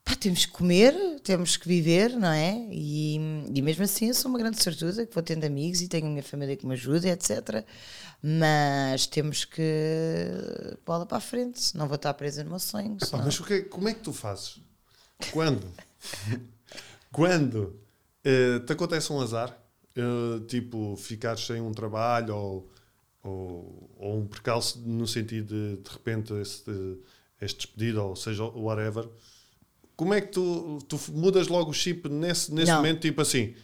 Pá, 0.05 0.15
temos 0.15 0.45
que 0.45 0.53
comer, 0.53 0.95
temos 1.23 1.57
que 1.57 1.67
viver, 1.67 2.11
não 2.11 2.29
é? 2.29 2.67
E, 2.71 3.15
e 3.55 3.63
mesmo 3.63 3.85
assim 3.85 4.09
eu 4.09 4.15
sou 4.15 4.31
uma 4.31 4.39
grande 4.39 4.63
sortuda, 4.63 5.07
que 5.07 5.15
vou 5.15 5.23
tendo 5.23 5.45
amigos 5.45 5.81
e 5.81 5.89
tenho 5.89 6.07
a 6.07 6.11
minha 6.11 6.23
família 6.23 6.57
que 6.57 6.67
me 6.67 6.75
ajuda, 6.75 7.09
etc. 7.09 7.65
Mas 8.23 9.07
temos 9.07 9.45
que 9.45 9.63
bola 10.85 11.07
para 11.07 11.17
a 11.19 11.21
frente, 11.21 11.75
não 11.77 11.87
vou 11.87 11.97
estar 11.97 12.13
presa 12.15 12.45
no 12.45 12.51
meu 12.51 12.59
sonho. 12.59 12.97
Pá, 12.99 13.07
senão- 13.07 13.25
mas 13.25 13.41
o 13.41 13.45
que, 13.45 13.55
é- 13.55 13.63
como 13.63 13.89
é 13.89 13.95
que 13.95 14.01
tu 14.01 14.13
fazes? 14.13 14.61
Quando? 15.33 15.67
Quando 17.11 17.79
eh, 18.25 18.59
te 18.61 18.73
acontece 18.73 19.13
um 19.13 19.21
azar, 19.21 19.57
eh, 19.97 20.41
tipo 20.49 20.97
ficares 20.97 21.47
sem 21.47 21.61
um 21.61 21.73
trabalho 21.73 22.35
ou, 22.35 22.71
ou, 23.23 23.91
ou 23.97 24.19
um 24.19 24.27
percalço 24.27 24.81
no 24.81 25.07
sentido 25.07 25.55
de 25.77 25.83
de 25.83 25.91
repente 25.91 26.33
este, 26.35 26.71
este 27.41 27.59
despedido 27.67 28.03
ou 28.03 28.17
seja 28.17 28.45
whatever, 28.45 29.09
como 29.97 30.15
é 30.15 30.21
que 30.21 30.29
tu, 30.29 30.79
tu 30.89 30.99
mudas 31.13 31.49
logo 31.49 31.71
o 31.71 31.75
chip 31.75 32.09
nesse, 32.09 32.53
nesse 32.53 32.71
Não. 32.71 32.77
momento, 32.79 33.01
tipo 33.01 33.21
assim, 33.21 33.55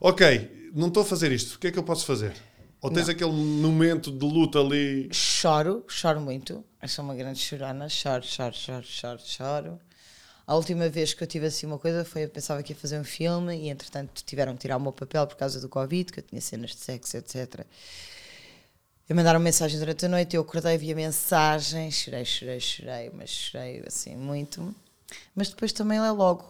ok, 0.00 0.70
não 0.74 0.88
estou 0.88 1.02
a 1.02 1.06
fazer 1.06 1.32
isto, 1.32 1.54
o 1.56 1.58
que 1.58 1.68
é 1.68 1.70
que 1.72 1.78
eu 1.78 1.82
posso 1.84 2.04
fazer? 2.06 2.32
Ou 2.80 2.90
tens 2.90 3.06
Não. 3.06 3.14
aquele 3.14 3.32
momento 3.32 4.12
de 4.12 4.24
luta 4.24 4.60
ali. 4.60 5.08
Choro, 5.12 5.84
choro 5.88 6.20
muito. 6.20 6.62
Eu 6.80 6.88
sou 6.88 7.04
uma 7.04 7.14
grande 7.14 7.38
chorona, 7.40 7.88
choro, 7.88 8.22
choro, 8.22 8.54
choro, 8.54 8.84
choro, 8.86 9.20
choro. 9.24 9.78
A 10.46 10.54
última 10.54 10.88
vez 10.88 11.12
que 11.12 11.22
eu 11.24 11.26
tive 11.26 11.46
assim 11.46 11.66
uma 11.66 11.78
coisa 11.78 12.04
foi 12.04 12.24
eu 12.24 12.28
pensava 12.28 12.62
que 12.62 12.72
ia 12.72 12.76
fazer 12.78 13.00
um 13.00 13.04
filme 13.04 13.56
e 13.56 13.68
entretanto 13.68 14.22
tiveram 14.24 14.54
que 14.54 14.60
tirar 14.60 14.76
o 14.76 14.80
meu 14.80 14.92
papel 14.92 15.26
por 15.26 15.36
causa 15.36 15.60
do 15.60 15.68
Covid, 15.68 16.12
que 16.12 16.20
eu 16.20 16.22
tinha 16.22 16.40
cenas 16.40 16.70
de 16.70 16.76
sexo, 16.76 17.16
etc. 17.16 17.64
Eu 19.08 19.16
mandaram 19.16 19.40
mensagem 19.40 19.78
durante 19.78 20.04
a 20.06 20.08
noite, 20.08 20.36
eu 20.36 20.42
acordei, 20.42 20.76
vi 20.78 20.92
a 20.92 20.94
mensagem, 20.94 21.90
chorei, 21.90 22.24
chorei, 22.24 22.60
chorei, 22.60 23.10
mas 23.12 23.30
chorei 23.30 23.82
assim 23.86 24.14
muito. 24.14 24.72
Mas 25.34 25.48
depois 25.48 25.72
também 25.72 25.98
é 25.98 26.10
logo. 26.10 26.44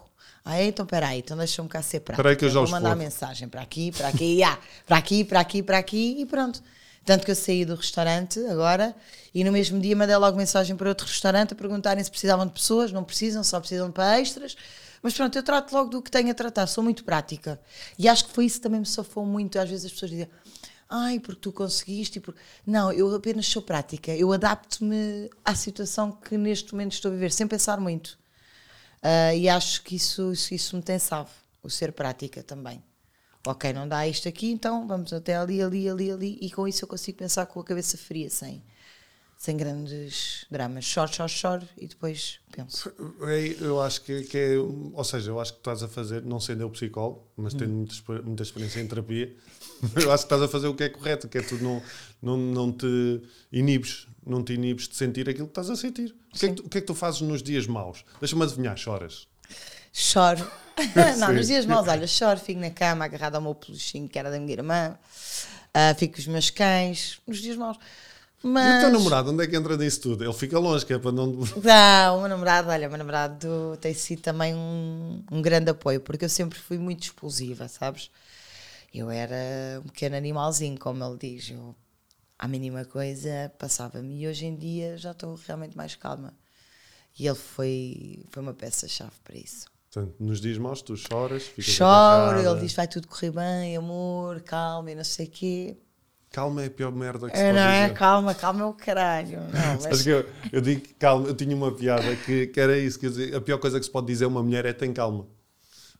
Ah, 0.44 0.58
é? 0.58 0.66
então 0.66 0.86
peraí, 0.86 1.18
então 1.18 1.36
deixa-me 1.36 1.68
cá 1.68 1.82
ser 1.82 2.00
prática. 2.00 2.20
Espera 2.22 2.30
aí 2.30 2.36
que 2.36 2.44
eu 2.44 2.50
já 2.50 2.60
Vou 2.60 2.68
mandar 2.70 2.90
fodo. 2.90 2.98
mensagem 2.98 3.48
para 3.48 3.60
aqui, 3.62 3.90
para 3.90 4.08
aqui, 4.08 4.42
ah, 4.44 4.58
para 4.86 4.96
aqui, 4.96 5.24
para 5.24 5.40
aqui, 5.40 5.62
para 5.62 5.78
aqui 5.78 6.16
e 6.20 6.26
pronto. 6.26 6.62
Tanto 7.04 7.24
que 7.24 7.30
eu 7.30 7.36
saí 7.36 7.64
do 7.64 7.74
restaurante 7.76 8.40
agora 8.46 8.94
e 9.32 9.44
no 9.44 9.52
mesmo 9.52 9.78
dia 9.80 9.94
mandei 9.94 10.16
logo 10.16 10.36
mensagem 10.36 10.74
para 10.76 10.88
outro 10.88 11.06
restaurante 11.06 11.52
a 11.52 11.56
perguntarem 11.56 12.02
se 12.02 12.10
precisavam 12.10 12.46
de 12.46 12.52
pessoas, 12.52 12.90
não 12.90 13.04
precisam, 13.04 13.44
só 13.44 13.60
precisam 13.60 13.92
para 13.92 14.20
extras. 14.20 14.56
Mas 15.02 15.14
pronto, 15.14 15.36
eu 15.36 15.42
trato 15.42 15.72
logo 15.72 15.90
do 15.90 16.02
que 16.02 16.10
tenho 16.10 16.30
a 16.30 16.34
tratar, 16.34 16.66
sou 16.66 16.82
muito 16.82 17.04
prática. 17.04 17.60
E 17.96 18.08
acho 18.08 18.26
que 18.26 18.32
foi 18.32 18.46
isso 18.46 18.56
que 18.56 18.62
também 18.62 18.80
me 18.80 18.86
safou 18.86 19.24
muito. 19.24 19.56
Às 19.58 19.68
vezes 19.68 19.86
as 19.86 19.92
pessoas 19.92 20.10
dizem, 20.10 20.28
ai, 20.88 21.20
porque 21.20 21.40
tu 21.40 21.52
conseguiste. 21.52 22.18
e 22.18 22.20
por-" 22.20 22.34
Não, 22.66 22.92
eu 22.92 23.14
apenas 23.14 23.46
sou 23.46 23.62
prática, 23.62 24.12
eu 24.12 24.32
adapto-me 24.32 25.30
à 25.44 25.54
situação 25.54 26.10
que 26.10 26.36
neste 26.36 26.72
momento 26.72 26.92
estou 26.94 27.10
a 27.10 27.14
viver, 27.14 27.30
sem 27.30 27.46
pensar 27.46 27.78
muito. 27.78 28.18
Ah, 29.08 29.32
e 29.32 29.48
acho 29.48 29.82
que 29.84 29.94
isso, 29.94 30.32
isso, 30.32 30.52
isso 30.52 30.76
me 30.76 30.82
tem 30.82 30.98
salvo, 30.98 31.30
o 31.62 31.70
ser 31.70 31.92
prática 31.92 32.42
também. 32.42 32.82
Ok, 33.46 33.72
não 33.72 33.86
dá 33.86 34.04
isto 34.08 34.28
aqui, 34.28 34.50
então 34.50 34.84
vamos 34.88 35.12
até 35.12 35.36
ali, 35.36 35.62
ali, 35.62 35.88
ali, 35.88 36.10
ali, 36.10 36.38
e 36.42 36.50
com 36.50 36.66
isso 36.66 36.82
eu 36.84 36.88
consigo 36.88 37.16
pensar 37.16 37.46
com 37.46 37.60
a 37.60 37.64
cabeça 37.64 37.96
fria, 37.96 38.28
sem, 38.28 38.60
sem 39.38 39.56
grandes 39.56 40.44
dramas. 40.50 40.84
Choro, 40.84 41.12
choro, 41.14 41.28
choro 41.28 41.68
e 41.76 41.86
depois 41.86 42.40
penso. 42.50 42.92
É, 43.22 43.54
Eu 43.64 43.80
acho 43.80 44.02
que, 44.02 44.24
que 44.24 44.36
é, 44.36 44.58
ou 44.58 45.04
seja, 45.04 45.30
eu 45.30 45.38
acho 45.38 45.52
que 45.52 45.60
estás 45.60 45.84
a 45.84 45.88
fazer, 45.88 46.24
não 46.24 46.40
sendo 46.40 46.62
eu 46.62 46.70
psicólogo, 46.70 47.28
mas 47.36 47.54
tendo 47.54 47.74
muita, 47.74 48.22
muita 48.22 48.42
experiência 48.42 48.80
em 48.80 48.88
terapia, 48.88 49.32
eu 50.02 50.10
acho 50.10 50.24
que 50.24 50.34
estás 50.34 50.42
a 50.42 50.48
fazer 50.48 50.66
o 50.66 50.74
que 50.74 50.82
é 50.82 50.88
correto, 50.88 51.28
que 51.28 51.38
é 51.38 51.42
tu 51.42 51.54
não, 51.62 51.80
não, 52.20 52.36
não 52.36 52.72
te 52.72 53.22
inibes, 53.52 54.08
não 54.26 54.42
te 54.42 54.54
inibes 54.54 54.88
de 54.88 54.96
sentir 54.96 55.28
aquilo 55.28 55.46
que 55.46 55.52
estás 55.52 55.70
a 55.70 55.76
sentir. 55.76 56.14
O 56.34 56.38
que, 56.38 56.46
é 56.46 56.48
que 56.48 56.54
tu, 56.54 56.66
o 56.66 56.68
que 56.68 56.78
é 56.78 56.80
que 56.80 56.86
tu 56.86 56.94
fazes 56.94 57.20
nos 57.20 57.42
dias 57.42 57.66
maus? 57.66 58.04
Deixa-me 58.20 58.42
adivinhar, 58.42 58.76
choras. 58.76 59.28
Choro. 59.92 60.44
não, 61.18 61.32
nos 61.32 61.46
dias 61.46 61.64
maus, 61.64 61.88
olha, 61.88 62.06
choro, 62.06 62.38
fico 62.38 62.60
na 62.60 62.70
cama 62.70 63.04
agarrado 63.04 63.36
ao 63.36 63.40
meu 63.40 63.54
peluchinho 63.54 64.08
que 64.08 64.18
era 64.18 64.30
da 64.30 64.38
minha 64.38 64.52
irmã, 64.52 64.98
ah, 65.72 65.94
fico 65.94 66.14
com 66.14 66.20
os 66.20 66.26
meus 66.26 66.50
cães, 66.50 67.18
nos 67.26 67.38
dias 67.38 67.56
maus. 67.56 67.78
E 68.44 68.46
o 68.46 68.50
Mas... 68.50 68.82
teu 68.82 68.92
namorado, 68.92 69.30
onde 69.30 69.42
é 69.42 69.46
que 69.46 69.56
entra 69.56 69.76
nisso 69.76 70.02
tudo? 70.02 70.22
Ele 70.22 70.32
fica 70.32 70.58
longe, 70.58 70.84
que 70.84 70.92
é 70.92 70.98
para 70.98 71.12
não. 71.12 71.26
Não, 71.62 72.16
o 72.16 72.20
meu 72.20 72.28
namorado, 72.28 72.68
olha, 72.68 72.86
o 72.86 72.90
meu 72.90 72.98
namorado 72.98 73.78
tem 73.80 73.94
sido 73.94 74.20
também 74.20 74.54
um, 74.54 75.22
um 75.30 75.40
grande 75.40 75.70
apoio, 75.70 76.00
porque 76.00 76.26
eu 76.26 76.28
sempre 76.28 76.58
fui 76.58 76.78
muito 76.78 77.04
explosiva, 77.04 77.66
sabes? 77.68 78.10
Eu 78.92 79.10
era 79.10 79.80
um 79.80 79.88
pequeno 79.88 80.16
animalzinho, 80.16 80.78
como 80.78 81.02
ele 81.04 81.16
diz. 81.18 81.50
Eu, 81.50 81.74
a 82.38 82.48
mínima 82.48 82.84
coisa 82.84 83.52
passava-me 83.58 84.20
e 84.22 84.28
hoje 84.28 84.46
em 84.46 84.56
dia 84.56 84.96
já 84.96 85.12
estou 85.12 85.34
realmente 85.46 85.76
mais 85.76 85.94
calma. 85.94 86.34
E 87.18 87.26
ele 87.26 87.36
foi, 87.36 88.24
foi 88.30 88.42
uma 88.42 88.52
peça-chave 88.52 89.14
para 89.24 89.36
isso. 89.36 89.66
Portanto, 89.90 90.14
nos 90.20 90.40
dias 90.40 90.58
maus 90.58 90.82
tu 90.82 90.94
choras, 90.96 91.44
ficas 91.44 91.64
Choro, 91.64 92.38
ele 92.38 92.60
diz 92.60 92.74
vai 92.74 92.86
tudo 92.86 93.08
correr 93.08 93.30
bem, 93.30 93.76
amor, 93.76 94.42
calma 94.42 94.90
e 94.90 94.94
não 94.94 95.04
sei 95.04 95.26
o 95.26 95.30
quê. 95.30 95.76
Calma 96.30 96.62
é 96.62 96.66
a 96.66 96.70
pior 96.70 96.92
merda 96.92 97.30
que 97.30 97.36
se 97.36 97.42
É, 97.42 97.46
pode 97.46 97.58
não 97.64 97.66
é? 97.66 97.90
Calma, 97.90 98.34
calma 98.34 98.62
é 98.62 98.64
o 98.66 98.74
caralho. 98.74 99.40
Não, 99.40 99.80
mas, 99.88 100.02
que 100.02 100.10
eu, 100.10 100.28
eu 100.52 100.60
digo 100.60 100.82
calma, 100.98 101.28
eu 101.28 101.34
tinha 101.34 101.56
uma 101.56 101.72
piada 101.72 102.14
que, 102.16 102.48
que 102.48 102.60
era 102.60 102.76
isso, 102.76 103.00
quer 103.00 103.08
dizer, 103.08 103.34
a 103.34 103.40
pior 103.40 103.56
coisa 103.56 103.78
que 103.78 103.86
se 103.86 103.90
pode 103.90 104.06
dizer 104.08 104.26
a 104.26 104.28
uma 104.28 104.42
mulher 104.42 104.66
é 104.66 104.74
tem 104.74 104.92
calma. 104.92 105.26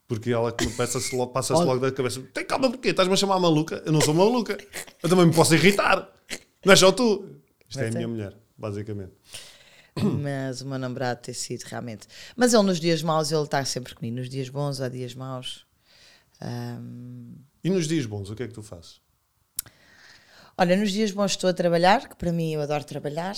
Porque 0.08 0.30
ela 0.30 0.52
passa-se 0.76 1.14
logo, 1.16 1.32
passa 1.32 1.54
logo 1.54 1.80
da 1.80 1.90
cabeça, 1.90 2.22
tem 2.32 2.46
calma 2.46 2.70
porquê? 2.70 2.90
Estás-me 2.90 3.14
a 3.14 3.16
chamar 3.16 3.40
maluca? 3.40 3.82
Eu 3.84 3.92
não 3.92 4.00
sou 4.00 4.14
maluca. 4.14 4.56
Eu 5.02 5.08
também 5.08 5.26
me 5.26 5.34
posso 5.34 5.54
irritar. 5.54 6.08
Não 6.64 6.72
é 6.72 6.76
só 6.76 6.92
tu. 6.92 7.28
Isto 7.68 7.80
é 7.80 7.84
a 7.84 7.88
é. 7.88 7.90
minha 7.90 8.08
mulher, 8.08 8.36
basicamente. 8.56 9.12
mas 10.22 10.60
o 10.60 10.66
meu 10.66 10.78
namorado 10.78 11.20
tem 11.22 11.34
sido 11.34 11.62
realmente. 11.62 12.06
Mas 12.36 12.52
ele 12.52 12.62
nos 12.62 12.78
dias 12.78 13.02
maus, 13.02 13.32
ele 13.32 13.42
está 13.42 13.64
sempre 13.64 13.94
comigo. 13.94 14.16
Nos 14.16 14.28
dias 14.28 14.48
bons, 14.48 14.80
há 14.80 14.88
dias 14.88 15.14
maus. 15.14 15.66
Ahm, 16.40 17.34
E 17.64 17.70
nos 17.70 17.88
dias 17.88 18.06
bons, 18.06 18.30
o 18.30 18.34
que 18.34 18.42
é 18.42 18.48
que 18.48 18.54
tu 18.54 18.62
fazes? 18.62 19.00
Olha, 20.58 20.76
nos 20.76 20.92
dias 20.92 21.10
bons 21.10 21.32
estou 21.32 21.50
a 21.50 21.54
trabalhar, 21.54 22.08
que 22.08 22.16
para 22.16 22.32
mim 22.32 22.52
eu 22.52 22.60
adoro 22.60 22.84
trabalhar. 22.84 23.36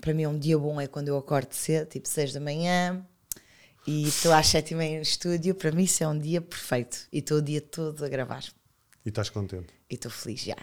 Para 0.00 0.14
mim 0.14 0.26
um 0.26 0.38
dia 0.38 0.58
bom 0.58 0.80
é 0.80 0.86
quando 0.86 1.08
eu 1.08 1.16
acordo 1.16 1.52
cedo, 1.52 1.86
tipo 1.88 2.08
6 2.08 2.32
da 2.32 2.40
manhã, 2.40 3.06
e 3.86 4.06
estou 4.08 4.32
às 4.32 4.46
7 4.48 4.72
e 4.72 4.74
meia 4.76 4.96
no 4.96 5.02
estúdio. 5.02 5.54
Para 5.54 5.72
mim 5.72 5.84
isso 5.84 6.04
é 6.04 6.08
um 6.08 6.18
dia 6.18 6.40
perfeito. 6.40 7.06
E 7.12 7.18
estou 7.18 7.38
o 7.38 7.42
dia 7.42 7.60
todo 7.60 8.04
a 8.04 8.08
gravar. 8.08 8.44
E 9.04 9.08
estás 9.08 9.30
contente? 9.30 9.72
E 9.90 9.94
estou 9.94 10.10
feliz 10.10 10.40
já. 10.40 10.56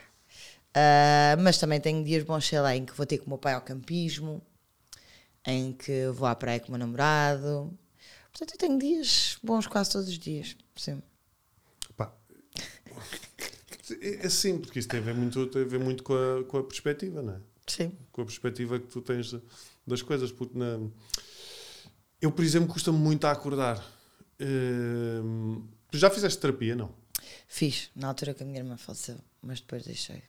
Ah, 0.74 1.36
mas 1.40 1.58
também 1.58 1.80
tenho 1.82 2.04
dias 2.04 2.24
bons, 2.24 2.48
sei 2.48 2.60
lá, 2.60 2.76
em 2.76 2.86
que 2.86 2.94
vou 2.94 3.06
ter 3.06 3.18
com 3.18 3.26
o 3.26 3.30
meu 3.30 3.38
pai 3.38 3.54
ao 3.54 3.62
campismo, 3.62 4.42
em 5.46 5.74
que 5.74 6.08
vou 6.14 6.28
à 6.28 6.36
praia 6.36 6.60
com 6.60 6.68
o 6.68 6.72
meu 6.72 6.80
namorado. 6.80 7.78
Portanto, 8.32 8.54
eu 8.54 8.58
tenho 8.58 8.80
dias 8.80 9.38
bons 9.44 9.68
quase 9.68 9.92
todos 9.92 10.08
os 10.08 10.20
dias. 10.20 10.56
Sim. 10.76 11.02
Pá. 11.98 12.14
É 14.02 14.28
assim, 14.28 14.60
porque 14.60 14.80
isso 14.80 14.88
tem 14.88 15.00
a 15.00 15.04
ver 15.04 15.16
muito, 15.16 15.48
tem 15.48 15.64
a 15.64 15.66
ver 15.66 15.80
muito 15.80 16.04
com, 16.04 16.14
a, 16.14 16.44
com 16.46 16.58
a 16.60 16.64
perspectiva, 16.64 17.22
não 17.22 17.34
é? 17.34 17.40
Sim. 17.68 17.92
com 18.12 18.22
a 18.22 18.26
perspectiva 18.26 18.80
que 18.80 18.88
tu 18.88 19.02
tens 19.02 19.36
das 19.86 20.02
coisas. 20.02 20.32
Porque 20.32 20.58
na... 20.58 20.80
eu, 22.22 22.32
por 22.32 22.44
exemplo, 22.44 22.68
custa-me 22.74 22.98
muito 22.98 23.26
a 23.26 23.32
acordar. 23.32 23.84
Tu 25.92 25.98
já 25.98 26.10
fizeste 26.10 26.40
terapia, 26.40 26.76
não? 26.76 26.90
Fiz, 27.48 27.90
na 27.96 28.08
altura 28.10 28.34
que 28.34 28.44
a 28.44 28.46
minha 28.46 28.60
irmã 28.60 28.78
faleceu, 28.78 29.16
mas 29.42 29.60
depois 29.60 29.84
deixei. 29.84 30.22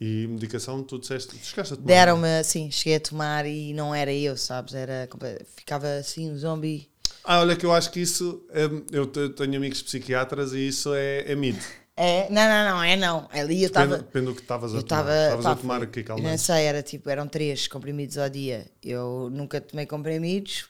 E 0.00 0.26
medicação, 0.26 0.82
tu 0.82 0.98
disseste, 0.98 1.36
tu 1.36 1.44
chegaste 1.44 1.74
a 1.74 1.76
tomar. 1.76 1.86
Deram-me, 1.88 2.44
sim, 2.44 2.70
cheguei 2.70 2.96
a 2.96 3.00
tomar 3.00 3.46
e 3.46 3.72
não 3.72 3.94
era 3.94 4.12
eu, 4.12 4.36
sabes? 4.36 4.74
Era, 4.74 5.08
ficava 5.56 5.86
assim, 5.98 6.30
um 6.30 6.36
zombie. 6.36 6.88
Ah, 7.24 7.40
olha, 7.40 7.56
que 7.56 7.64
eu 7.64 7.72
acho 7.72 7.90
que 7.90 8.00
isso. 8.00 8.44
hum, 8.50 8.84
eu 8.92 9.06
te- 9.06 9.30
tenho 9.30 9.56
amigos 9.56 9.80
psiquiatras 9.82 10.52
e 10.52 10.68
isso 10.68 10.92
é, 10.94 11.30
é 11.30 11.34
mito. 11.34 11.64
É, 11.96 12.28
não, 12.28 12.42
não, 12.48 12.70
não, 12.70 12.82
é 12.82 12.96
não. 12.96 13.28
Ali 13.30 13.62
eu 13.62 13.68
Depende, 13.70 13.94
estava. 13.94 13.96
depende 13.98 14.26
do 14.26 14.34
que 14.34 14.40
estavas 14.40 14.74
a 14.74 14.82
tomar. 14.82 14.82
estava. 14.82 15.22
Estavas 15.22 15.46
a 15.46 15.54
tomar 15.54 15.86
que 15.86 16.00
eu 16.00 16.04
calmante? 16.04 16.28
Não 16.28 16.38
sei, 16.38 16.64
era 16.64 16.82
tipo, 16.82 17.08
eram 17.08 17.28
três 17.28 17.68
comprimidos 17.68 18.18
ao 18.18 18.28
dia. 18.28 18.66
Eu 18.82 19.30
nunca 19.30 19.60
tomei 19.60 19.86
comprimidos. 19.86 20.64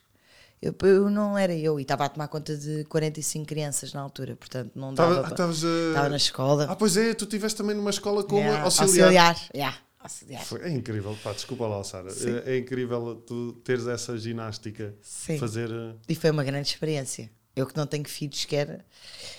Eu, 0.65 0.75
eu 0.89 1.11
não 1.11 1.37
era 1.37 1.55
eu. 1.55 1.79
E 1.79 1.83
estava 1.83 2.05
a 2.07 2.09
tomar 2.09 2.29
conta 2.29 2.57
de 2.57 2.85
45 2.85 3.45
crianças 3.47 3.93
na 3.93 4.01
altura, 4.01 4.35
portanto 4.37 4.73
não 4.75 4.95
dava. 4.95 5.21
Estava- 5.29 5.45
ah, 5.45 5.49
a- 5.49 5.89
Estava 5.91 6.09
na 6.09 6.17
escola. 6.17 6.67
Ah, 6.71 6.77
pois 6.77 6.97
é, 6.97 7.13
tu 7.13 7.25
estiveste 7.25 7.57
também 7.59 7.77
numa 7.77 7.91
escola 7.91 8.25
como 8.25 8.41
Yeah, 8.41 8.65
auxiliar. 8.65 9.37
yeah. 9.55 9.79
Nossa, 10.03 10.25
aliás, 10.25 10.47
Foi- 10.49 10.61
É 10.63 10.71
incrível, 10.71 11.17
pá, 11.23 11.33
desculpa 11.33 11.67
lá, 11.67 11.83
Sara. 11.85 12.11
É, 12.47 12.55
é 12.55 12.59
incrível 12.59 13.15
tu 13.27 13.53
teres 13.65 13.87
essa 13.87 14.17
ginástica, 14.19 14.95
Sim. 15.03 15.39
fazer 15.39 15.71
eh, 15.71 15.95
E 16.09 16.15
foi 16.15 16.31
uma 16.31 16.45
grande 16.45 16.69
experiência. 16.69 17.31
Eu 17.57 17.67
que 17.67 17.77
não 17.77 17.87
tenho 17.87 18.07
filhos, 18.09 18.45
quer 18.45 18.85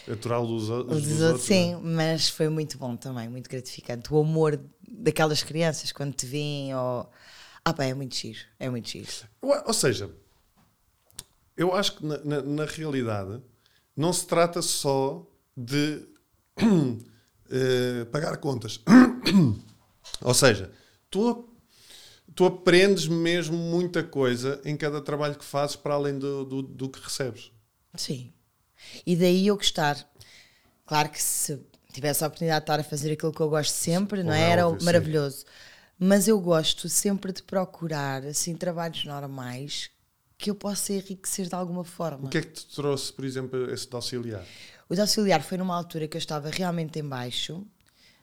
natural 0.07 0.47
dos, 0.47 0.69
os 0.69 1.21
outros. 1.21 1.43
sim, 1.43 1.73
né? 1.75 1.81
mas 1.83 2.29
foi 2.29 2.47
muito 2.49 2.77
bom 2.77 2.95
também, 2.95 3.27
muito 3.27 3.49
gratificante. 3.49 4.11
O 4.13 4.19
amor 4.21 4.59
daquelas 4.87 5.43
crianças 5.43 5.91
quando 5.91 6.13
te 6.13 6.25
veem, 6.25 6.73
ou... 6.73 7.09
ah, 7.63 7.73
pá, 7.73 7.83
é 7.85 7.93
muito 7.93 8.15
giro, 8.15 8.39
é 8.57 8.69
muito 8.69 8.89
giro. 8.89 9.07
Ou, 9.41 9.53
ou 9.67 9.73
seja, 9.73 10.09
eu 11.57 11.73
acho 11.73 11.97
que 11.97 12.05
na, 12.05 12.17
na- 12.23 12.41
na 12.41 12.65
realidade 12.65 13.41
não 13.95 14.11
se 14.13 14.25
trata 14.27 14.61
só 14.61 15.25
de 15.55 16.03
eh, 17.49 18.05
pagar 18.11 18.37
contas. 18.37 18.81
ou 20.21 20.33
seja, 20.33 20.71
tu, 21.09 21.49
tu 22.35 22.45
aprendes 22.45 23.07
mesmo 23.07 23.57
muita 23.57 24.03
coisa 24.03 24.61
em 24.65 24.77
cada 24.77 25.01
trabalho 25.01 25.35
que 25.37 25.45
fazes 25.45 25.75
para 25.75 25.95
além 25.95 26.17
do, 26.19 26.45
do, 26.45 26.61
do 26.61 26.89
que 26.89 26.99
recebes. 27.01 27.51
Sim. 27.95 28.33
E 29.05 29.15
daí 29.15 29.47
eu 29.47 29.55
gostar. 29.57 29.97
Claro 30.85 31.09
que 31.09 31.21
se 31.21 31.59
tivesse 31.93 32.23
a 32.23 32.27
oportunidade 32.27 32.61
de 32.61 32.63
estar 32.63 32.79
a 32.79 32.83
fazer 32.83 33.13
aquilo 33.13 33.33
que 33.33 33.41
eu 33.41 33.49
gosto 33.49 33.71
sempre, 33.73 34.23
não 34.23 34.33
é? 34.33 34.49
é 34.49 34.49
Era 34.51 34.67
óbvio, 34.67 34.79
sim. 34.79 34.85
maravilhoso. 34.85 35.45
Mas 35.99 36.27
eu 36.27 36.39
gosto 36.39 36.89
sempre 36.89 37.31
de 37.33 37.43
procurar 37.43 38.25
assim 38.25 38.55
trabalhos 38.55 39.05
normais 39.05 39.89
que 40.37 40.49
eu 40.49 40.55
possa 40.55 40.93
enriquecer 40.93 41.47
de 41.47 41.55
alguma 41.55 41.83
forma. 41.83 42.27
O 42.27 42.29
que 42.29 42.37
é 42.37 42.41
que 42.41 42.49
te 42.51 42.65
trouxe, 42.75 43.11
por 43.13 43.23
exemplo, 43.25 43.71
esse 43.71 43.87
de 43.87 43.95
auxiliar? 43.95 44.45
O 44.89 44.93
de 44.95 45.01
auxiliar 45.01 45.41
foi 45.41 45.57
numa 45.57 45.75
altura 45.75 46.07
que 46.07 46.17
eu 46.17 46.19
estava 46.19 46.49
realmente 46.49 46.99
em 46.99 47.03
baixo. 47.07 47.65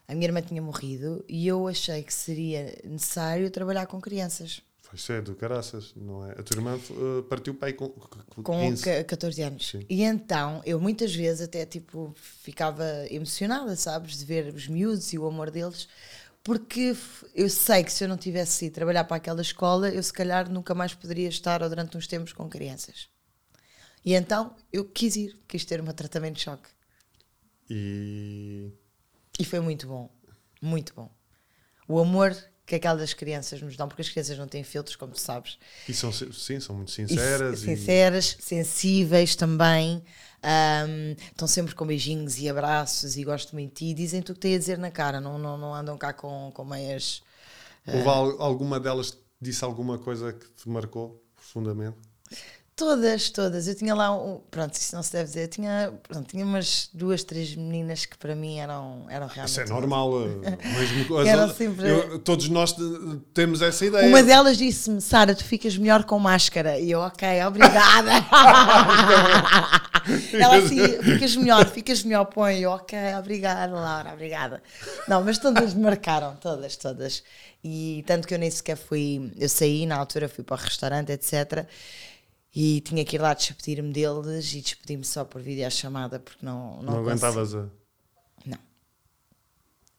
A 0.07 0.13
minha 0.13 0.27
irmã 0.27 0.41
tinha 0.41 0.61
morrido 0.61 1.23
e 1.27 1.47
eu 1.47 1.67
achei 1.67 2.03
que 2.03 2.13
seria 2.13 2.77
necessário 2.83 3.49
trabalhar 3.49 3.85
com 3.87 3.99
crianças. 4.01 4.61
Foi 4.81 4.99
cedo, 4.99 5.33
caraças, 5.33 5.91
não 5.95 6.23
é? 6.29 6.33
A 6.33 6.43
tua 6.43 6.57
irmã 6.57 6.77
eh, 6.77 7.21
partiu 7.27 7.57
aí 7.61 7.73
com, 7.73 7.89
com 7.89 8.43
com 8.43 8.59
15. 8.69 8.83
ca- 8.83 9.03
14 9.05 9.41
anos. 9.41 9.67
Sim. 9.69 9.85
E 9.89 10.03
então 10.03 10.61
eu 10.65 10.79
muitas 10.79 11.15
vezes 11.15 11.41
até 11.41 11.65
tipo 11.65 12.13
ficava 12.15 12.85
emocionada, 13.09 13.75
sabes, 13.75 14.19
de 14.19 14.25
ver 14.25 14.53
os 14.53 14.67
miúdos 14.67 15.11
e 15.11 15.17
o 15.17 15.25
amor 15.25 15.49
deles, 15.49 15.87
porque 16.43 16.95
eu 17.35 17.49
sei 17.49 17.83
que 17.83 17.91
se 17.91 18.03
eu 18.03 18.09
não 18.09 18.17
tivesse 18.17 18.65
ido 18.65 18.75
trabalhar 18.75 19.05
para 19.05 19.17
aquela 19.17 19.41
escola, 19.41 19.89
eu 19.89 20.03
se 20.03 20.13
calhar 20.13 20.49
nunca 20.49 20.75
mais 20.75 20.93
poderia 20.93 21.29
estar 21.29 21.63
ou 21.63 21.69
durante 21.69 21.97
uns 21.97 22.07
tempos 22.07 22.33
com 22.33 22.49
crianças. 22.49 23.09
E 24.05 24.13
então 24.15 24.55
eu 24.71 24.85
quis 24.85 25.15
ir, 25.15 25.37
quis 25.47 25.65
ter 25.65 25.81
um 25.81 25.85
tratamento 25.93 26.35
de 26.37 26.43
choque. 26.43 26.69
E 27.69 28.71
E 29.39 29.45
foi 29.45 29.59
muito 29.59 29.87
bom, 29.87 30.09
muito 30.61 30.93
bom. 30.93 31.09
O 31.87 31.99
amor 31.99 32.35
que 32.65 32.75
aquelas 32.75 33.13
crianças 33.13 33.61
nos 33.61 33.77
dão, 33.77 33.87
porque 33.87 34.01
as 34.03 34.09
crianças 34.09 34.37
não 34.37 34.47
têm 34.47 34.63
filtros, 34.63 34.95
como 34.97 35.13
tu 35.13 35.19
sabes. 35.21 35.59
E 35.87 35.93
são, 35.93 36.11
sim, 36.11 36.59
são 36.59 36.75
muito 36.75 36.91
E 37.07 37.17
sinceras. 37.17 37.63
e- 37.63 37.77
sinceras, 37.77 38.37
sensíveis 38.39 39.35
também. 39.35 40.03
Ahm, 40.43 41.15
estão 41.31 41.47
sempre 41.47 41.73
com 41.73 41.85
beijinhos 41.87 42.37
e 42.39 42.49
abraços 42.49 43.15
e 43.17 43.23
gostam 43.23 43.53
muito 43.59 43.69
de 43.71 43.75
ti. 43.77 43.85
e 43.85 43.93
Dizem 43.93 44.19
o 44.19 44.23
que 44.23 44.33
têm 44.35 44.55
a 44.55 44.59
dizer 44.59 44.77
na 44.77 44.91
cara, 44.91 45.19
não, 45.21 45.37
não, 45.39 45.57
não 45.57 45.73
andam 45.73 45.97
cá 45.97 46.11
com, 46.13 46.51
com 46.53 46.63
meias. 46.65 47.21
Houve 47.87 48.07
al- 48.07 48.41
alguma 48.41 48.79
delas 48.79 49.11
que 49.11 49.17
disse 49.41 49.63
alguma 49.63 49.97
coisa 49.97 50.31
que 50.33 50.45
te 50.45 50.69
marcou 50.69 51.21
profundamente? 51.35 51.97
Todas, 52.75 53.29
todas. 53.29 53.67
Eu 53.67 53.75
tinha 53.75 53.93
lá, 53.93 54.11
um, 54.17 54.39
pronto, 54.49 54.73
isso 54.73 54.95
não 54.95 55.03
se 55.03 55.11
deve 55.13 55.25
dizer. 55.25 55.43
Eu 55.43 55.47
tinha, 55.47 55.93
pronto, 56.07 56.27
tinha 56.27 56.43
umas 56.43 56.89
duas, 56.91 57.23
três 57.23 57.55
meninas 57.55 58.03
que 58.07 58.17
para 58.17 58.35
mim 58.35 58.57
eram, 58.57 59.05
eram 59.09 59.27
realmente. 59.27 59.51
Isso 59.51 59.61
é 59.61 59.65
normal. 59.67 60.11
eh, 60.23 60.57
mesmo, 60.79 61.17
as- 61.19 61.27
Eram 61.27 61.53
sempre- 61.53 61.87
eu- 61.87 62.17
todos 62.19 62.49
nós 62.49 62.71
te- 62.73 62.81
temos 63.31 63.61
essa 63.61 63.85
ideia. 63.85 64.07
Uma 64.07 64.23
delas 64.23 64.57
disse-me, 64.57 64.99
Sara, 65.01 65.35
tu 65.35 65.43
ficas 65.43 65.77
melhor 65.77 66.03
com 66.03 66.17
máscara. 66.17 66.79
E 66.79 66.89
eu, 66.89 67.01
ok, 67.01 67.43
obrigada. 67.45 68.09
Ela 70.33 70.57
assim, 70.57 70.77
ficas 71.01 71.35
melhor, 71.35 71.65
ficas 71.67 72.03
melhor, 72.03 72.25
põe. 72.25 72.65
Ok, 72.65 72.97
obrigada, 73.17 73.73
Laura, 73.73 74.13
obrigada. 74.13 74.63
Não, 75.07 75.23
mas 75.23 75.37
todas 75.37 75.73
me 75.73 75.83
marcaram, 75.83 76.35
todas, 76.37 76.75
todas. 76.75 77.23
E 77.63 78.03
tanto 78.05 78.27
que 78.27 78.33
eu 78.33 78.39
nem 78.39 78.51
sequer 78.51 78.75
fui, 78.75 79.31
eu 79.37 79.49
saí 79.49 79.85
na 79.85 79.95
altura, 79.95 80.27
fui 80.27 80.43
para 80.43 80.55
o 80.55 80.59
restaurante, 80.59 81.11
etc. 81.11 81.67
E 82.55 82.81
tinha 82.81 83.03
que 83.03 83.15
ir 83.15 83.19
lá 83.19 83.33
despedir-me 83.33 83.91
deles 83.91 84.53
e 84.53 84.61
despedi-me 84.61 85.03
só 85.03 85.25
por 85.25 85.41
videochamada 85.41 86.19
porque 86.19 86.45
não, 86.45 86.83
não, 86.83 86.93
não 86.93 86.99
aguentavas 86.99 87.55
a. 87.55 87.67
Não. 88.45 88.59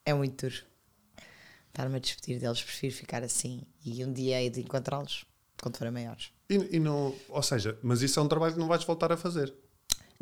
É 0.04 0.14
muito 0.14 0.46
duro. 0.46 0.62
Estar-me 1.68 1.96
a 1.96 1.98
despedir 1.98 2.38
deles, 2.38 2.62
prefiro 2.62 2.94
ficar 2.94 3.24
assim. 3.24 3.62
E 3.84 4.04
um 4.04 4.12
dia 4.12 4.40
hei 4.40 4.50
de 4.50 4.60
encontrá-los 4.60 5.24
quando 5.60 5.76
forem 5.76 5.92
maiores. 5.92 6.30
E, 6.48 6.76
e 6.76 6.78
não, 6.78 7.14
ou 7.28 7.42
seja, 7.42 7.78
mas 7.82 8.02
isso 8.02 8.20
é 8.20 8.22
um 8.22 8.28
trabalho 8.28 8.52
que 8.52 8.60
não 8.60 8.68
vais 8.68 8.84
voltar 8.84 9.10
a 9.10 9.16
fazer. 9.16 9.52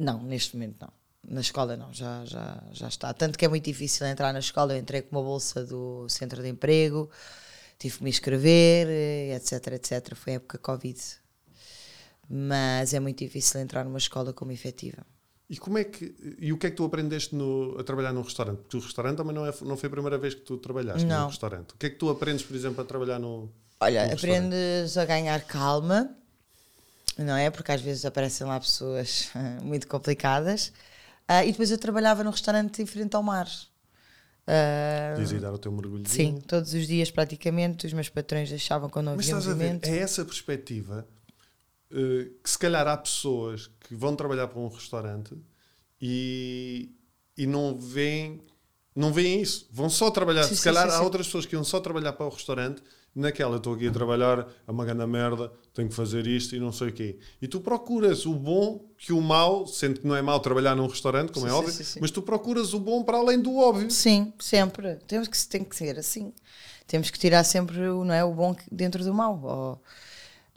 Não, 0.02 0.20
neste 0.22 0.56
momento 0.56 0.76
não. 0.80 0.92
Na 1.24 1.40
escola 1.40 1.76
não, 1.76 1.92
já, 1.92 2.24
já, 2.24 2.62
já 2.72 2.88
está. 2.88 3.14
Tanto 3.14 3.38
que 3.38 3.44
é 3.44 3.48
muito 3.48 3.64
difícil 3.64 4.04
entrar 4.06 4.32
na 4.32 4.40
escola. 4.40 4.74
Eu 4.74 4.78
entrei 4.78 5.02
com 5.02 5.16
uma 5.16 5.22
bolsa 5.22 5.64
do 5.64 6.08
centro 6.08 6.42
de 6.42 6.48
emprego, 6.48 7.08
tive 7.78 7.98
que 7.98 8.04
me 8.04 8.10
inscrever, 8.10 8.88
eh, 8.88 9.36
etc, 9.36 9.74
etc. 9.74 10.16
Foi 10.16 10.32
época 10.34 10.58
Covid. 10.58 11.00
Mas 12.28 12.92
é 12.92 12.98
muito 12.98 13.18
difícil 13.18 13.60
entrar 13.60 13.84
numa 13.84 13.98
escola 13.98 14.32
como 14.32 14.50
efetiva. 14.50 15.06
E 15.48 15.56
como 15.56 15.78
é 15.78 15.84
que 15.84 16.12
e 16.40 16.52
o 16.52 16.58
que 16.58 16.66
é 16.66 16.70
que 16.70 16.76
tu 16.76 16.84
aprendeste 16.84 17.36
no, 17.36 17.78
a 17.78 17.84
trabalhar 17.84 18.12
num 18.12 18.22
restaurante? 18.22 18.62
Porque 18.62 18.76
o 18.76 18.80
restaurante 18.80 19.18
também 19.18 19.34
não, 19.34 19.46
é, 19.46 19.52
não 19.62 19.76
foi 19.76 19.86
a 19.86 19.90
primeira 19.90 20.18
vez 20.18 20.34
que 20.34 20.40
tu 20.40 20.56
trabalhaste 20.56 21.04
Não. 21.04 21.22
num 21.22 21.26
restaurante. 21.28 21.74
O 21.74 21.76
que 21.76 21.86
é 21.86 21.90
que 21.90 21.96
tu 21.96 22.08
aprendes, 22.08 22.42
por 22.42 22.56
exemplo, 22.56 22.82
a 22.82 22.84
trabalhar 22.84 23.20
no 23.20 23.52
Olha, 23.78 24.06
num 24.06 24.14
aprendes 24.14 24.96
a 24.96 25.04
ganhar 25.04 25.40
calma, 25.42 26.16
não 27.18 27.36
é? 27.36 27.50
Porque 27.50 27.72
às 27.72 27.80
vezes 27.80 28.04
aparecem 28.04 28.46
lá 28.46 28.58
pessoas 28.60 29.30
muito 29.62 29.86
complicadas. 29.88 30.72
Ah, 31.28 31.44
e 31.44 31.52
depois 31.52 31.70
eu 31.70 31.78
trabalhava 31.78 32.24
num 32.24 32.30
restaurante 32.30 32.82
em 32.82 32.86
frente 32.86 33.14
ao 33.16 33.22
mar. 33.22 33.48
Diz 35.16 35.32
aí 35.32 35.40
dar 35.40 35.52
o 35.52 35.58
teu 35.58 35.70
mergulho. 35.72 36.04
sim, 36.08 36.40
todos 36.40 36.72
os 36.74 36.86
dias 36.86 37.10
praticamente. 37.10 37.86
Os 37.86 37.92
meus 37.92 38.08
patrões 38.08 38.52
achavam 38.52 38.88
que 38.90 38.98
eu 38.98 39.02
não 39.02 39.16
Mas 39.16 39.26
havia 39.30 39.36
estás 39.38 39.48
a 39.48 39.54
ver, 39.54 39.64
movimento. 39.64 39.86
é 39.86 39.98
essa 39.98 40.24
perspectiva 40.24 41.06
eh, 41.90 42.30
que 42.42 42.50
se 42.50 42.58
calhar 42.58 42.86
há 42.86 42.96
pessoas 42.96 43.68
que 43.80 43.94
vão 43.94 44.16
trabalhar 44.16 44.48
para 44.48 44.58
um 44.60 44.68
restaurante 44.68 45.36
e, 46.00 46.90
e 47.36 47.46
não 47.46 47.78
veem 47.78 48.40
não 48.94 49.12
veem 49.12 49.40
isso. 49.40 49.68
Vão 49.72 49.88
só 49.88 50.10
trabalhar. 50.10 50.44
Sim, 50.44 50.54
se 50.54 50.56
sim, 50.56 50.64
calhar 50.64 50.88
sim, 50.88 50.96
há 50.96 51.02
outras 51.02 51.26
pessoas 51.26 51.46
que 51.46 51.54
iam 51.54 51.64
só 51.64 51.80
trabalhar 51.80 52.12
para 52.12 52.26
o 52.26 52.28
restaurante. 52.28 52.82
Naquela, 53.14 53.58
estou 53.58 53.74
aqui 53.74 53.88
a 53.88 53.90
trabalhar, 53.92 54.48
é 54.66 54.70
uma 54.70 54.86
grande 54.86 55.06
merda, 55.06 55.52
tenho 55.74 55.88
que 55.88 55.94
fazer 55.94 56.26
isto 56.26 56.56
e 56.56 56.60
não 56.60 56.72
sei 56.72 56.88
o 56.88 56.92
quê. 56.92 57.18
E 57.42 57.46
tu 57.46 57.60
procuras 57.60 58.24
o 58.24 58.32
bom 58.34 58.86
que 58.96 59.12
o 59.12 59.20
mau, 59.20 59.66
sendo 59.66 60.00
que 60.00 60.06
não 60.06 60.16
é 60.16 60.22
mau 60.22 60.40
trabalhar 60.40 60.74
num 60.74 60.86
restaurante, 60.86 61.30
como 61.30 61.44
Sim, 61.46 61.50
é 61.50 61.52
sim, 61.52 61.58
óbvio, 61.58 61.72
sim, 61.74 61.84
sim. 61.84 61.98
mas 62.00 62.10
tu 62.10 62.22
procuras 62.22 62.72
o 62.72 62.80
bom 62.80 63.02
para 63.02 63.18
além 63.18 63.38
do 63.38 63.54
óbvio. 63.58 63.90
Sim, 63.90 64.32
sempre. 64.38 64.96
Temos 65.06 65.28
que, 65.28 65.46
tem 65.46 65.62
que 65.62 65.76
ser 65.76 65.98
assim. 65.98 66.32
Temos 66.86 67.10
que 67.10 67.18
tirar 67.18 67.44
sempre 67.44 67.76
não 67.78 68.12
é, 68.12 68.24
o 68.24 68.32
bom 68.32 68.56
dentro 68.70 69.04
do 69.04 69.12
mau. 69.12 69.40
Ou- 69.42 69.80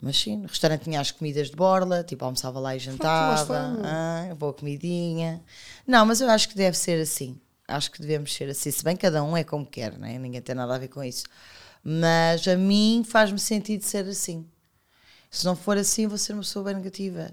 mas 0.00 0.18
sim, 0.18 0.36
no 0.36 0.46
restaurante 0.46 0.84
tinha 0.84 1.00
as 1.00 1.10
comidas 1.10 1.50
de 1.50 1.56
borla, 1.56 2.04
tipo 2.04 2.24
almoçava 2.24 2.58
lá 2.60 2.76
e 2.76 2.78
jantava, 2.78 3.76
ah, 3.82 4.34
boa 4.34 4.52
comidinha. 4.52 5.42
Não, 5.86 6.04
mas 6.04 6.20
eu 6.20 6.28
acho 6.30 6.48
que 6.48 6.56
deve 6.56 6.76
ser 6.76 7.00
assim. 7.00 7.38
Acho 7.66 7.90
que 7.90 8.00
devemos 8.00 8.32
ser 8.34 8.48
assim. 8.48 8.70
Se 8.70 8.84
bem 8.84 8.96
cada 8.96 9.22
um 9.22 9.36
é 9.36 9.42
como 9.42 9.64
quer, 9.66 9.98
né? 9.98 10.18
ninguém 10.18 10.40
tem 10.40 10.54
nada 10.54 10.74
a 10.74 10.78
ver 10.78 10.88
com 10.88 11.02
isso. 11.02 11.24
Mas 11.88 12.48
a 12.48 12.56
mim 12.56 13.04
faz-me 13.06 13.38
sentido 13.38 13.82
ser 13.82 14.08
assim. 14.08 14.44
Se 15.30 15.44
não 15.44 15.54
for 15.54 15.78
assim, 15.78 16.08
vou 16.08 16.18
ser 16.18 16.32
uma 16.32 16.42
pessoa 16.42 16.64
bem 16.64 16.74
negativa. 16.74 17.30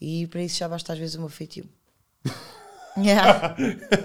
E 0.00 0.26
para 0.26 0.42
isso 0.42 0.58
já 0.58 0.68
basta 0.68 0.92
às 0.92 0.98
vezes 0.98 1.14
o 1.14 1.20
meu 1.20 1.28
feitio. 1.28 1.68
Yeah. 2.98 3.54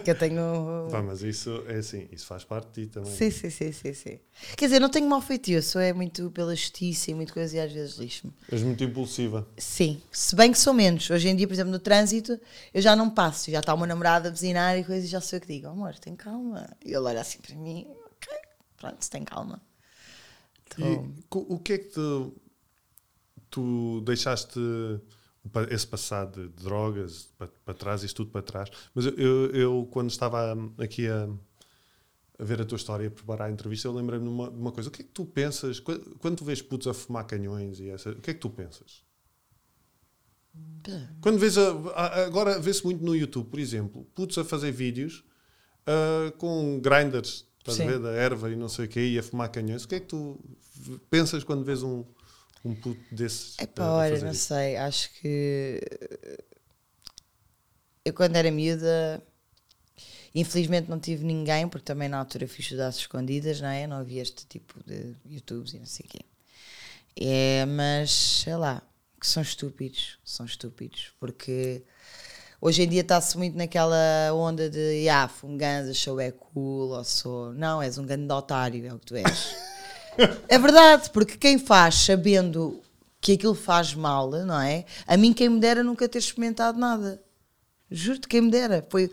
que 0.03 0.11
eu 0.11 0.17
tenho 0.17 0.89
Pá, 0.91 1.01
mas 1.01 1.21
isso 1.21 1.63
é 1.65 1.77
assim, 1.77 2.09
isso 2.11 2.25
faz 2.25 2.43
parte 2.43 2.67
de 2.73 2.87
ti 2.87 2.91
também. 2.91 3.09
Sim, 3.09 3.31
sim, 3.31 3.49
sim, 3.49 3.71
sim, 3.71 3.93
sim. 3.93 4.19
Quer 4.57 4.65
dizer, 4.65 4.81
não 4.81 4.89
tenho 4.89 5.07
mau 5.07 5.23
sou 5.63 5.79
é 5.79 5.93
muito 5.93 6.29
pela 6.31 6.53
justiça 6.53 7.09
e 7.09 7.13
muito 7.13 7.33
coisa 7.33 7.55
e 7.55 7.59
às 7.61 7.71
vezes 7.71 7.95
lixo-me. 7.95 8.33
És 8.51 8.61
muito 8.63 8.83
impulsiva. 8.83 9.47
Sim, 9.57 10.01
se 10.11 10.35
bem 10.35 10.51
que 10.51 10.59
sou 10.59 10.73
menos. 10.73 11.09
Hoje 11.09 11.29
em 11.29 11.35
dia, 11.37 11.47
por 11.47 11.53
exemplo, 11.53 11.71
no 11.71 11.79
trânsito, 11.79 12.37
eu 12.73 12.81
já 12.81 12.93
não 12.93 13.09
passo, 13.09 13.49
já 13.49 13.59
está 13.59 13.73
uma 13.73 13.87
namorada 13.87 14.27
a 14.27 14.31
buzinar 14.31 14.77
e 14.77 14.83
coisas, 14.83 15.09
já 15.09 15.21
sou 15.21 15.37
eu 15.37 15.41
que 15.41 15.47
digo, 15.47 15.67
amor, 15.67 15.97
tem 15.97 16.13
calma. 16.13 16.69
E 16.83 16.89
ele 16.89 16.97
olha 16.97 17.21
assim 17.21 17.39
para 17.39 17.55
mim, 17.55 17.87
ok, 18.17 18.37
pronto, 18.75 19.09
tem 19.09 19.23
calma. 19.23 19.61
E 20.77 21.01
o 21.31 21.59
que 21.59 21.73
é 21.73 21.77
que 21.77 21.89
tu, 21.89 22.33
tu 23.49 24.01
deixaste 24.01 24.59
esse 25.69 25.87
passado 25.87 26.47
de 26.49 26.63
drogas 26.63 27.29
para, 27.37 27.47
para 27.47 27.73
trás, 27.73 28.03
isso 28.03 28.15
tudo 28.15 28.31
para 28.31 28.41
trás? 28.41 28.69
Mas 28.93 29.05
eu, 29.05 29.13
eu, 29.17 29.51
eu, 29.51 29.87
quando 29.91 30.09
estava 30.09 30.53
aqui 30.77 31.07
a, 31.07 31.27
a 32.39 32.43
ver 32.43 32.61
a 32.61 32.65
tua 32.65 32.75
história, 32.75 33.07
a 33.07 33.11
preparar 33.11 33.49
a 33.49 33.51
entrevista, 33.51 33.87
eu 33.87 33.93
lembrei-me 33.93 34.25
de 34.25 34.31
uma, 34.31 34.49
uma 34.49 34.71
coisa. 34.71 34.89
O 34.89 34.91
que 34.91 35.01
é 35.01 35.05
que 35.05 35.11
tu 35.11 35.25
pensas 35.25 35.79
quando, 35.79 36.15
quando 36.19 36.37
tu 36.37 36.45
vês 36.45 36.61
putos 36.61 36.87
a 36.87 36.93
fumar 36.93 37.25
canhões 37.25 37.79
e 37.79 37.89
essa, 37.89 38.11
o 38.11 38.21
que 38.21 38.31
é 38.31 38.33
que 38.33 38.39
tu 38.39 38.49
pensas? 38.49 39.03
Quando 41.21 41.37
vês 41.39 41.57
a- 41.57 41.71
a- 41.95 42.25
agora 42.25 42.59
vê-se 42.59 42.83
muito 42.83 43.03
no 43.03 43.15
YouTube, 43.15 43.49
por 43.49 43.59
exemplo, 43.59 44.05
putos 44.15 44.37
a 44.37 44.43
fazer 44.43 44.71
vídeos 44.71 45.23
ah, 45.85 46.31
com 46.37 46.79
grinders 46.81 47.45
estás 47.61 47.79
a 47.79 47.85
ver, 47.85 47.99
da 47.99 48.11
erva 48.11 48.51
e 48.51 48.55
não 48.55 48.69
sei 48.69 48.85
o 48.85 48.87
que, 48.87 48.99
e 48.99 49.19
a 49.19 49.23
fumar 49.23 49.49
canhões. 49.49 49.83
O 49.83 49.87
que 49.87 49.95
é 49.95 49.99
que 49.99 50.07
tu 50.07 50.39
pensas 51.09 51.43
quando 51.43 51.63
vês 51.63 51.83
um, 51.83 52.03
um 52.65 52.75
puto 52.75 53.01
desses? 53.13 53.57
É 53.59 53.65
pá, 53.65 53.85
olha, 53.91 54.19
não 54.19 54.31
isso? 54.31 54.45
sei, 54.45 54.77
acho 54.77 55.11
que 55.19 55.79
eu 58.03 58.13
quando 58.13 58.35
era 58.35 58.49
miúda, 58.51 59.23
infelizmente 60.33 60.89
não 60.89 60.99
tive 60.99 61.23
ninguém, 61.23 61.67
porque 61.67 61.85
também 61.85 62.09
na 62.09 62.17
altura 62.17 62.47
fiz 62.47 62.65
estudadas 62.65 62.97
escondidas, 62.97 63.61
não 63.61 63.69
é? 63.69 63.85
Não 63.85 63.97
havia 63.97 64.21
este 64.21 64.45
tipo 64.47 64.81
de 64.85 65.15
YouTubes 65.25 65.73
e 65.73 65.79
não 65.79 65.85
sei 65.85 66.05
o 66.05 66.09
quê. 66.09 66.19
É, 67.15 67.65
mas 67.65 68.11
sei 68.11 68.55
lá, 68.55 68.81
que 69.19 69.27
são 69.27 69.43
estúpidos, 69.43 70.17
são 70.23 70.45
estúpidos, 70.45 71.13
porque 71.19 71.83
hoje 72.61 72.83
em 72.83 72.87
dia 72.87 73.01
está-se 73.01 73.37
muito 73.37 73.57
naquela 73.57 73.97
onda 74.33 74.69
de 74.69 75.09
ah, 75.09 75.27
fumo 75.27 75.57
ganza, 75.57 75.93
sou 75.93 76.19
é 76.19 76.31
cool, 76.31 76.91
ou 76.91 77.03
sou. 77.03 77.51
Não, 77.53 77.81
és 77.81 77.97
um 77.97 78.05
grande 78.05 78.31
otário, 78.31 78.85
é 78.85 78.93
o 78.93 78.99
que 78.99 79.05
tu 79.07 79.15
és. 79.15 79.55
É 80.49 80.59
verdade, 80.59 81.09
porque 81.11 81.37
quem 81.37 81.57
faz 81.57 81.95
sabendo 81.95 82.81
que 83.21 83.31
aquilo 83.31 83.55
faz 83.55 83.93
mal, 83.93 84.29
não 84.29 84.59
é? 84.59 84.83
A 85.07 85.15
mim 85.15 85.31
quem 85.31 85.47
me 85.47 85.57
dera 85.59 85.81
nunca 85.83 86.07
ter 86.09 86.19
experimentado 86.19 86.77
nada. 86.77 87.23
Juro-te, 87.89 88.27
quem 88.27 88.41
me 88.41 88.51
dera. 88.51 88.85
Foi, 88.89 89.09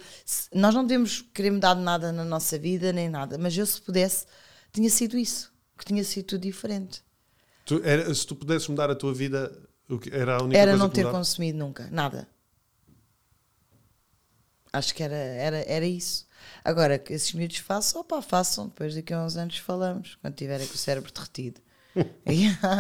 nós 0.52 0.74
não 0.74 0.84
devemos 0.84 1.22
querer 1.32 1.52
mudar 1.52 1.76
nada 1.76 2.10
na 2.10 2.24
nossa 2.24 2.58
vida, 2.58 2.92
nem 2.92 3.08
nada, 3.08 3.38
mas 3.38 3.56
eu 3.56 3.64
se 3.64 3.80
pudesse, 3.80 4.26
tinha 4.72 4.90
sido 4.90 5.16
isso, 5.16 5.52
que 5.78 5.84
tinha 5.84 6.02
sido 6.02 6.26
tudo 6.26 6.40
diferente. 6.42 7.00
Tu- 7.64 7.80
era- 7.84 8.12
se 8.12 8.26
tu 8.26 8.34
pudesses 8.34 8.66
mudar 8.66 8.90
a 8.90 8.94
tua 8.96 9.14
vida, 9.14 9.52
o 9.88 9.98
que- 10.00 10.10
era 10.12 10.36
a 10.36 10.42
única 10.42 10.58
Era 10.60 10.72
coisa 10.72 10.82
não 10.84 10.88
que 10.90 10.96
ter 10.96 11.10
consumido 11.10 11.58
nunca, 11.58 11.88
nada. 11.92 12.26
Acho 14.72 14.94
que 14.94 15.02
era, 15.02 15.14
era, 15.14 15.58
era 15.66 15.86
isso. 15.86 16.26
Agora, 16.64 16.98
que 16.98 17.12
esses 17.12 17.32
miúdos 17.32 17.58
façam, 17.58 18.00
opá, 18.00 18.20
façam, 18.20 18.68
depois 18.68 18.94
daqui 18.94 19.12
a 19.12 19.24
uns 19.24 19.36
anos 19.36 19.58
falamos, 19.58 20.16
quando 20.20 20.34
tiverem 20.34 20.66
com 20.66 20.74
o 20.74 20.78
cérebro 20.78 21.12
derretido. 21.12 21.60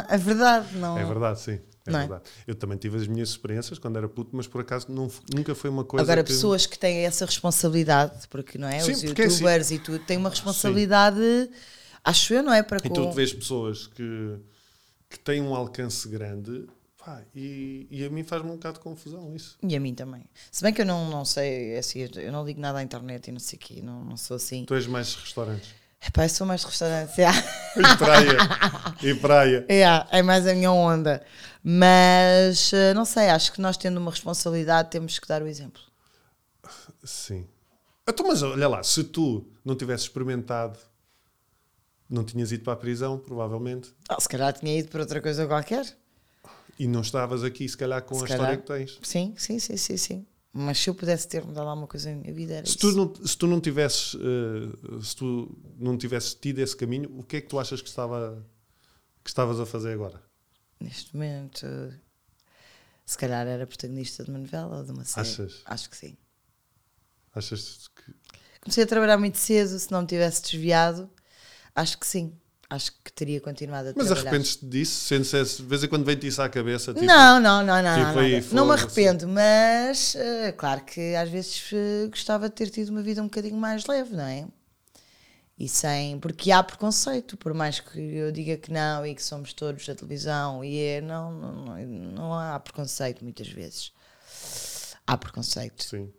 é 0.08 0.16
verdade, 0.18 0.76
não 0.76 0.96
É 0.98 1.04
verdade, 1.04 1.40
sim. 1.40 1.60
É 1.86 1.90
Não 1.90 1.98
é? 2.00 2.02
verdade. 2.02 2.24
Eu 2.46 2.54
também 2.54 2.76
tive 2.76 2.98
as 2.98 3.06
minhas 3.06 3.30
experiências 3.30 3.78
quando 3.78 3.96
era 3.96 4.08
puto, 4.08 4.36
mas 4.36 4.46
por 4.46 4.60
acaso 4.60 4.86
não 4.90 5.10
nunca 5.34 5.54
foi 5.54 5.70
uma 5.70 5.84
coisa. 5.84 6.02
Agora, 6.04 6.22
que... 6.22 6.30
pessoas 6.32 6.66
que 6.66 6.78
têm 6.78 6.98
essa 7.06 7.24
responsabilidade, 7.24 8.28
porque 8.28 8.58
não 8.58 8.68
é? 8.68 8.78
Sim, 8.80 8.92
Os 8.92 9.02
é 9.02 9.06
assim. 9.06 9.22
youtubers 9.22 9.70
e 9.70 9.78
tudo, 9.78 9.98
têm 10.00 10.18
uma 10.18 10.28
responsabilidade, 10.28 11.50
acho 12.04 12.34
eu, 12.34 12.42
não 12.42 12.52
é? 12.52 12.62
Para 12.62 12.78
E 12.84 12.88
com... 12.88 12.94
tu 12.94 13.10
vês 13.12 13.32
pessoas 13.32 13.86
que, 13.86 14.36
que 15.08 15.18
têm 15.18 15.40
um 15.40 15.54
alcance 15.54 16.06
grande 16.08 16.66
pá, 17.08 17.22
e, 17.34 17.86
e 17.90 18.04
a 18.04 18.10
mim 18.10 18.22
faz-me 18.22 18.50
um 18.50 18.54
bocado 18.54 18.74
de 18.78 18.84
confusão 18.84 19.34
isso. 19.34 19.56
E 19.62 19.74
a 19.74 19.80
mim 19.80 19.94
também. 19.94 20.24
Se 20.50 20.62
bem 20.62 20.72
que 20.74 20.82
eu 20.82 20.86
não, 20.86 21.08
não 21.08 21.24
sei, 21.24 21.72
é 21.72 21.78
assim, 21.78 22.06
eu 22.16 22.30
não 22.30 22.44
ligo 22.44 22.60
nada 22.60 22.78
à 22.78 22.82
internet 22.82 23.28
e 23.28 23.32
não 23.32 23.40
sei 23.40 23.56
o 23.56 23.60
quê, 23.60 23.80
não, 23.82 24.04
não 24.04 24.16
sou 24.16 24.36
assim. 24.36 24.64
Tu 24.66 24.74
és 24.74 24.86
mais 24.86 25.14
restaurantes. 25.14 25.74
Epá, 26.06 26.26
eu 26.26 26.28
sou 26.28 26.46
mais 26.46 26.60
de 26.60 26.66
restaurantes, 26.66 27.18
é. 27.18 27.28
E 27.78 27.96
praia. 27.96 28.38
e 29.02 29.14
praia. 29.14 29.66
É, 29.68 30.18
é 30.18 30.22
mais 30.22 30.46
a 30.46 30.54
minha 30.54 30.70
onda. 30.70 31.24
Mas, 31.62 32.72
eh, 32.72 32.94
não 32.94 33.04
sei, 33.04 33.30
acho 33.30 33.52
que 33.52 33.60
nós 33.60 33.76
tendo 33.76 33.96
uma 33.98 34.10
responsabilidade 34.10 34.90
temos 34.90 35.18
que 35.18 35.26
dar 35.26 35.42
o 35.42 35.46
exemplo. 35.46 35.80
Sim. 37.02 37.48
Então, 38.08 38.26
mas 38.26 38.42
olha 38.42 38.68
lá, 38.68 38.82
se 38.82 39.02
tu 39.02 39.50
não 39.64 39.74
tivesses 39.74 40.06
experimentado, 40.06 40.78
não 42.08 42.22
tinhas 42.24 42.52
ido 42.52 42.62
para 42.64 42.74
a 42.74 42.76
prisão, 42.76 43.18
provavelmente, 43.18 43.92
Ah, 44.08 44.20
se 44.20 44.28
calhar 44.28 44.52
tinha 44.52 44.78
ido 44.78 44.88
para 44.88 45.00
outra 45.00 45.20
coisa 45.20 45.46
qualquer. 45.46 45.84
E 46.78 46.86
não 46.86 47.00
estavas 47.00 47.42
aqui, 47.44 47.68
se 47.68 47.76
calhar, 47.76 48.02
com 48.02 48.14
Se 48.14 48.24
a 48.24 48.28
calhar. 48.28 48.54
história 48.54 48.86
que 48.86 48.94
tens. 48.94 48.98
Sim, 49.06 49.34
sim, 49.36 49.58
sim, 49.58 49.76
sim, 49.76 49.96
sim. 49.96 50.26
Mas 50.52 50.78
se 50.78 50.88
eu 50.88 50.94
pudesse 50.94 51.28
ter 51.28 51.44
mudado 51.44 51.68
alguma 51.68 51.86
coisa 51.86 52.10
na 52.10 52.16
minha 52.16 52.32
vida, 52.32 52.54
era 52.54 52.66
Se 52.66 52.70
isso. 52.76 52.78
tu, 52.78 52.92
não, 52.96 53.14
se 53.26 53.36
tu 53.36 53.46
não 53.46 53.60
tivesses 53.60 54.14
eh, 54.14 55.00
se 55.02 55.14
tu 55.16 55.58
não 55.78 55.96
tivesses 55.98 56.34
tido 56.34 56.58
esse 56.60 56.76
caminho, 56.76 57.10
o 57.18 57.22
que 57.22 57.36
é 57.36 57.40
que 57.40 57.48
tu 57.48 57.58
achas 57.58 57.82
que, 57.82 57.88
estava, 57.88 58.44
que 59.22 59.28
estavas 59.30 59.60
a 59.60 59.66
fazer 59.66 59.92
agora? 59.92 60.22
Neste 60.80 61.14
momento, 61.14 61.66
se 63.04 63.18
calhar 63.18 63.46
era 63.46 63.66
protagonista 63.66 64.24
de 64.24 64.30
uma 64.30 64.38
novela 64.38 64.78
ou 64.78 64.84
de 64.84 64.92
uma 64.92 65.04
série. 65.04 65.28
Achas? 65.28 65.62
Acho 65.66 65.90
que 65.90 65.96
sim. 65.96 66.16
Achas 67.34 67.88
que. 67.88 68.14
Comecei 68.62 68.84
a 68.84 68.86
trabalhar 68.86 69.18
muito 69.18 69.38
cedo, 69.38 69.78
se 69.78 69.90
não 69.92 70.00
me 70.02 70.06
tivesse 70.06 70.42
desviado, 70.42 71.10
acho 71.74 71.98
que 71.98 72.06
sim. 72.06 72.32
Acho 72.70 72.92
que 73.02 73.10
teria 73.12 73.40
continuado 73.40 73.88
a 73.88 73.92
Mas 73.96 74.06
trabalhar. 74.06 74.28
arrependes-te 74.28 74.66
disso? 74.66 75.06
Sentes 75.06 75.56
de 75.56 75.62
vez 75.62 75.82
em 75.82 75.88
quando 75.88 76.04
vem-te 76.04 76.26
isso 76.26 76.42
à 76.42 76.50
cabeça? 76.50 76.92
Tipo, 76.92 77.06
não, 77.06 77.40
não, 77.40 77.64
não, 77.64 77.82
não. 77.82 77.94
tipo 77.94 78.20
não, 78.20 78.28
nada. 78.28 78.46
não 78.52 78.66
me 78.66 78.72
arrependo, 78.72 79.26
mas 79.26 80.14
eh, 80.14 80.52
claro 80.52 80.84
que 80.84 81.14
às 81.14 81.30
vezes 81.30 81.70
eh, 81.72 82.08
gostava 82.08 82.46
de 82.48 82.54
ter 82.54 82.68
tido 82.68 82.90
uma 82.90 83.00
vida 83.00 83.22
um 83.22 83.24
bocadinho 83.24 83.56
mais 83.56 83.86
leve, 83.86 84.14
não 84.14 84.24
é? 84.24 84.46
E 85.58 85.66
sem. 85.66 86.20
Porque 86.20 86.52
há 86.52 86.62
preconceito, 86.62 87.38
por 87.38 87.54
mais 87.54 87.80
que 87.80 87.98
eu 87.98 88.30
diga 88.30 88.58
que 88.58 88.70
não 88.70 89.04
e 89.04 89.14
que 89.14 89.22
somos 89.22 89.54
todos 89.54 89.86
da 89.86 89.94
televisão, 89.94 90.62
e 90.62 90.78
é, 90.78 91.00
não, 91.00 91.32
não, 91.32 91.52
não, 91.64 91.76
não 91.86 92.34
há 92.34 92.60
preconceito 92.60 93.24
muitas 93.24 93.48
vezes. 93.48 93.92
Há 95.06 95.16
preconceito. 95.16 95.82
Sim. 95.82 96.12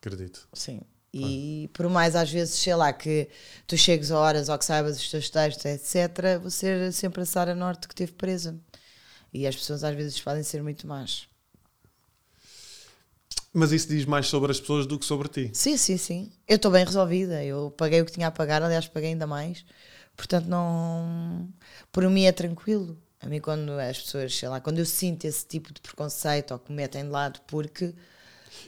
Acredito. 0.00 0.48
Sim. 0.52 0.82
E 1.16 1.68
por 1.72 1.88
mais 1.88 2.16
às 2.16 2.30
vezes, 2.30 2.54
sei 2.54 2.74
lá, 2.74 2.92
que 2.92 3.28
tu 3.66 3.76
chegues 3.76 4.10
a 4.10 4.18
horas 4.18 4.48
ou 4.48 4.58
que 4.58 4.64
saibas 4.64 4.96
os 4.96 5.10
teus 5.10 5.30
textos, 5.30 5.64
etc., 5.64 6.40
vou 6.40 6.50
ser 6.50 6.92
sempre 6.92 7.22
a 7.22 7.26
Sara 7.26 7.54
Norte 7.54 7.86
que 7.86 7.94
esteve 7.94 8.12
presa. 8.12 8.58
E 9.32 9.46
as 9.46 9.54
pessoas 9.54 9.84
às 9.84 9.94
vezes 9.94 10.20
podem 10.20 10.42
ser 10.42 10.62
muito 10.62 10.86
más. 10.86 11.28
Mas 13.52 13.70
isso 13.70 13.86
diz 13.88 14.04
mais 14.04 14.26
sobre 14.26 14.50
as 14.50 14.58
pessoas 14.58 14.84
do 14.84 14.98
que 14.98 15.04
sobre 15.04 15.28
ti. 15.28 15.50
Sim, 15.52 15.76
sim, 15.76 15.96
sim. 15.96 16.32
Eu 16.48 16.56
estou 16.56 16.72
bem 16.72 16.84
resolvida. 16.84 17.44
Eu 17.44 17.70
paguei 17.70 18.00
o 18.00 18.04
que 18.04 18.10
tinha 18.10 18.26
a 18.26 18.30
pagar, 18.32 18.60
aliás, 18.62 18.88
paguei 18.88 19.10
ainda 19.10 19.28
mais. 19.28 19.64
Portanto, 20.16 20.46
não. 20.46 21.48
Por 21.92 22.08
mim 22.10 22.24
é 22.24 22.32
tranquilo. 22.32 22.98
A 23.20 23.26
mim, 23.26 23.40
quando 23.40 23.70
as 23.72 24.00
pessoas, 24.00 24.34
sei 24.34 24.48
lá, 24.48 24.60
quando 24.60 24.80
eu 24.80 24.84
sinto 24.84 25.24
esse 25.24 25.46
tipo 25.46 25.72
de 25.72 25.80
preconceito 25.80 26.50
ou 26.52 26.58
que 26.58 26.70
me 26.72 26.76
metem 26.78 27.04
de 27.04 27.10
lado, 27.10 27.40
porque. 27.46 27.94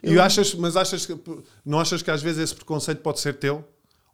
E 0.03 0.19
achas, 0.19 0.55
mas 0.55 0.77
achas 0.77 1.07
que 1.07 1.17
não 1.65 1.81
achas 1.81 2.03
que 2.03 2.11
às 2.11 2.23
vezes 2.23 2.41
esse 2.43 2.55
preconceito 2.55 2.99
pode 3.01 3.21
ser 3.21 3.35
teu? 3.35 3.65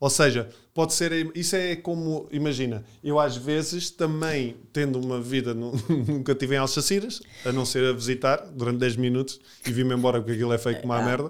Ou 0.02 0.10
seja, 0.10 0.48
pode 0.74 0.94
ser. 0.94 1.30
Isso 1.32 1.54
é 1.54 1.76
como. 1.76 2.28
Imagina, 2.32 2.84
eu 3.04 3.20
às 3.20 3.36
vezes 3.36 3.88
também, 3.88 4.56
tendo 4.72 4.98
uma 4.98 5.20
vida 5.20 5.54
no, 5.54 5.72
nunca 5.88 6.34
tive 6.34 6.56
em 6.56 6.58
Alsaciras, 6.58 7.22
a 7.44 7.52
não 7.52 7.64
ser 7.64 7.84
a 7.84 7.92
visitar 7.92 8.38
durante 8.52 8.78
10 8.78 8.96
minutos 8.96 9.40
e 9.64 9.70
vim-me 9.72 9.94
embora 9.94 10.18
porque 10.18 10.32
aquilo 10.32 10.52
é 10.52 10.58
feio 10.58 10.80
como 10.80 10.92
uma 10.92 11.00
merda. 11.02 11.28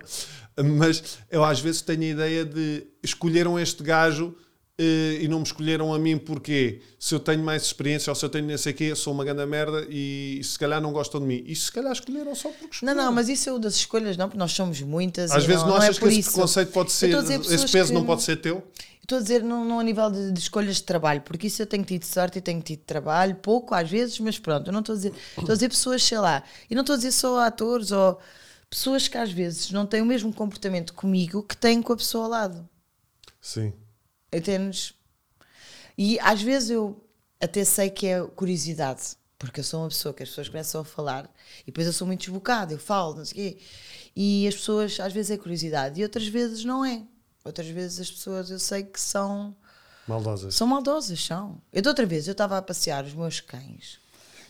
Mas 0.57 1.19
eu 1.31 1.45
às 1.45 1.61
vezes 1.61 1.83
tenho 1.83 2.01
a 2.01 2.07
ideia 2.07 2.45
de 2.47 2.87
escolheram 3.03 3.61
este 3.61 3.83
gajo 3.83 4.35
e 4.79 5.29
não 5.29 5.39
me 5.39 5.45
escolheram 5.45 5.93
a 5.95 5.99
mim 5.99 6.17
porque 6.19 6.81
se 6.99 7.15
eu 7.15 7.21
tenho 7.21 7.43
mais 7.43 7.63
experiência 7.63 8.11
ou 8.11 8.15
se 8.15 8.25
eu 8.25 8.29
tenho 8.29 8.49
não 8.49 8.57
sei 8.59 8.73
o 8.73 8.75
quê, 8.77 8.95
sou 8.95 9.13
uma 9.13 9.25
grande 9.25 9.45
merda 9.47 9.87
e 9.89 10.41
se 10.43 10.59
calhar 10.59 10.81
não 10.81 10.93
gostam 10.93 11.21
de 11.21 11.27
mim. 11.27 11.43
E 11.47 11.55
se 11.55 11.71
calhar 11.71 11.93
escolheram 11.93 12.35
só 12.35 12.49
porque 12.49 12.65
Não, 12.65 12.71
escolheram. 12.73 13.05
não, 13.05 13.13
mas 13.13 13.29
isso 13.29 13.49
é 13.49 13.53
o 13.53 13.59
das 13.59 13.77
escolhas, 13.77 14.17
não, 14.17 14.27
porque 14.29 14.39
nós 14.39 14.53
somos 14.53 14.81
muitas. 14.81 15.31
Às 15.31 15.45
vezes 15.45 15.63
não, 15.63 15.75
é 15.77 15.79
achas 15.79 15.97
que 15.99 16.01
por 16.01 16.09
esse 16.11 16.21
isso. 16.21 16.31
preconceito 16.33 16.73
pode 16.73 16.91
ser, 16.93 17.11
esse 17.15 17.71
peso 17.71 17.89
que- 17.89 17.95
não 17.95 18.05
pode 18.05 18.23
ser 18.23 18.37
teu? 18.37 18.63
Estou 19.03 19.19
a 19.19 19.21
dizer 19.21 19.43
não, 19.43 19.65
não 19.65 19.79
a 19.81 19.83
nível 19.83 20.11
de, 20.11 20.33
de 20.33 20.39
escolhas 20.41 20.77
de 20.77 20.85
trabalho, 20.85 21.21
porque 21.23 21.49
isso 21.49 21.61
eu 21.61 21.67
tenho 21.67 21.85
tido 21.85 22.05
sorte 22.05 22.39
e 22.39 22.41
tenho 22.41 22.63
tido 22.63 22.81
trabalho, 22.81 23.35
pouco 23.37 23.75
às 23.75 23.91
vezes, 23.91 24.19
mas 24.21 24.39
pronto, 24.39 24.69
eu 24.69 24.73
não 24.73 24.81
estou 24.81 24.95
a 24.95 24.97
dizer. 24.97 25.13
Estou 25.37 25.51
a 25.51 25.55
dizer 25.55 25.69
pessoas, 25.69 26.03
sei 26.03 26.19
lá, 26.19 26.43
e 26.71 26.75
não 26.75 26.81
estou 26.83 26.95
a 26.95 26.97
dizer 26.97 27.13
só 27.13 27.41
atores 27.41 27.91
ou 27.93 28.19
pessoas 28.71 29.07
que 29.09 29.19
às 29.19 29.31
vezes 29.31 29.71
não 29.71 29.85
têm 29.85 30.01
o 30.01 30.07
mesmo 30.07 30.33
comportamento 30.33 30.95
comigo 30.95 31.43
que 31.43 31.57
têm 31.57 31.83
com 31.83 31.93
a 31.93 31.97
pessoa 31.97 32.25
ao 32.25 32.31
lado. 32.31 32.69
Sim. 33.41 33.73
Entendes? 34.33 34.95
E 35.97 36.19
às 36.21 36.41
vezes 36.41 36.71
eu 36.71 37.05
até 37.41 37.65
sei 37.65 37.91
que 37.91 38.07
é 38.07 38.23
curiosidade, 38.23 39.17
porque 39.39 39.61
eu 39.61 39.65
sou 39.65 39.81
uma 39.83 39.89
pessoa 39.89 40.15
que 40.15 40.23
as 40.23 40.29
pessoas 40.29 40.49
começam 40.49 40.81
a 40.81 40.85
falar 40.85 41.31
e 41.63 41.67
depois 41.67 41.87
eu 41.87 41.93
sou 41.93 42.07
muito 42.07 42.21
desbocada, 42.21 42.73
eu 42.73 42.79
falo, 42.79 43.17
não 43.17 43.25
sei 43.25 43.33
o 43.33 43.35
quê. 43.35 43.59
E 44.15 44.47
as 44.47 44.55
pessoas, 44.55 44.99
às 45.01 45.13
vezes 45.13 45.31
é 45.31 45.37
curiosidade 45.37 46.01
e 46.01 46.03
outras 46.03 46.27
vezes 46.27 46.65
não 46.65 46.85
é. 46.85 47.03
Outras 47.45 47.67
vezes 47.67 48.01
as 48.01 48.11
pessoas 48.11 48.51
eu 48.51 48.59
sei 48.59 48.85
que 48.85 49.01
são, 49.01 49.55
Maldosas. 50.07 50.55
são 50.55 50.67
maldosas, 50.67 51.25
são. 51.25 51.61
Eu 51.73 51.83
de 51.83 51.89
outra 51.89 52.07
vez 52.07 52.27
eu 52.27 52.33
estava 52.33 52.57
a 52.57 52.63
passear 52.63 53.05
os 53.05 53.15
meus 53.15 53.41
cães 53.41 54.02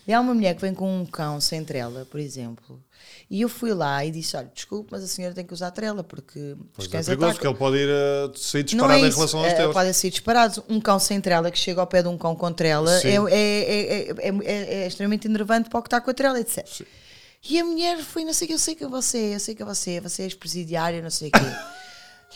e 0.07 0.13
há 0.13 0.19
uma 0.19 0.33
mulher 0.33 0.53
que 0.55 0.61
vem 0.61 0.73
com 0.73 1.01
um 1.01 1.05
cão 1.05 1.39
sem 1.39 1.63
trela, 1.63 2.05
por 2.09 2.19
exemplo. 2.19 2.81
E 3.29 3.41
eu 3.41 3.49
fui 3.49 3.73
lá 3.73 4.03
e 4.05 4.11
disse: 4.11 4.35
Olha, 4.37 4.51
desculpe, 4.53 4.89
mas 4.91 5.03
a 5.03 5.07
senhora 5.07 5.33
tem 5.33 5.45
que 5.45 5.53
usar 5.53 5.71
trela 5.71 6.03
porque 6.03 6.39
os 6.39 6.57
Pois 6.73 6.87
é 6.87 6.91
cães 6.91 7.05
perigoso, 7.05 7.31
atacam. 7.31 7.33
porque 7.33 7.47
ele 7.47 7.55
pode 7.57 7.77
ir 7.77 7.89
a 7.89 8.37
sair 8.37 8.63
disparado 8.63 8.93
é 8.93 9.07
em 9.07 9.09
relação 9.11 9.39
aos 9.39 9.49
É, 9.51 9.55
teus. 9.55 9.73
podem 9.73 9.93
ser 9.93 10.09
disparados. 10.09 10.59
Um 10.69 10.79
cão 10.81 10.99
sem 10.99 11.19
trela 11.21 11.49
que 11.51 11.57
chega 11.57 11.81
ao 11.81 11.87
pé 11.87 12.01
de 12.01 12.07
um 12.09 12.17
cão 12.17 12.35
com 12.35 12.51
trela 12.53 12.91
é, 13.01 13.07
é, 13.07 13.19
é, 13.31 14.09
é, 14.09 14.29
é- 14.43 14.83
é 14.83 14.87
extremamente 14.87 15.27
enervante 15.27 15.69
para 15.69 15.79
o 15.79 15.81
que 15.81 15.87
está 15.87 15.99
com 16.01 16.11
a 16.11 16.13
trela, 16.13 16.39
etc. 16.39 16.65
Sim. 16.67 16.85
E 17.49 17.59
a 17.59 17.65
mulher 17.65 17.97
foi, 17.99 18.23
não 18.23 18.33
sei 18.33 18.45
o 18.45 18.47
que, 18.49 18.53
eu 18.53 18.59
sei 18.59 18.75
que 18.75 18.83
é 18.83 18.87
você, 18.87 19.35
eu 19.35 19.39
sei 19.39 19.53
que 19.55 19.61
é 19.61 19.65
você, 19.65 19.99
você 19.99 20.21
é 20.21 20.25
ex-presidiária, 20.25 21.01
não 21.01 21.09
sei 21.09 21.27
o 21.27 21.31
quê. 21.31 21.39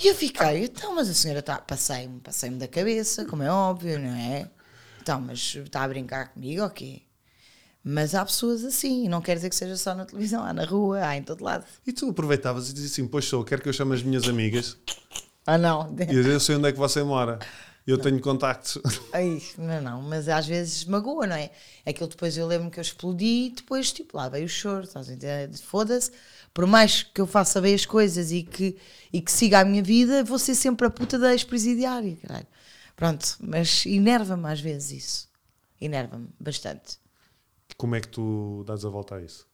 e 0.04 0.08
eu 0.08 0.16
fiquei, 0.16 0.66
então, 0.66 0.94
mas 0.96 1.10
a 1.10 1.14
senhora 1.14 1.40
está, 1.40 1.58
passei-me, 1.60 2.20
passei-me 2.20 2.58
da 2.58 2.68
cabeça, 2.68 3.24
como 3.26 3.42
é 3.42 3.50
óbvio, 3.50 3.98
não 4.00 4.14
é? 4.14 4.50
Então, 5.02 5.22
mas 5.22 5.56
está 5.56 5.84
a 5.84 5.88
brincar 5.88 6.34
comigo 6.34 6.62
ou 6.62 6.70
quê? 6.70 7.02
Mas 7.90 8.14
há 8.14 8.26
pessoas 8.26 8.66
assim, 8.66 9.06
e 9.06 9.08
não 9.08 9.22
quer 9.22 9.36
dizer 9.36 9.50
que 9.50 9.56
seja 9.56 9.78
só 9.78 9.96
na 9.96 10.04
televisão, 10.04 10.44
há 10.44 10.52
na 10.52 10.66
rua, 10.66 11.00
há 11.08 11.16
em 11.16 11.24
todo 11.24 11.42
lado. 11.42 11.64
E 11.86 11.94
tu 11.94 12.10
aproveitavas 12.10 12.70
e 12.70 12.74
dizias 12.74 12.92
assim: 12.92 13.08
Pois 13.08 13.24
sou, 13.24 13.46
quero 13.46 13.62
que 13.62 13.70
eu 13.70 13.72
chame 13.72 13.96
as 13.96 14.04
minhas 14.04 14.28
amigas 14.28 14.76
Ah, 15.46 15.58
não. 15.58 15.96
E 15.98 16.14
eu 16.14 16.38
sei 16.42 16.58
onde 16.58 16.68
é 16.68 16.74
que 16.74 16.78
você 16.78 17.02
mora. 17.02 17.40
Eu 17.88 17.98
tenho 17.98 18.20
contactos. 18.20 18.78
Ai, 19.14 19.42
não, 19.58 19.82
não, 19.82 20.02
mas 20.02 20.28
às 20.28 20.46
vezes 20.46 20.84
magoa, 20.84 21.26
não 21.26 21.38
é? 21.38 21.50
Aquilo 21.86 22.10
depois 22.10 22.38
eu 22.38 22.46
lembro 22.46 22.70
que 22.70 22.78
eu 22.78 22.82
explodi 22.82 23.46
e 23.46 23.50
depois, 23.56 23.94
tipo, 23.94 24.18
lá 24.18 24.28
veio 24.28 24.48
o 24.48 24.50
choro, 24.50 24.84
estás 24.84 25.08
a 25.08 25.14
entender? 25.14 25.58
Foda-se, 25.58 26.12
por 26.54 26.68
mais 26.68 27.04
que 27.04 27.22
eu 27.22 27.26
faça 27.26 27.62
bem 27.62 27.74
as 27.74 27.86
coisas 27.86 28.34
e 28.34 28.44
que, 28.44 28.76
e 29.14 29.22
que 29.22 29.32
siga 29.32 29.62
a 29.62 29.66
minha 29.66 29.82
vida, 29.82 30.26
vou 30.26 30.38
ser 30.38 30.56
sempre 30.56 30.86
a 30.86 30.90
puta 30.90 31.18
da 31.18 31.32
ex-presidiária, 31.32 32.18
caralho. 32.18 32.48
Pronto, 32.98 33.38
mas 33.40 33.86
enerva-me 33.86 34.50
às 34.50 34.60
vezes 34.60 34.92
isso. 34.92 35.30
Enerva-me 35.80 36.28
bastante. 36.38 37.07
Como 37.78 37.96
é 37.96 38.02
que 38.02 38.08
tu 38.08 38.64
dás 38.66 38.84
a 38.84 38.90
volta 38.90 39.16
a 39.16 39.22
isso? 39.22 39.46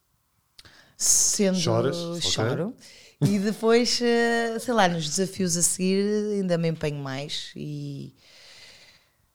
Sendo 0.96 1.58
Choras? 1.58 1.96
Choro. 2.22 2.74
E 3.20 3.38
depois, 3.38 4.00
eh, 4.02 4.58
sei 4.58 4.74
lá, 4.74 4.88
nos 4.88 5.08
desafios 5.08 5.56
a 5.56 5.62
seguir 5.62 6.04
ainda 6.34 6.58
me 6.58 6.68
empenho 6.68 6.98
mais 6.98 7.52
e, 7.56 8.14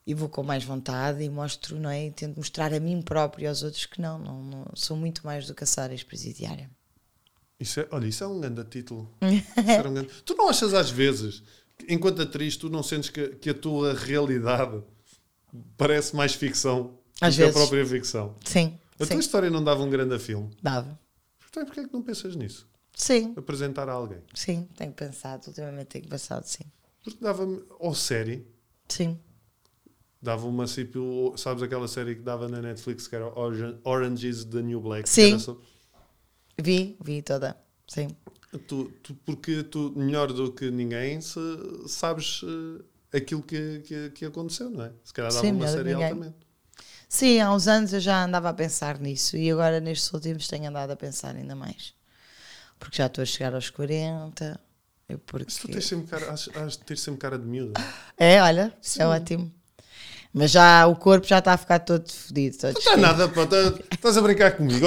e 0.05 0.13
vou 0.13 0.29
com 0.29 0.43
mais 0.43 0.63
vontade 0.63 1.23
e 1.23 1.29
mostro, 1.29 1.79
não 1.79 1.89
é? 1.89 2.07
E 2.07 2.11
tento 2.11 2.37
mostrar 2.37 2.73
a 2.73 2.79
mim 2.79 3.01
próprio 3.01 3.43
e 3.45 3.47
aos 3.47 3.63
outros 3.63 3.85
que 3.85 4.01
não, 4.01 4.17
não, 4.19 4.43
não 4.43 4.65
sou 4.75 4.95
muito 4.97 5.25
mais 5.25 5.47
do 5.47 5.55
que 5.55 5.63
a 5.63 5.67
Sara 5.67 5.93
ex-presidiária. 5.93 6.69
Isso 7.59 7.79
é, 7.79 7.87
olha, 7.91 8.07
isso 8.07 8.23
é 8.23 8.27
um 8.27 8.39
grande 8.39 8.63
título. 8.65 9.09
Um 9.21 9.63
grande- 9.65 10.09
Tu 10.23 10.35
não 10.35 10.49
achas 10.49 10.73
às 10.73 10.89
vezes, 10.89 11.43
enquanto 11.87 12.21
atriz, 12.21 12.55
tu 12.57 12.69
não 12.69 12.81
sentes 12.83 13.09
que, 13.09 13.29
que 13.35 13.49
a 13.49 13.53
tua 13.53 13.93
realidade 13.93 14.81
parece 15.77 16.15
mais 16.15 16.33
ficção 16.35 16.98
Às 17.21 17.33
do 17.33 17.37
que 17.37 17.43
a 17.43 17.45
vezes. 17.45 17.53
própria 17.53 17.85
ficção? 17.85 18.35
Sim, 18.45 18.79
A 18.99 19.03
sim, 19.05 19.13
tua 19.13 19.19
história 19.19 19.49
não 19.49 19.63
dava 19.63 19.83
um 19.83 19.89
grande 19.89 20.17
filme. 20.19 20.49
dava. 20.61 20.99
Então 21.49 21.65
porquê 21.65 21.81
é 21.81 21.87
que 21.87 21.93
não 21.93 22.01
pensas 22.01 22.35
nisso? 22.35 22.67
Sim, 22.95 23.33
Apresentar 23.37 23.87
a 23.89 23.93
alguém. 23.93 24.19
sim, 24.33 24.67
tenho 24.75 24.91
pensado, 24.91 25.47
ultimamente 25.47 25.87
tenho 25.87 26.07
pensado, 26.07 26.45
sim. 26.47 26.63
Porque 27.03 27.17
dava-me, 27.23 27.63
ou 27.79 27.95
série, 27.95 28.45
Sim, 28.89 29.17
dava 30.21 30.45
uma 30.47 30.65
tipo, 30.65 31.33
sabes 31.37 31.63
aquela 31.63 31.87
série 31.87 32.15
que 32.15 32.21
dava 32.21 32.47
na 32.47 32.61
Netflix 32.61 33.07
que 33.07 33.15
era 33.15 33.25
Orange, 33.83 34.27
is 34.27 34.43
the 34.45 34.61
New 34.61 34.81
Black? 34.81 35.07
Sim. 35.07 35.39
só- 35.39 35.57
vi, 36.61 36.97
vi 37.03 37.21
toda, 37.21 37.55
sim. 37.87 38.07
Tu, 38.67 38.85
tu- 39.03 39.15
porque 39.25 39.63
tu, 39.63 39.93
melhor 39.95 40.33
do 40.33 40.51
que 40.51 40.69
ninguém, 40.71 41.21
se, 41.21 41.39
sabes 41.87 42.41
eh, 43.11 43.17
aquilo 43.17 43.43
que, 43.43 43.79
que, 43.81 44.09
que 44.09 44.25
aconteceu, 44.25 44.69
não 44.69 44.83
é? 44.85 44.91
Se 45.03 45.13
calhar 45.13 45.31
dava 45.31 45.45
Sim, 45.45 45.51
uma 45.53 45.67
série 45.67 45.93
altamente. 45.93 46.35
Sim, 47.11 47.39
há 47.41 47.51
uns 47.51 47.67
anos 47.67 47.91
eu 47.91 47.99
já 47.99 48.23
andava 48.23 48.49
a 48.49 48.53
pensar 48.53 48.99
nisso 48.99 49.35
e 49.35 49.49
agora 49.49 49.79
nestes 49.79 50.13
últimos 50.13 50.47
tenho 50.47 50.69
andado 50.69 50.91
a 50.91 50.95
pensar 50.95 51.35
ainda 51.35 51.55
mais. 51.55 51.91
Porque 52.77 52.97
já 52.97 53.07
estou 53.07 53.23
a 53.23 53.25
chegar 53.25 53.55
aos 53.55 53.71
40. 53.71 54.59
Eu 55.09 55.17
porque... 55.17 55.51
Se 55.51 55.61
tu 55.61 55.69
tens 55.69 55.87
sempre 55.87 56.05
cara, 56.07 56.31
has, 56.31 56.47
has 56.55 56.73
de 56.73 56.83
ter 56.85 56.97
sempre 56.99 57.19
cara 57.19 57.39
de 57.39 57.45
miúda. 57.45 57.81
É, 58.15 58.39
olha, 58.43 58.71
isso 58.79 59.01
é 59.01 59.07
ótimo. 59.07 59.51
Mas 60.31 60.51
já 60.51 60.85
o 60.85 60.95
corpo 60.95 61.25
já 61.25 61.39
está 61.39 61.53
a 61.53 61.57
ficar 61.57 61.79
todo 61.79 62.07
fodido. 62.11 62.57
Não 62.61 62.69
está 62.69 62.95
nada, 62.95 63.27
pá, 63.27 63.47
tá- 63.47 63.73
estás 63.91 64.15
a 64.15 64.21
brincar 64.21 64.51
comigo. 64.55 64.85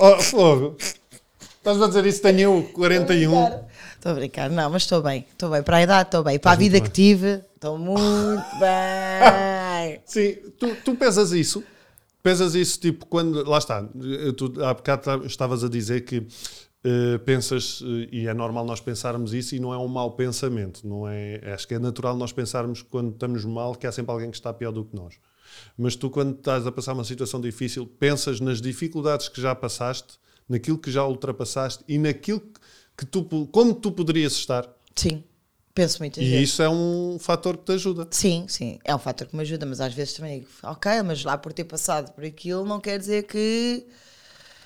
Oh, 0.00 0.20
fogo. 0.20 0.76
Estás 1.58 1.80
a 1.80 1.86
dizer 1.86 2.04
isso? 2.06 2.20
Tenho 2.20 2.40
eu 2.40 2.62
41. 2.72 3.64
Estou 3.94 4.10
a 4.12 4.14
brincar, 4.16 4.50
não, 4.50 4.68
mas 4.70 4.82
estou 4.82 5.00
bem, 5.00 5.24
estou 5.30 5.50
bem. 5.50 5.62
Para 5.62 5.76
a 5.76 5.82
idade 5.82 6.08
estou 6.08 6.24
bem. 6.24 6.38
Para 6.40 6.50
a 6.52 6.56
vida 6.56 6.72
bem. 6.80 6.82
que 6.82 6.90
tive, 6.90 7.44
estou 7.54 7.78
muito 7.78 8.42
bem. 8.58 9.67
Sim, 10.04 10.34
tu, 10.58 10.74
tu 10.84 10.94
pesas 10.94 11.32
isso. 11.32 11.62
Pesas 12.22 12.54
isso 12.54 12.80
tipo 12.80 13.06
quando. 13.06 13.48
Lá 13.48 13.58
está. 13.58 13.82
Tu 14.36 14.64
há 14.64 14.74
bocado 14.74 15.02
ta- 15.02 15.26
estavas 15.26 15.62
a 15.64 15.68
dizer 15.68 16.02
que 16.02 16.26
eh, 16.84 17.18
pensas, 17.18 17.82
eh, 17.84 18.08
e 18.12 18.26
é 18.26 18.34
normal 18.34 18.64
nós 18.64 18.80
pensarmos 18.80 19.32
isso, 19.32 19.54
e 19.54 19.60
não 19.60 19.72
é 19.72 19.78
um 19.78 19.88
mau 19.88 20.12
pensamento. 20.12 20.86
Não 20.86 21.08
é, 21.08 21.40
acho 21.54 21.66
que 21.66 21.74
é 21.74 21.78
natural 21.78 22.16
nós 22.16 22.32
pensarmos 22.32 22.82
quando 22.82 23.12
estamos 23.12 23.44
mal 23.44 23.74
que 23.74 23.86
há 23.86 23.92
sempre 23.92 24.12
alguém 24.12 24.30
que 24.30 24.36
está 24.36 24.52
pior 24.52 24.72
do 24.72 24.84
que 24.84 24.94
nós. 24.96 25.14
Mas 25.76 25.96
tu, 25.96 26.10
quando 26.10 26.36
estás 26.36 26.66
a 26.66 26.72
passar 26.72 26.92
uma 26.92 27.04
situação 27.04 27.40
difícil, 27.40 27.86
pensas 27.86 28.40
nas 28.40 28.60
dificuldades 28.60 29.28
que 29.28 29.40
já 29.40 29.54
passaste, 29.54 30.18
naquilo 30.48 30.78
que 30.78 30.90
já 30.90 31.04
ultrapassaste 31.06 31.84
e 31.88 31.98
naquilo 31.98 32.42
que 32.96 33.06
tu, 33.06 33.24
como 33.24 33.74
tu 33.74 33.90
poderias 33.92 34.32
estar. 34.32 34.68
Sim, 34.94 35.22
penso 35.78 35.98
muitas 36.00 36.22
E 36.24 36.28
vezes. 36.28 36.48
isso 36.50 36.62
é 36.62 36.68
um 36.68 37.16
fator 37.20 37.56
que 37.56 37.64
te 37.64 37.72
ajuda. 37.72 38.06
Sim, 38.10 38.46
sim, 38.48 38.78
é 38.84 38.94
um 38.94 38.98
fator 38.98 39.26
que 39.26 39.36
me 39.36 39.42
ajuda, 39.42 39.64
mas 39.64 39.80
às 39.80 39.94
vezes 39.94 40.14
também 40.14 40.40
digo, 40.40 40.50
ok, 40.62 41.02
mas 41.02 41.22
lá 41.24 41.38
por 41.38 41.52
ter 41.52 41.64
passado 41.64 42.12
por 42.12 42.24
aquilo 42.24 42.64
não 42.66 42.80
quer 42.80 42.98
dizer 42.98 43.24
que. 43.24 43.86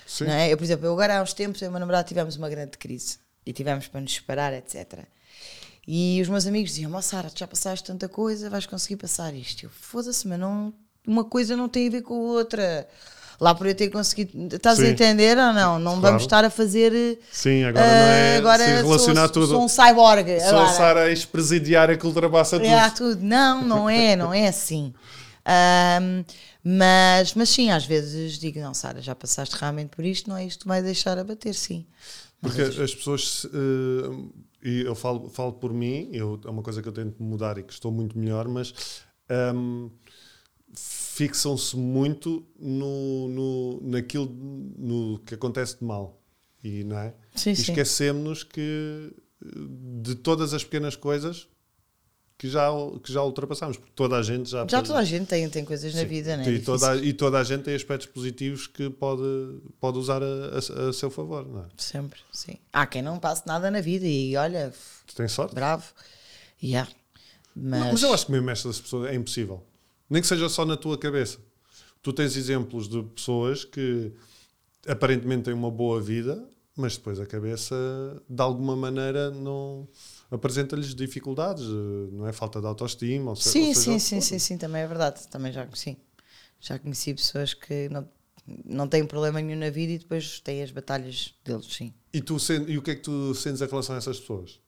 Sim. 0.07 0.25
Não 0.25 0.33
é? 0.33 0.51
Eu, 0.51 0.57
por 0.57 0.63
exemplo, 0.63 0.85
eu 0.85 0.93
agora 0.93 1.19
há 1.19 1.21
uns 1.21 1.33
tempos, 1.33 1.61
eu 1.61 1.67
e 1.67 1.69
o 1.69 1.71
meu 1.71 1.79
namorado 1.79 2.07
tivemos 2.07 2.35
uma 2.35 2.49
grande 2.49 2.77
crise 2.77 3.17
e 3.45 3.53
tivemos 3.53 3.87
para 3.87 4.01
nos 4.01 4.13
separar, 4.13 4.53
etc. 4.53 4.99
E 5.87 6.19
os 6.21 6.27
meus 6.29 6.45
amigos 6.47 6.71
diziam: 6.71 6.93
Ó 6.93 7.01
Sara, 7.01 7.31
já 7.33 7.47
passaste 7.47 7.85
tanta 7.85 8.07
coisa, 8.09 8.49
vais 8.49 8.65
conseguir 8.65 8.97
passar 8.97 9.33
isto. 9.33 9.63
Eu, 9.65 9.69
foda-se, 9.69 10.27
mas 10.27 10.39
não, 10.39 10.73
uma 11.07 11.23
coisa 11.23 11.55
não 11.55 11.69
tem 11.69 11.87
a 11.87 11.91
ver 11.91 12.01
com 12.01 12.13
a 12.15 12.17
outra. 12.33 12.87
Lá 13.39 13.53
por 13.55 13.67
eu 13.67 13.75
ter 13.75 13.89
conseguido. 13.89 14.55
Estás 14.55 14.79
a 14.79 14.83
Sim. 14.83 14.89
entender 14.89 15.37
ou 15.37 15.53
não? 15.53 15.79
Não 15.79 15.91
Claro. 15.93 16.01
vamos 16.01 16.23
estar 16.23 16.45
a 16.45 16.49
fazer. 16.49 17.19
Sim, 17.31 17.63
agora 17.63 17.85
não 17.85 17.93
é 17.93 18.35
ah, 18.35 18.37
agora 18.37 18.63
se 18.63 18.83
relacionar 18.83 19.21
sou, 19.21 19.33
tudo. 19.33 19.47
Sou 19.47 19.63
um 19.63 19.67
cyborg. 19.67 20.39
Sou 20.39 20.49
agora. 20.49 20.63
a 20.65 20.73
Sara 20.73 21.09
ex-presidiária 21.09 21.97
que 21.97 22.05
ultrapassa 22.05 22.57
tudo. 22.59 22.69
É, 22.69 22.89
tudo. 22.89 23.21
Não, 23.21 23.63
não 23.63 23.89
é, 23.89 24.15
não 24.15 24.33
é 24.33 24.47
assim. 24.47 24.93
Ahm, 25.45 26.23
mas, 26.63 27.33
mas 27.33 27.49
sim, 27.49 27.69
às 27.71 27.85
vezes 27.85 28.39
digo, 28.39 28.59
não, 28.59 28.73
Sara, 28.73 29.01
já 29.01 29.13
passaste 29.13 29.55
realmente 29.57 29.89
por 29.89 30.05
isto, 30.05 30.29
não 30.29 30.37
é 30.37 30.45
isto 30.45 30.61
que 30.61 30.67
vai 30.67 30.81
deixar 30.81 31.17
a 31.17 31.23
bater, 31.23 31.53
sim. 31.53 31.85
Porque 32.41 32.61
as 32.61 32.93
pessoas, 32.95 33.45
eh, 33.53 34.27
e 34.63 34.81
eu 34.81 34.95
falo, 34.95 35.29
falo 35.29 35.53
por 35.53 35.73
mim, 35.73 36.09
eu, 36.13 36.39
é 36.45 36.49
uma 36.49 36.61
coisa 36.61 36.81
que 36.81 36.87
eu 36.87 36.93
tento 36.93 37.21
mudar 37.21 37.57
e 37.57 37.63
que 37.63 37.73
estou 37.73 37.91
muito 37.91 38.17
melhor, 38.17 38.47
mas 38.47 38.73
ehm, 39.29 39.89
fixam-se 41.15 41.75
muito 41.77 42.43
no, 42.59 43.27
no, 43.27 43.81
naquilo 43.83 44.25
no 44.77 45.19
que 45.19 45.35
acontece 45.35 45.77
de 45.77 45.83
mal. 45.85 46.19
E, 46.63 46.83
não 46.83 46.97
é? 46.97 47.13
Sim, 47.35 47.51
e 47.51 47.55
sim. 47.55 47.61
esquecemos 47.63 48.43
que 48.43 49.11
de 50.01 50.15
todas 50.15 50.53
as 50.53 50.63
pequenas 50.63 50.95
coisas 50.95 51.47
que 52.37 52.49
já, 52.49 52.69
que 53.03 53.11
já 53.13 53.21
ultrapassamos, 53.21 53.77
porque 53.77 53.91
toda 53.95 54.17
a 54.17 54.23
gente 54.23 54.49
já. 54.49 54.65
Já 54.67 54.81
toda 54.81 54.99
a 54.99 55.03
gente 55.03 55.27
tem, 55.27 55.47
tem 55.49 55.63
coisas 55.63 55.93
na 55.93 56.01
Sim. 56.01 56.07
vida, 56.07 56.35
não 56.37 56.43
é? 56.45 56.49
E 56.49 56.59
toda, 56.61 56.95
e 56.97 57.13
toda 57.13 57.37
a 57.39 57.43
gente 57.43 57.63
tem 57.63 57.75
aspectos 57.75 58.07
positivos 58.07 58.65
que 58.67 58.89
pode, 58.89 59.21
pode 59.79 59.97
usar 59.99 60.21
a, 60.23 60.25
a- 60.25 60.89
a 60.89 60.93
seu 60.93 61.11
favor, 61.11 61.45
não 61.47 61.61
é? 61.61 61.65
Sempre, 61.77 62.19
sim. 62.31 62.55
Há 62.71 62.85
quem 62.87 63.01
não 63.01 63.19
passe 63.19 63.45
nada 63.45 63.69
na 63.69 63.81
vida 63.81 64.05
e 64.07 64.35
olha, 64.35 64.73
Tu 65.05 65.15
tens 65.15 65.31
sorte? 65.31 65.53
bravo. 65.53 65.93
Yeah. 66.61 66.89
Mas, 67.55 67.79
Não, 67.81 67.91
mas 67.91 68.03
eu 68.03 68.13
acho 68.13 68.25
que 68.25 68.31
mesmo 68.31 68.49
estas 68.49 68.79
pessoas 68.79 69.09
é 69.11 69.15
impossível. 69.15 69.63
Nem 70.09 70.21
que 70.21 70.27
seja 70.27 70.47
só 70.49 70.65
na 70.65 70.77
tua 70.77 70.97
cabeça. 70.97 71.39
Tu 72.01 72.11
tens 72.13 72.35
exemplos 72.35 72.87
de 72.87 73.01
pessoas 73.03 73.63
que 73.63 74.11
aparentemente 74.87 75.43
têm 75.43 75.53
uma 75.53 75.71
boa 75.71 76.01
vida, 76.01 76.47
mas 76.75 76.97
depois 76.97 77.19
a 77.19 77.25
cabeça, 77.25 77.75
de 78.27 78.41
alguma 78.41 78.75
maneira, 78.75 79.31
não 79.31 79.87
apresenta-lhes 80.29 80.93
dificuldades, 80.95 81.65
não 82.11 82.27
é? 82.27 82.33
Falta 82.33 82.59
de 82.59 82.65
autoestima. 82.67 83.31
Ou 83.31 83.35
sim, 83.35 83.69
ou 83.69 83.75
seja 83.75 83.81
sim, 83.81 83.99
sim, 83.99 84.21
sim, 84.21 84.39
sim, 84.39 84.57
também 84.57 84.81
é 84.81 84.87
verdade. 84.87 85.27
Também 85.27 85.51
já 85.51 85.65
conheci. 85.65 85.97
Já 86.59 86.79
conheci 86.79 87.13
pessoas 87.13 87.53
que 87.53 87.89
não, 87.89 88.09
não 88.65 88.87
têm 88.87 89.05
problema 89.05 89.41
nenhum 89.41 89.59
na 89.59 89.69
vida 89.69 89.93
e 89.93 89.97
depois 89.99 90.39
têm 90.39 90.63
as 90.63 90.71
batalhas 90.71 91.33
deles, 91.45 91.65
sim. 91.65 91.93
E, 92.13 92.21
tu, 92.21 92.37
e 92.67 92.77
o 92.77 92.81
que 92.81 92.91
é 92.91 92.95
que 92.95 93.01
tu 93.01 93.33
sentes 93.35 93.61
em 93.61 93.67
relação 93.67 93.95
a 93.95 93.97
essas 93.97 94.19
pessoas? 94.19 94.59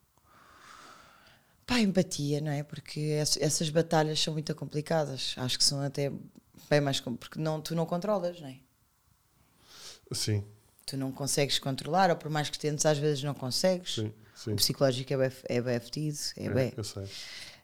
Pá, 1.66 1.80
empatia, 1.80 2.41
não 2.41 2.51
é? 2.51 2.63
Porque 2.63 2.99
ess- 2.99 3.38
essas 3.41 3.70
batalhas 3.70 4.20
são 4.20 4.34
muito 4.34 4.53
complicadas. 4.55 5.34
Acho 5.38 5.57
que 5.57 5.63
são 5.63 5.82
até 5.82 6.11
bem 6.70 6.82
mais. 6.82 6.99
Porque 6.99 7.39
não, 7.39 7.61
tu 7.61 7.76
não 7.76 7.86
controlas, 7.86 8.39
não 8.41 8.47
é? 8.49 8.59
Sim, 10.11 10.43
Tu 10.86 10.95
não 10.97 11.11
consegues 11.11 11.57
controlar, 11.59 12.09
ou 12.11 12.16
por 12.16 12.30
mais 12.30 12.49
que 12.49 12.59
tentes, 12.59 12.86
às 12.86 12.97
vezes 12.97 13.24
não 13.24 13.34
consegues. 13.34 13.95
sim, 13.95 14.13
sim. 14.36 14.53
O 14.53 14.55
psicológico 14.55 15.13
é 15.13 15.18
bem, 15.18 15.38
é 15.45 15.61
bem 15.61 15.80
fedido, 15.80 16.18
é, 16.38 16.45
É, 16.45 16.49
bem. 16.49 16.74
eu 16.78 16.84
sei. 16.84 17.09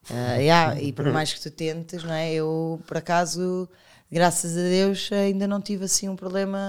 Ah, 0.10 0.36
yeah, 0.38 0.80
e 0.82 0.92
por 0.92 1.06
mais 1.08 1.34
que 1.34 1.40
tu 1.42 1.52
tentes, 1.52 2.04
não 2.04 2.14
é? 2.14 2.34
Eu, 2.34 2.82
por 2.88 2.98
acaso, 2.98 3.70
graças 4.12 4.52
a 4.58 4.62
Deus, 4.62 5.10
ainda 5.12 5.48
não 5.48 5.62
tive 5.62 5.86
assim 5.86 6.10
um 6.10 6.16
problema 6.16 6.60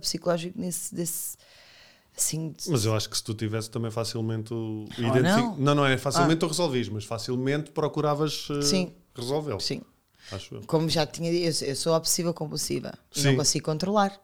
psicológico 0.00 0.58
nesse. 0.58 0.94
Desse, 0.94 1.36
assim, 2.20 2.54
Mas 2.68 2.84
eu 2.84 2.94
acho 2.94 3.08
que 3.10 3.16
se 3.16 3.24
tu 3.24 3.34
tivesse 3.34 3.70
também 3.70 3.90
facilmente 3.90 4.52
o 4.54 4.84
Ou 4.86 4.86
identifi- 4.98 5.22
não? 5.22 5.52
Ah. 5.52 5.56
não, 5.58 5.74
não 5.74 5.86
é 5.86 5.96
facilmente 5.98 6.38
tu 6.40 6.46
resolvis, 6.46 6.88
mas 6.88 7.04
facilmente 7.04 7.70
procuravas 7.70 8.46
Sim. 8.62 8.92
resolvê-lo. 9.14 9.60
sim. 9.60 9.82
Acho 10.30 10.54
eu. 10.56 10.60
Como 10.66 10.88
já 10.88 11.04
tinha 11.06 11.30
dito, 11.32 11.64
eu, 11.64 11.74
sou 11.74 11.92
obsessiva 11.94 12.32
compulsiva. 12.32 12.92
e 13.16 13.22
Não 13.22 13.34
consigo 13.36 13.64
controlar. 13.64 14.16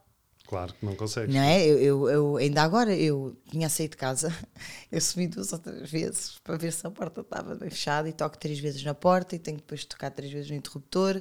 Claro 0.47 0.73
que 0.75 0.87
não 0.87 0.95
consegues. 0.95 1.35
Não 1.35 1.41
é? 1.43 1.67
Eu, 1.67 1.79
eu, 1.81 2.09
eu- 2.09 2.37
ainda 2.37 2.63
agora 2.63 2.95
eu 2.95 3.37
tinha 3.51 3.69
saído 3.69 3.93
de 3.93 3.97
casa, 3.97 4.33
eu 4.93 5.01
subi 5.01 5.27
duas 5.27 5.53
ou 5.53 5.59
três 5.59 5.91
vezes 5.91 6.39
para 6.45 6.57
ver 6.57 6.73
se 6.73 6.87
a 6.87 6.91
porta 6.93 7.23
estava 7.23 7.57
bem 7.57 7.69
fechada 7.69 8.09
e 8.09 8.13
toco 8.13 8.39
três 8.39 8.61
vezes 8.61 8.85
na 8.85 8.95
porta 8.95 9.35
e 9.35 9.41
tenho 9.41 9.57
depois 9.57 9.81
de 9.81 9.89
tocar 9.89 10.11
três 10.13 10.31
vezes 10.33 10.49
no 10.49 10.57
interruptor. 10.57 11.21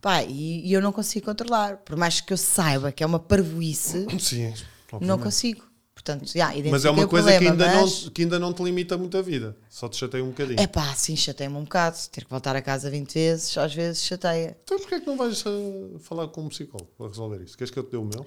Pá, 0.00 0.22
e, 0.22 0.64
e 0.64 0.72
eu 0.72 0.80
não 0.80 0.92
consigo 0.92 1.26
controlar. 1.26 1.78
Por 1.78 1.96
mais 1.96 2.20
que 2.20 2.32
eu 2.32 2.36
saiba 2.36 2.92
que 2.92 3.02
é 3.02 3.06
uma 3.06 3.18
parvoíce, 3.18 4.06
Sim, 4.20 4.54
não 5.00 5.18
consigo. 5.18 5.64
Portanto, 6.02 6.32
já, 6.34 6.50
Mas 6.70 6.86
é 6.86 6.90
uma 6.90 7.06
coisa 7.06 7.30
que, 7.30 7.44
problema, 7.44 7.64
ainda 7.68 7.82
mas- 7.82 8.04
não, 8.04 8.10
que 8.10 8.22
ainda 8.22 8.38
não 8.38 8.52
te 8.54 8.62
limita 8.62 8.96
muito 8.96 9.18
a 9.18 9.22
vida. 9.22 9.54
Só 9.68 9.86
te 9.86 9.98
chateia 9.98 10.24
um 10.24 10.28
bocadinho. 10.28 10.58
É 10.58 10.66
pá, 10.66 10.94
sim, 10.94 11.14
chateia-me 11.14 11.56
um 11.56 11.64
bocado. 11.64 11.98
Ter 12.10 12.24
que 12.24 12.30
voltar 12.30 12.56
a 12.56 12.62
casa 12.62 12.90
20 12.90 13.12
vezes, 13.12 13.58
às 13.58 13.74
vezes 13.74 14.02
chateia. 14.02 14.56
Então 14.64 14.78
porquê 14.78 14.94
é 14.94 15.00
que 15.00 15.06
não 15.06 15.16
vais 15.18 15.44
eh, 15.46 15.98
falar 16.00 16.28
com 16.28 16.42
um 16.42 16.48
psicólogo 16.48 16.90
para 16.96 17.08
resolver 17.08 17.42
isso? 17.44 17.56
Queres 17.56 17.70
que 17.70 17.78
eu 17.78 17.82
te 17.84 17.90
dê 17.90 17.96
o 17.98 18.04
meu? 18.04 18.24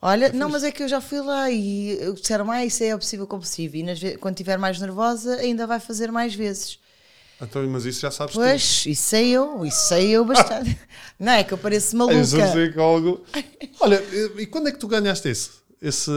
Olha, 0.00 0.32
não, 0.32 0.48
mas 0.48 0.64
é 0.64 0.72
que 0.72 0.82
eu 0.82 0.88
já 0.88 0.98
fui 0.98 1.20
lá 1.20 1.50
e 1.50 1.90
eu 2.00 2.14
disseram, 2.14 2.50
ah, 2.50 2.64
isso 2.64 2.82
é 2.82 2.94
obsessivo 2.94 3.26
compulsivo. 3.26 3.76
E 3.76 3.82
nas 3.82 4.00
quando 4.18 4.34
estiver 4.34 4.56
mais 4.58 4.80
nervosa, 4.80 5.34
ainda 5.36 5.66
vai 5.66 5.78
fazer 5.78 6.10
mais 6.10 6.34
vezes. 6.34 6.78
Então, 7.42 7.66
mas 7.68 7.84
isso 7.84 8.00
já 8.00 8.10
sabes 8.10 8.34
Pois, 8.34 8.84
isso 8.86 9.02
sei 9.02 9.30
eu, 9.30 9.64
isso 9.66 9.88
sei 9.88 10.08
eu 10.10 10.24
bastante. 10.24 10.78
não 11.20 11.32
é 11.32 11.44
que 11.44 11.52
eu 11.52 11.58
pareço 11.58 11.94
tu. 11.96 12.10
Eu 12.10 12.24
sou 12.24 12.38
maluca. 12.38 12.58
psicólogo. 12.58 13.24
Olha, 13.80 14.02
e 14.38 14.46
quando 14.46 14.68
é 14.68 14.72
que 14.72 14.78
tu 14.78 14.88
ganhaste 14.88 15.28
esse? 15.28 15.50
Esse. 15.80 16.10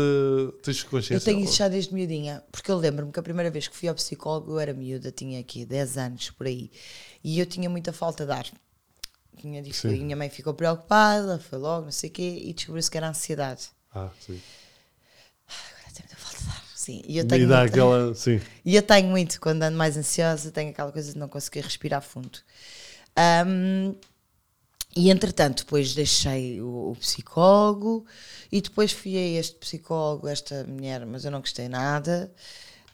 Tens 0.61 0.83
Eu 0.83 0.89
consciência? 0.89 1.19
tenho 1.19 1.39
isso 1.43 1.55
já 1.55 1.67
desde 1.69 1.93
miudinha, 1.93 2.43
porque 2.51 2.69
eu 2.69 2.77
lembro-me 2.77 3.11
que 3.11 3.19
a 3.19 3.23
primeira 3.23 3.49
vez 3.49 3.67
que 3.67 3.75
fui 3.75 3.87
ao 3.87 3.95
psicólogo 3.95 4.51
eu 4.51 4.59
era 4.59 4.73
miúda, 4.73 5.11
tinha 5.11 5.39
aqui 5.39 5.65
10 5.65 5.97
anos 5.97 6.29
por 6.31 6.47
aí, 6.47 6.69
e 7.23 7.39
eu 7.39 7.45
tinha 7.45 7.69
muita 7.69 7.93
falta 7.93 8.25
de 8.25 8.31
ar. 8.31 8.45
Tinha 9.37 9.61
e 9.61 9.99
minha 10.03 10.15
mãe 10.15 10.29
ficou 10.29 10.53
preocupada, 10.53 11.39
foi 11.39 11.57
logo, 11.59 11.85
não 11.85 11.91
sei 11.91 12.09
o 12.09 12.13
quê, 12.13 12.41
e 12.45 12.53
descobriu-se 12.53 12.89
que 12.91 12.97
era 12.97 13.09
ansiedade. 13.09 13.69
Ah, 13.93 14.09
sim. 14.19 14.41
Agora 15.47 15.93
tenho 15.93 16.07
muita 16.07 16.15
falta 16.17 16.39
de 16.43 16.49
ar. 16.49 16.63
Sim, 16.75 17.01
e 17.07 17.17
eu 17.17 17.23
E 17.23 17.27
tenho, 17.27 17.47
dá 17.47 17.59
muito, 17.59 17.69
aquela. 17.71 18.15
Sim. 18.15 18.41
e 18.65 18.75
eu 18.75 18.83
tenho 18.83 19.07
muito, 19.09 19.39
quando 19.39 19.63
ando 19.63 19.77
mais 19.77 19.97
ansiosa, 19.97 20.51
tenho 20.51 20.71
aquela 20.71 20.91
coisa 20.91 21.13
de 21.13 21.17
não 21.17 21.27
conseguir 21.29 21.61
respirar 21.61 22.01
fundo. 22.01 22.39
Ahm, 23.15 23.95
e 24.95 25.09
entretanto, 25.09 25.63
depois 25.63 25.93
deixei 25.95 26.61
o, 26.61 26.91
o 26.91 26.95
psicólogo 26.99 28.05
e 28.51 28.61
depois 28.61 28.91
fui 28.91 29.17
a 29.17 29.39
este 29.39 29.55
psicólogo, 29.55 30.27
esta 30.27 30.63
mulher, 30.65 31.05
mas 31.05 31.25
eu 31.25 31.31
não 31.31 31.39
gostei 31.39 31.67
nada, 31.67 32.31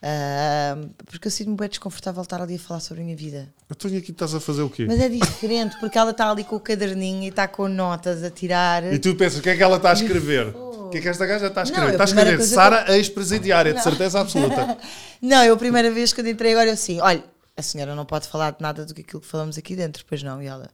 ahm, 0.02 0.90
porque 1.04 1.28
eu 1.28 1.30
sinto-me 1.30 1.56
bem 1.56 1.68
desconfortável 1.68 2.22
estar 2.22 2.40
ali 2.40 2.56
a 2.56 2.58
falar 2.58 2.80
sobre 2.80 3.02
a 3.02 3.04
minha 3.04 3.16
vida. 3.16 3.52
Eu 3.68 3.74
estou 3.74 3.94
aqui, 3.94 4.10
estás 4.10 4.34
a 4.34 4.40
fazer 4.40 4.62
o 4.62 4.70
quê? 4.70 4.86
Mas 4.86 4.98
é 4.98 5.08
diferente, 5.08 5.78
porque 5.78 5.98
ela 5.98 6.12
está 6.12 6.30
ali 6.30 6.42
com 6.42 6.56
o 6.56 6.60
caderninho 6.60 7.24
e 7.24 7.28
está 7.28 7.46
com 7.46 7.68
notas 7.68 8.24
a 8.24 8.30
tirar. 8.30 8.90
E 8.92 8.98
tu 8.98 9.14
pensas, 9.14 9.40
o 9.40 9.42
que 9.42 9.50
é 9.50 9.56
que 9.56 9.62
ela 9.62 9.76
está 9.76 9.90
a 9.90 9.94
escrever? 9.94 10.54
O 10.56 10.88
que 10.90 10.98
é 10.98 11.00
que 11.02 11.08
esta 11.08 11.24
gaja 11.24 11.46
está 11.46 11.60
a 11.60 11.64
escrever? 11.64 11.86
Não, 11.86 11.92
está 11.92 12.04
a 12.04 12.06
escrever 12.06 12.42
Sara, 12.42 12.96
ex-presidiária, 12.96 13.74
de 13.74 13.82
certeza 13.82 14.20
absoluta. 14.20 14.76
Não, 15.22 15.44
eu 15.44 15.54
a 15.54 15.56
primeira 15.56 15.90
vez 15.90 16.12
quando 16.12 16.28
entrei 16.28 16.52
agora 16.52 16.70
eu 16.70 16.72
assim, 16.72 16.98
olha, 17.00 17.22
a 17.56 17.62
senhora 17.62 17.94
não 17.94 18.06
pode 18.06 18.26
falar 18.26 18.52
de 18.52 18.60
nada 18.60 18.86
do 18.86 18.94
que 18.94 19.02
aquilo 19.02 19.20
que 19.20 19.26
falamos 19.26 19.58
aqui 19.58 19.76
dentro, 19.76 20.02
pois 20.08 20.22
não. 20.22 20.42
E 20.42 20.46
ela, 20.46 20.70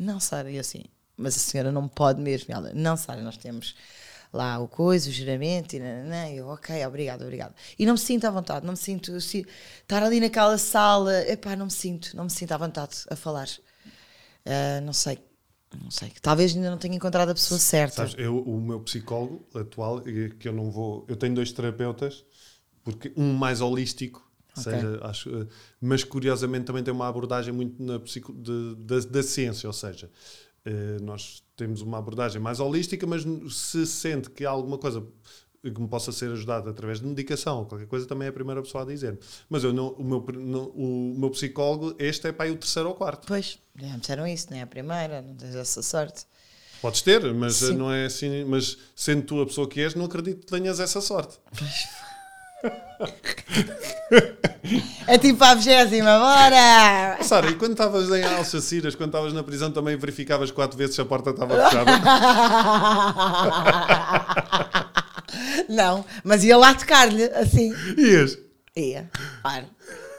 não, 0.00 0.18
Sara, 0.20 0.50
e 0.50 0.56
eu 0.56 0.60
assim, 0.60 0.84
mas 1.16 1.36
a 1.36 1.38
senhora 1.38 1.70
não 1.72 1.88
pode 1.88 2.20
mesmo. 2.20 2.46
E 2.50 2.52
ela, 2.54 2.72
não, 2.74 2.96
Sara, 2.96 3.20
nós 3.22 3.36
temos 3.36 3.74
lá 4.32 4.58
o 4.58 4.68
coisa, 4.68 5.08
o 5.10 5.12
juramento, 5.12 5.76
e 5.76 5.80
nananã. 5.80 6.28
Eu, 6.30 6.48
ok, 6.48 6.84
obrigado, 6.86 7.22
obrigado. 7.22 7.54
E 7.78 7.84
não 7.86 7.94
me 7.94 7.98
sinto 7.98 8.26
à 8.26 8.30
vontade, 8.30 8.64
não 8.64 8.72
me 8.72 8.78
sinto, 8.78 9.20
si- 9.20 9.46
estar 9.82 10.02
ali 10.02 10.20
naquela 10.20 10.56
sala, 10.58 11.20
epá, 11.28 11.56
não 11.56 11.66
me 11.66 11.72
sinto, 11.72 12.16
não 12.16 12.24
me 12.24 12.30
sinto 12.30 12.52
à 12.52 12.56
vontade 12.56 12.96
a 13.10 13.16
falar. 13.16 13.48
Ah, 14.46 14.80
não 14.80 14.92
sei, 14.92 15.18
não 15.82 15.90
sei. 15.90 16.12
Talvez 16.22 16.54
ainda 16.54 16.70
não 16.70 16.78
tenha 16.78 16.94
encontrado 16.94 17.30
a 17.30 17.34
pessoa 17.34 17.58
certa. 17.58 17.96
Sabes, 17.96 18.14
eu, 18.18 18.38
o 18.38 18.60
meu 18.60 18.80
psicólogo 18.80 19.46
atual, 19.54 20.00
eh, 20.06 20.30
que 20.38 20.48
eu 20.48 20.52
não 20.52 20.70
vou. 20.70 21.04
Eu 21.08 21.16
tenho 21.16 21.34
dois 21.34 21.52
terapeutas, 21.52 22.24
porque 22.82 23.12
um 23.16 23.32
mais 23.34 23.60
holístico, 23.60 24.29
Ok. 24.60 24.72
seja, 24.72 24.98
acho, 25.02 25.28
eh, 25.42 25.46
mas 25.80 26.04
curiosamente 26.04 26.64
também 26.64 26.82
tem 26.82 26.92
uma 26.94 27.08
abordagem 27.08 27.52
muito 27.52 27.82
na 27.82 27.98
psico, 27.98 28.32
de- 28.32 28.74
da, 28.76 28.98
da 29.00 29.22
ciência, 29.22 29.66
ou 29.68 29.72
seja, 29.72 30.10
eh, 30.64 30.96
nós 31.02 31.42
temos 31.56 31.80
uma 31.82 31.98
abordagem 31.98 32.40
mais 32.40 32.60
holística, 32.60 33.06
mas 33.06 33.24
se 33.54 33.86
sente 33.86 34.30
que 34.30 34.44
há 34.44 34.50
alguma 34.50 34.78
coisa 34.78 35.04
que 35.62 35.78
me 35.78 35.88
possa 35.88 36.10
ser 36.10 36.30
ajudada 36.32 36.70
através 36.70 37.00
de 37.00 37.06
medicação 37.06 37.58
ou 37.58 37.66
qualquer 37.66 37.86
coisa, 37.86 38.06
também 38.06 38.24
é 38.24 38.30
a 38.30 38.32
primeira 38.32 38.62
pessoa 38.62 38.82
a 38.82 38.86
dizer. 38.86 39.18
Mas 39.48 39.62
eu 39.62 39.74
não, 39.74 39.88
o, 39.88 40.02
meu, 40.02 40.24
não- 40.38 40.68
o 40.70 41.14
meu 41.18 41.28
psicólogo, 41.30 41.94
este 41.98 42.28
é 42.28 42.32
para 42.32 42.46
aí 42.46 42.50
o 42.50 42.56
terceiro 42.56 42.88
ou 42.88 42.94
quarto. 42.94 43.26
Pois, 43.26 43.58
já 43.78 43.88
me 43.88 43.98
disseram 44.00 44.26
isso, 44.26 44.46
não 44.50 44.56
é 44.56 44.62
a 44.62 44.66
primeira, 44.66 45.20
não 45.20 45.34
tens 45.34 45.54
essa 45.54 45.82
sorte. 45.82 46.24
Podes 46.80 47.02
ter, 47.02 47.22
mas 47.34 47.56
Sim. 47.56 47.74
não 47.74 47.92
é 47.92 48.06
assim. 48.06 48.42
Mas 48.46 48.78
sendo 48.96 49.22
tu 49.24 49.38
a 49.42 49.44
pessoa 49.44 49.68
que 49.68 49.82
és, 49.82 49.94
não 49.94 50.06
acredito 50.06 50.40
que 50.40 50.46
tenhas 50.46 50.80
essa 50.80 50.98
sorte. 51.02 51.38
É 55.06 55.18
tipo 55.18 55.42
a 55.42 55.54
vigésima, 55.54 56.18
bora! 56.18 57.18
Sara, 57.22 57.50
e 57.50 57.54
quando 57.56 57.72
estavas 57.72 58.10
em 58.10 58.22
Alsaciras, 58.24 58.94
quando 58.94 59.08
estavas 59.10 59.32
na 59.32 59.42
prisão, 59.42 59.70
também 59.72 59.96
verificavas 59.96 60.50
quatro 60.50 60.76
vezes 60.76 60.94
se 60.94 61.00
a 61.00 61.04
porta 61.04 61.30
estava 61.30 61.56
fechada? 61.64 61.90
Não, 65.68 66.04
mas 66.24 66.44
ia 66.44 66.56
lá 66.56 66.74
tocar-lhe, 66.74 67.24
assim. 67.24 67.72
Ias. 67.96 68.38
Ia, 68.76 69.08
claro, 69.42 69.66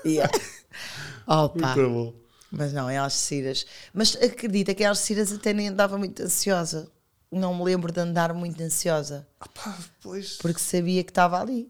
ia. 0.06 0.30
Opa, 1.28 1.76
Muito 1.76 1.90
bom. 1.90 2.14
mas 2.52 2.74
não, 2.74 2.90
é 2.90 2.98
Algeciras. 2.98 3.66
Mas 3.94 4.18
acredita 4.22 4.74
que 4.74 4.84
em 4.84 4.88
Algeciras 4.88 5.32
até 5.32 5.54
nem 5.54 5.68
andava 5.70 5.98
muito 5.98 6.22
ansiosa. 6.24 6.90
Não 7.32 7.54
me 7.56 7.64
lembro 7.64 7.92
de 7.94 8.00
andar 8.00 8.34
muito 8.34 8.62
ansiosa, 8.62 9.26
Ah, 9.40 9.48
pá, 9.48 9.78
pois. 10.02 10.34
porque 10.38 10.60
sabia 10.60 11.04
que 11.04 11.12
estava 11.12 11.40
ali. 11.40 11.70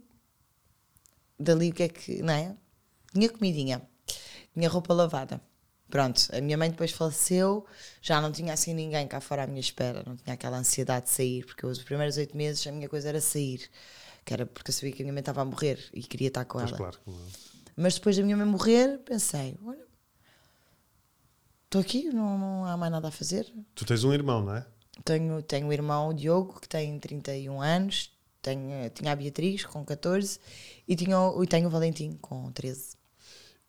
Dali 1.41 1.69
o 1.69 1.73
que 1.73 1.83
é 1.83 1.89
que, 1.89 2.21
não 2.21 2.33
é? 2.33 2.55
Tinha 3.13 3.29
comidinha, 3.29 3.81
tinha 4.53 4.69
roupa 4.69 4.93
lavada. 4.93 5.41
Pronto, 5.89 6.29
a 6.31 6.39
minha 6.39 6.57
mãe 6.57 6.69
depois 6.69 6.91
faleceu, 6.91 7.65
já 8.01 8.21
não 8.21 8.31
tinha 8.31 8.53
assim 8.53 8.73
ninguém 8.73 9.05
cá 9.07 9.19
fora 9.19 9.43
à 9.43 9.47
minha 9.47 9.59
espera, 9.59 10.03
não 10.07 10.15
tinha 10.15 10.33
aquela 10.35 10.57
ansiedade 10.57 11.07
de 11.07 11.11
sair, 11.11 11.45
porque 11.45 11.65
os 11.65 11.83
primeiros 11.83 12.15
oito 12.15 12.35
meses 12.37 12.65
a 12.65 12.71
minha 12.71 12.87
coisa 12.87 13.09
era 13.09 13.19
sair, 13.19 13.69
que 14.23 14.33
era 14.33 14.45
porque 14.45 14.69
eu 14.69 14.73
sabia 14.73 14.93
que 14.93 15.01
a 15.01 15.03
minha 15.03 15.11
mãe 15.11 15.19
estava 15.19 15.41
a 15.41 15.45
morrer 15.45 15.77
e 15.93 16.01
queria 16.01 16.29
estar 16.29 16.45
com 16.45 16.59
Pois 16.59 16.69
ela. 16.69 16.77
claro. 16.77 16.97
Mas 17.75 17.95
depois 17.95 18.15
da 18.15 18.23
minha 18.23 18.37
mãe 18.37 18.45
morrer, 18.45 18.99
pensei: 18.99 19.57
olha, 19.65 19.83
estou 21.65 21.81
aqui, 21.81 22.03
não, 22.05 22.37
não 22.37 22.65
há 22.65 22.77
mais 22.77 22.91
nada 22.91 23.09
a 23.09 23.11
fazer. 23.11 23.51
Tu 23.75 23.85
tens 23.85 24.03
um 24.05 24.13
irmão, 24.13 24.43
não 24.43 24.55
é? 24.55 24.65
Tenho, 25.03 25.41
tenho 25.41 25.67
o 25.67 25.73
irmão 25.73 26.09
o 26.09 26.13
Diogo, 26.13 26.59
que 26.61 26.69
tem 26.69 26.97
31 26.99 27.61
anos, 27.61 28.11
tenho, 28.41 28.89
tinha 28.89 29.11
a 29.11 29.15
Beatriz, 29.15 29.65
com 29.65 29.83
14, 29.85 30.39
e, 30.87 30.95
tinha, 30.95 31.15
e 31.41 31.47
tenho 31.47 31.67
o 31.67 31.69
Valentim, 31.71 32.17
com 32.21 32.51
13. 32.51 32.95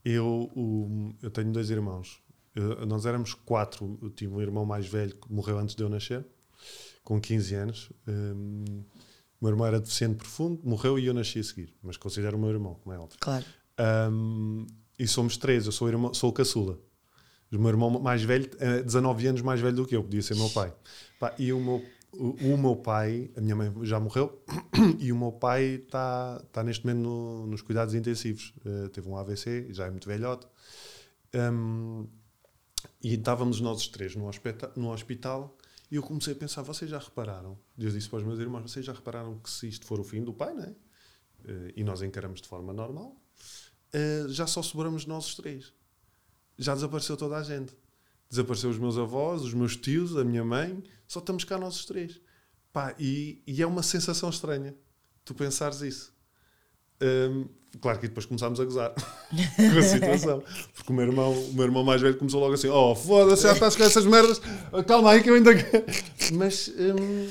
Eu, 0.05 0.51
o- 0.57 1.15
eu 1.23 1.31
tenho 1.31 1.53
dois 1.53 1.71
irmãos. 1.71 2.21
Eu- 2.55 2.85
nós 2.87 3.07
éramos 3.07 3.35
quatro. 3.35 3.99
Eu 4.03 4.11
tive 4.11 4.33
um 4.35 4.41
irmão 4.41 4.65
mais 4.65 4.87
velho 4.87 5.15
que 5.15 5.33
morreu 5.33 5.59
antes 5.59 5.75
de 5.75 5.83
eu 5.83 5.89
nascer, 5.89 6.25
com 7.05 7.21
15 7.21 7.55
anos. 7.55 7.91
Hum, 8.07 8.65
o 9.41 9.45
meu 9.45 9.53
irmão 9.53 9.67
era 9.67 9.81
deficiente 9.81 10.17
profundo, 10.17 10.61
morreu 10.65 10.99
e 10.99 11.07
eu 11.07 11.15
nasci 11.15 11.39
a 11.39 11.45
seguir. 11.45 11.75
Mas 11.83 11.97
considero 11.97 12.37
o 12.37 12.41
meu 12.41 12.51
irmão, 12.51 12.75
como 12.83 12.95
é 12.95 12.99
óbvio. 12.99 13.19
Claro. 13.21 13.45
Um, 14.11 14.67
e 14.99 15.07
somos 15.09 15.37
três, 15.37 15.67
eu 15.67 15.73
sou 15.73 15.87
o, 15.87 15.91
irmão, 15.91 16.13
sou 16.15 16.31
o 16.31 16.33
caçula. 16.33 16.79
O 17.53 17.59
meu 17.59 17.69
irmão 17.69 17.91
mais 17.91 18.23
velho 18.23 18.51
é 18.59 18.83
19 18.83 19.27
anos 19.27 19.43
mais 19.43 19.61
velho 19.61 19.77
do 19.77 19.87
que 19.87 19.95
eu, 19.95 20.03
podia 20.03 20.23
ser 20.23 20.35
meu 20.37 20.49
pai. 20.51 20.73
E 21.39 21.53
o 21.53 21.61
meu, 21.61 21.85
o, 22.13 22.55
o 22.55 22.59
meu 22.59 22.77
pai, 22.77 23.31
a 23.37 23.41
minha 23.41 23.57
mãe 23.57 23.73
já 23.83 23.99
morreu, 23.99 24.43
e 24.99 25.11
o 25.13 25.17
meu 25.17 25.33
pai 25.33 25.65
está 25.65 26.41
tá 26.53 26.63
neste 26.63 26.87
momento 26.87 27.03
no- 27.03 27.47
nos 27.47 27.63
cuidados 27.63 27.95
intensivos. 27.95 28.53
Eh, 28.65 28.89
teve 28.89 29.09
um 29.09 29.17
AVC, 29.17 29.69
já 29.73 29.87
é 29.87 29.91
muito 29.91 30.07
velhote. 30.09 30.47
Um, 31.35 32.07
e 33.03 33.15
estávamos 33.15 33.61
nós 33.61 33.79
os 33.79 33.89
três 33.89 34.15
no 34.15 34.29
hospital, 34.29 34.73
no 34.77 34.93
hospital 34.93 35.57
e 35.91 35.97
eu 35.97 36.03
comecei 36.03 36.33
a 36.33 36.37
pensar: 36.37 36.63
vocês 36.63 36.91
já 36.91 36.99
repararam? 36.99 37.59
Eu 37.79 37.91
disse 37.91 38.09
para 38.09 38.19
os 38.19 38.25
meus 38.25 38.39
irmãos: 38.39 38.71
vocês 38.71 38.85
já 38.85 38.93
repararam 38.93 39.39
que 39.39 39.51
se 39.51 39.69
isto 39.69 39.87
for 39.87 40.01
o 40.01 40.05
fim 40.05 40.23
do 40.23 40.33
pai, 40.33 40.53
não 40.55 40.65
é? 40.65 40.75
Eh, 41.45 41.73
e 41.77 41.85
nós 41.85 42.03
encaramos 42.03 42.41
de 42.41 42.49
forma 42.49 42.73
normal, 42.73 43.17
eh, 43.93 44.27
já 44.29 44.47
só 44.47 44.63
sobramos 44.63 45.07
nós 45.07 45.27
os 45.27 45.35
três. 45.35 45.73
Já 46.59 46.75
desapareceu 46.75 47.17
toda 47.17 47.37
a 47.37 47.43
gente. 47.43 47.75
Desapareceu 48.33 48.71
os 48.71 48.79
meus 48.79 48.97
avós, 48.97 49.43
os 49.43 49.53
meus 49.53 49.77
tios, 49.77 50.17
a 50.17 50.25
minha 50.25 50.43
mãe, 50.43 50.83
só 51.07 51.19
estamos 51.19 51.45
cá 51.45 51.59
nós 51.59 51.77
os 51.77 51.85
três. 51.85 52.19
Pá, 52.73 52.95
e, 52.99 53.43
e 53.47 53.61
é 53.61 53.67
uma 53.67 53.83
sensação 53.83 54.31
estranha 54.31 54.75
tu 55.23 55.35
pensares 55.35 55.83
isso. 55.83 56.15
Hum, 57.03 57.47
claro 57.79 57.99
que 57.99 58.09
depois 58.09 58.25
começámos 58.25 58.59
a 58.59 58.65
gozar 58.65 58.95
com 59.31 59.79
a 59.79 59.83
situação. 59.83 60.43
Porque 60.75 60.91
o 60.91 60.97
meu 60.97 61.05
irmão, 61.05 61.31
o 61.31 61.53
meu 61.53 61.65
irmão 61.65 61.85
mais 61.85 62.01
velho 62.01 62.17
começou 62.17 62.41
logo 62.41 62.55
assim: 62.55 62.69
Oh, 62.69 62.95
foda-se, 62.95 63.43
já 63.43 63.53
estás 63.53 63.77
com 63.77 63.83
essas 63.83 64.07
merdas, 64.07 64.41
calma 64.87 65.11
aí 65.11 65.23
que 65.23 65.29
eu 65.29 65.35
ainda. 65.35 65.55
quero." 65.55 65.85
Mas 66.33 66.69
hum, 66.69 67.29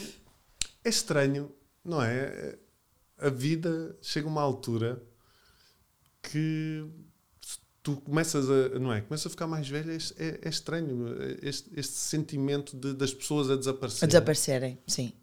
é 0.83 0.89
estranho, 0.89 1.51
não 1.83 1.99
é? 1.99 2.59
A 3.17 3.29
vida 3.29 3.97
chega 4.03 4.27
a 4.27 4.29
uma 4.29 4.43
altura 4.43 5.01
que 6.21 6.85
tu 7.84 7.95
começas 7.97 8.49
a, 8.49 8.79
não 8.79 8.93
é? 8.93 9.01
Começas 9.01 9.25
a 9.27 9.29
ficar 9.29 9.47
mais 9.47 9.67
velho, 9.67 9.91
é, 9.91 9.95
é- 10.43 10.49
estranho 10.49 11.07
este, 11.41 11.69
este 11.75 11.93
sentimento 11.93 12.75
de- 12.77 12.93
das 12.93 13.13
pessoas 13.13 13.49
a 13.49 13.53
A 13.53 13.57
desaparecerem. 13.57 14.07
desaparecerem, 14.07 14.77
sim. 14.88 15.13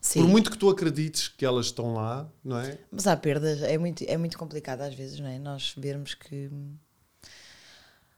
Sim. 0.00 0.20
Por 0.20 0.28
muito 0.28 0.50
que 0.50 0.58
tu 0.58 0.68
acredites 0.68 1.26
que 1.28 1.44
elas 1.44 1.66
estão 1.66 1.94
lá, 1.94 2.30
não 2.44 2.58
é? 2.58 2.78
Mas 2.90 3.06
há 3.06 3.16
perdas, 3.16 3.62
é 3.62 3.76
muito, 3.78 4.04
é 4.06 4.16
muito 4.16 4.36
complicado 4.38 4.82
às 4.82 4.94
vezes, 4.94 5.18
não 5.18 5.26
é? 5.28 5.38
Nós 5.38 5.74
vermos 5.76 6.14
que. 6.14 6.50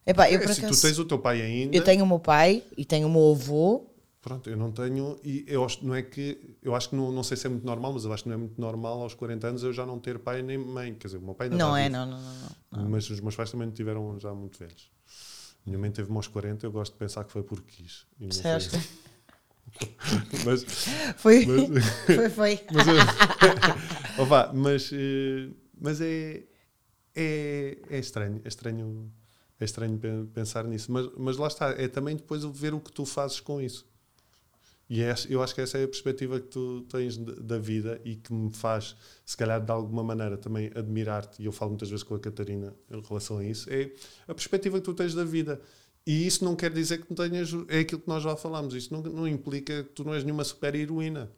Epá, 0.07 0.31
eu, 0.31 0.39
É, 0.41 0.47
se 0.49 0.61
tu 0.61 0.67
acaso- 0.67 0.83
tens 0.83 0.99
o 0.99 1.05
teu 1.05 1.19
pai 1.19 1.43
ainda, 1.43 1.77
eu 1.77 1.85
tenho 1.85 2.03
o 2.05 2.07
meu 2.07 2.19
pai 2.19 2.63
e 2.77 2.85
tenho 2.85 3.07
o 3.07 3.11
meu 3.11 3.31
avô, 3.33 3.87
Pronto, 4.21 4.51
eu 4.51 4.57
não 4.57 4.73
tenho. 4.73 5.19
E 5.23 5.45
eu 5.47 5.65
acho, 5.65 5.85
não 5.87 5.95
é 5.95 6.03
que. 6.03 6.57
Eu 6.63 6.75
acho 6.75 6.91
que 6.91 6.97
não, 6.97 7.13
não 7.13 7.23
sei 7.23 7.37
se 7.37 7.47
é 7.47 7.51
muito 7.51 7.65
normal, 7.65 7.93
mas 7.93 8.05
eu 8.05 8.13
acho 8.13 8.25
que 8.25 8.29
não 8.29 8.35
é 8.35 8.39
muito 8.39 8.61
normal 8.61 9.03
aos 9.03 9.15
40 9.15 9.47
anos 9.47 9.63
eu 9.63 9.73
já 9.73 9.87
não 9.87 9.99
ter 9.99 10.19
pai 10.19 10.43
nem 10.43 10.59
mãe. 10.59 10.95
Quer 10.95 11.07
dizer, 11.09 11.19
o 11.19 11.23
meu 11.23 11.35
pai 11.35 11.47
ainda 11.47 11.57
Não 11.57 11.77
é, 11.77 11.89
não, 11.89 12.05
não, 12.05 12.21
não. 12.21 12.35
não. 12.73 12.89
Mas 12.91 13.09
os 13.11 13.21
meus 13.21 13.37
pais 13.37 13.51
também 13.51 13.71
tiveram 13.71 14.19
já 14.19 14.35
muito 14.35 14.59
velhos. 14.59 14.91
Minha 15.65 15.79
mãe 15.79 15.91
teve-me 15.91 16.17
aos 16.17 16.27
40, 16.27 16.67
eu 16.67 16.73
gosto 16.73 16.93
de 16.93 16.99
pensar 16.99 17.25
que 17.25 17.33
foi 17.33 17.43
por 17.43 17.63
quis. 17.63 18.07
Foi. 18.21 18.59
Mas, 20.45 20.65
Foi, 21.19 21.45
foi, 22.07 22.31
foi. 22.31 22.61
mas, 22.73 22.87
vá, 24.29 24.51
mas, 24.55 24.91
eh, 24.93 25.51
mas 25.79 26.01
é, 26.01 26.43
é, 27.15 27.79
é 27.91 27.99
estranho, 27.99 28.41
é 28.45 28.49
estranho, 28.49 29.13
é 29.61 29.65
estranho 29.65 29.99
pe- 29.99 30.27
pensar 30.33 30.65
nisso. 30.65 30.91
Mas, 30.91 31.09
mas 31.17 31.37
lá 31.37 31.49
está, 31.49 31.71
é 31.71 31.87
também 31.87 32.17
depois 32.17 32.45
ver 32.45 32.73
o 32.75 32.81
que 32.81 32.91
tu 32.91 33.05
fazes 33.05 33.41
com 33.41 33.61
isso. 33.61 33.87
E 34.91 35.03
é, 35.03 35.15
eu 35.29 35.43
acho 35.43 35.55
que 35.55 35.61
essa 35.61 35.77
é 35.77 35.85
a 35.85 35.89
perspectiva 35.89 36.41
que 36.41 36.47
tu 36.49 36.81
tens 36.89 37.19
de- 37.19 37.35
da 37.43 37.59
vida 37.59 38.01
e 38.07 38.17
que 38.17 38.33
me 38.33 38.51
faz, 38.51 38.97
se 39.25 39.37
calhar, 39.37 39.63
de 39.63 39.71
alguma 39.71 40.03
maneira 40.03 40.39
também 40.39 40.71
admirar-te. 40.75 41.43
E 41.43 41.45
eu 41.45 41.53
falo 41.53 41.73
muitas 41.73 41.91
vezes 41.91 42.03
com 42.03 42.15
a 42.15 42.19
Catarina 42.19 42.75
em 42.91 43.01
relação 43.03 43.37
a 43.39 43.45
isso. 43.45 43.69
É 43.71 43.91
a 44.27 44.35
perspectiva 44.35 44.79
que 44.79 44.85
tu 44.85 44.95
tens 44.95 45.13
da 45.15 45.25
vida. 45.25 45.61
E 46.07 46.27
isso 46.27 46.43
não 46.43 46.57
quer 46.57 46.73
dizer 46.73 47.03
que 47.03 47.07
não 47.11 47.15
tenhas. 47.17 47.51
É 47.69 47.81
aquilo 47.81 48.01
que 48.01 48.09
nós 48.09 48.23
já 48.23 48.35
falámos. 48.35 48.73
Isso 48.75 48.91
não, 48.95 49.03
não 49.03 49.29
implica 49.29 49.85
que 49.85 49.91
tu 49.91 50.05
não 50.05 50.15
és 50.15 50.25
nenhuma 50.25 50.43
super 50.43 50.75
heroína. 50.75 51.31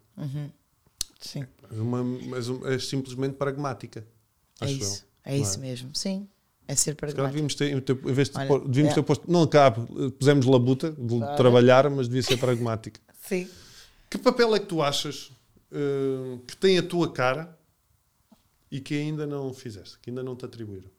Sim, 1.21 1.45
És, 1.71 1.79
uma, 1.79 2.01
um- 2.03 2.67
és 2.67 2.87
simplesmente 2.89 3.35
pragmática. 3.35 4.07
é 4.61 4.71
isso. 4.71 5.05
eu. 5.27 5.33
É 5.33 5.37
isso 5.37 5.59
mesmo. 5.61 5.91
Sim, 5.95 6.27
é 6.67 6.75
ser 6.75 6.95
pragmático. 6.95 7.27
devíamos 7.29 7.55
ter, 7.55 7.73
em 7.73 8.13
vez 8.13 8.31
de 8.31 8.39
Olha, 8.39 8.61
devíamos 8.61 8.93
é. 8.93 8.95
ter 8.95 9.03
posto. 9.03 9.31
Não 9.31 9.47
cabe, 9.47 9.81
pusemos 10.19 10.47
labuta 10.47 10.93
de 10.93 11.19
Claro. 11.19 11.37
trabalhar, 11.37 11.91
mas 11.91 12.07
devia 12.09 12.23
ser 12.23 12.39
pragmática. 12.39 13.01
Sim. 13.31 13.49
Que 14.11 14.19
papel 14.19 14.57
é 14.57 14.59
que 14.59 14.67
tu 14.67 14.83
achas 14.83 15.31
eh, 15.71 16.39
que 16.49 16.57
tem 16.57 16.77
a 16.79 16.83
tua 16.83 17.13
cara 17.13 17.57
e 18.73 18.81
que 18.81 18.93
ainda 18.95 19.25
não 19.25 19.55
fizeste, 19.55 19.97
que 20.01 20.11
ainda 20.11 20.21
não 20.25 20.35
te 20.35 20.45
atribuíram? 20.45 20.91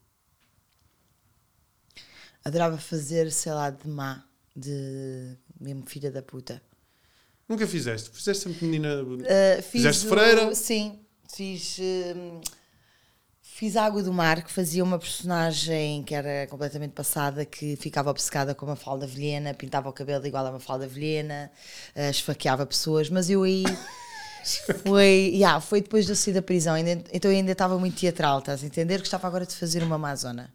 Adorava 2.45 2.77
fazer, 2.77 3.29
sei 3.33 3.51
lá, 3.51 3.69
de 3.69 3.85
má, 3.87 4.23
de 4.55 5.35
mesmo 5.59 5.85
filha 5.85 6.09
da 6.09 6.21
puta. 6.21 6.61
Nunca 7.49 7.67
fizeste? 7.67 8.09
Fizeste 8.11 8.43
sempre 8.43 8.65
menina. 8.65 9.03
Uh, 9.03 9.61
fiz 9.61 9.71
Fizeste 9.71 10.05
o- 10.05 10.09
freira? 10.09 10.55
Sim, 10.55 10.99
fiz. 11.35 11.77
hum, 11.79 12.39
fiz 13.61 13.77
Água 13.77 14.01
do 14.01 14.11
Mar, 14.11 14.43
que 14.43 14.51
fazia 14.51 14.83
uma 14.83 14.97
personagem 14.97 16.01
que 16.01 16.15
era 16.15 16.47
completamente 16.47 16.93
passada, 16.93 17.45
que 17.45 17.75
ficava 17.75 18.09
obcecada 18.09 18.55
com 18.55 18.65
uma 18.65 18.75
falda 18.75 19.05
velhena, 19.05 19.53
pintava 19.53 19.87
o 19.87 19.93
cabelo 19.93 20.25
igual 20.25 20.47
a 20.47 20.49
uma 20.49 20.59
falda 20.59 20.87
velhena, 20.87 21.51
uh, 21.95 22.09
esfaqueava 22.09 22.65
pessoas, 22.65 23.07
mas 23.07 23.29
eu 23.29 23.43
aí. 23.43 23.63
Foi, 24.83 25.29
yeah, 25.35 25.61
foi 25.61 25.81
depois 25.81 26.03
de 26.07 26.13
eu 26.13 26.15
sair 26.15 26.33
da 26.33 26.41
prisão, 26.41 26.73
ainda- 26.73 27.03
então 27.13 27.29
eu 27.29 27.37
ainda 27.37 27.51
estava 27.51 27.77
muito 27.77 27.95
teatral, 27.97 28.39
estás 28.39 28.63
a 28.63 28.65
entender? 28.65 28.97
Gostava 28.97 29.27
agora 29.27 29.45
de 29.45 29.55
fazer 29.55 29.83
uma 29.83 29.93
Amazona. 29.93 30.51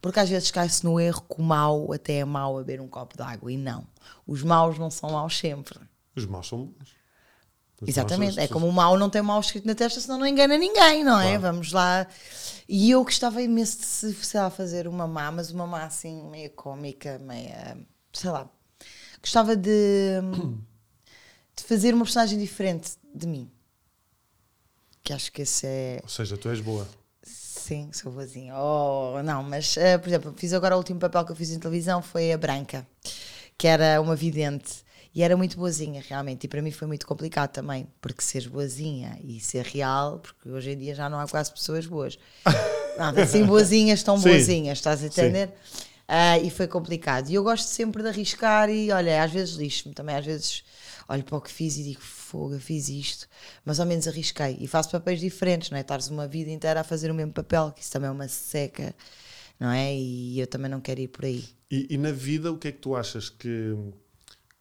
Porque 0.00 0.20
às 0.20 0.28
vezes 0.28 0.52
cai-se 0.52 0.84
no 0.84 1.00
erro 1.00 1.22
que 1.22 1.40
o 1.40 1.42
mau 1.42 1.92
até 1.92 2.18
é 2.18 2.24
mau 2.24 2.56
a 2.56 2.60
beber 2.62 2.80
um 2.80 2.86
copo 2.86 3.16
de 3.16 3.24
água, 3.24 3.50
e 3.50 3.56
não. 3.56 3.84
Os 4.24 4.44
maus 4.44 4.78
não 4.78 4.88
são 4.88 5.10
maus 5.10 5.36
sempre. 5.36 5.80
Os 6.14 6.24
maus 6.24 6.46
são 6.46 6.66
bons. 6.66 6.94
Exatamente, 7.86 8.38
é 8.38 8.48
como 8.48 8.66
o 8.66 8.72
mal 8.72 8.96
não 8.96 9.10
tem 9.10 9.22
mal 9.22 9.40
escrito 9.40 9.66
na 9.66 9.74
testa, 9.74 10.00
senão 10.00 10.18
não 10.18 10.26
engana 10.26 10.56
ninguém, 10.56 11.04
não 11.04 11.20
é? 11.20 11.38
Claro. 11.38 11.40
Vamos 11.40 11.72
lá. 11.72 12.06
E 12.68 12.90
eu 12.90 13.04
gostava 13.04 13.42
imenso 13.42 13.78
de, 13.78 13.86
se, 13.86 14.14
sei 14.14 14.40
lá, 14.40 14.50
fazer 14.50 14.88
uma 14.88 15.06
má, 15.06 15.30
mas 15.30 15.50
uma 15.50 15.66
má 15.66 15.84
assim, 15.84 16.22
meia 16.30 16.50
cómica, 16.50 17.18
meia. 17.18 17.76
sei 18.12 18.30
lá. 18.30 18.48
Gostava 19.20 19.56
de, 19.56 20.20
de 21.56 21.64
fazer 21.64 21.94
uma 21.94 22.04
personagem 22.04 22.38
diferente 22.38 22.92
de 23.14 23.26
mim. 23.26 23.50
Que 25.02 25.12
acho 25.12 25.30
que 25.30 25.42
esse 25.42 25.66
é. 25.66 26.00
Ou 26.02 26.08
seja, 26.08 26.36
tu 26.36 26.48
és 26.48 26.60
boa. 26.60 26.88
Sim, 27.22 27.90
sou 27.92 28.12
boazinha. 28.12 28.54
Oh, 28.56 29.22
não, 29.22 29.42
mas, 29.42 29.76
eh, 29.78 29.96
por 29.96 30.08
exemplo, 30.08 30.34
fiz 30.36 30.52
agora 30.52 30.74
o 30.74 30.78
último 30.78 31.00
papel 31.00 31.24
que 31.24 31.32
eu 31.32 31.36
fiz 31.36 31.50
em 31.50 31.58
televisão 31.58 32.02
foi 32.02 32.30
a 32.30 32.36
Branca, 32.36 32.86
que 33.56 33.66
era 33.66 34.00
uma 34.02 34.14
vidente. 34.14 34.83
E 35.14 35.22
era 35.22 35.36
muito 35.36 35.56
boazinha, 35.56 36.02
realmente. 36.06 36.44
E 36.44 36.48
para 36.48 36.60
mim 36.60 36.72
foi 36.72 36.88
muito 36.88 37.06
complicado 37.06 37.50
também, 37.52 37.86
porque 38.00 38.20
ser 38.20 38.48
boazinha 38.48 39.18
e 39.22 39.38
ser 39.38 39.64
real, 39.64 40.18
porque 40.18 40.48
hoje 40.48 40.72
em 40.72 40.78
dia 40.78 40.94
já 40.94 41.08
não 41.08 41.20
há 41.20 41.28
quase 41.28 41.52
pessoas 41.52 41.86
boas. 41.86 42.18
Nada, 42.98 43.22
assim, 43.22 43.44
boazinhas, 43.44 44.02
tão 44.02 44.18
Sim. 44.18 44.28
boazinhas, 44.28 44.78
estás 44.78 45.02
a 45.02 45.06
entender? 45.06 45.52
Ah, 46.06 46.38
e 46.38 46.50
foi 46.50 46.66
complicado. 46.66 47.30
E 47.30 47.34
eu 47.34 47.42
gosto 47.42 47.66
sempre 47.66 48.02
de 48.02 48.08
arriscar 48.08 48.68
e, 48.68 48.90
olha, 48.90 49.22
às 49.22 49.30
vezes 49.32 49.54
lixo-me 49.54 49.94
também, 49.94 50.16
às 50.16 50.24
vezes 50.24 50.64
olho 51.08 51.22
para 51.22 51.36
o 51.36 51.40
que 51.40 51.50
fiz 51.50 51.76
e 51.76 51.84
digo, 51.84 52.00
fogo, 52.00 52.58
fiz 52.58 52.88
isto, 52.88 53.28
mas 53.64 53.78
ao 53.80 53.86
menos 53.86 54.08
arrisquei. 54.08 54.56
E 54.60 54.66
faço 54.66 54.90
papéis 54.90 55.20
diferentes, 55.20 55.70
não 55.70 55.78
é? 55.78 55.80
Estares 55.80 56.08
uma 56.08 56.26
vida 56.26 56.50
inteira 56.50 56.80
a 56.80 56.84
fazer 56.84 57.10
o 57.10 57.14
mesmo 57.14 57.32
papel, 57.32 57.72
que 57.72 57.82
isso 57.82 57.92
também 57.92 58.08
é 58.08 58.12
uma 58.12 58.28
seca, 58.28 58.94
não 59.58 59.70
é? 59.70 59.94
E 59.94 60.40
eu 60.40 60.46
também 60.46 60.70
não 60.70 60.80
quero 60.80 61.00
ir 61.00 61.08
por 61.08 61.24
aí. 61.24 61.44
E, 61.70 61.86
e 61.90 61.98
na 61.98 62.12
vida, 62.12 62.50
o 62.52 62.58
que 62.58 62.68
é 62.68 62.72
que 62.72 62.78
tu 62.78 62.94
achas 62.96 63.28
que, 63.28 63.74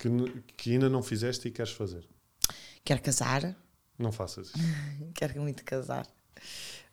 que, 0.10 0.43
que 0.58 0.72
ainda 0.74 0.89
não 0.89 1.01
fizeste 1.01 1.47
e 1.47 1.51
queres 1.51 1.72
fazer? 1.72 2.06
Quero 2.84 3.01
casar, 3.01 3.56
Não 3.97 4.12
faças 4.12 4.47
isso. 4.47 4.58
quero 5.16 5.41
muito 5.41 5.64
casar. 5.64 6.06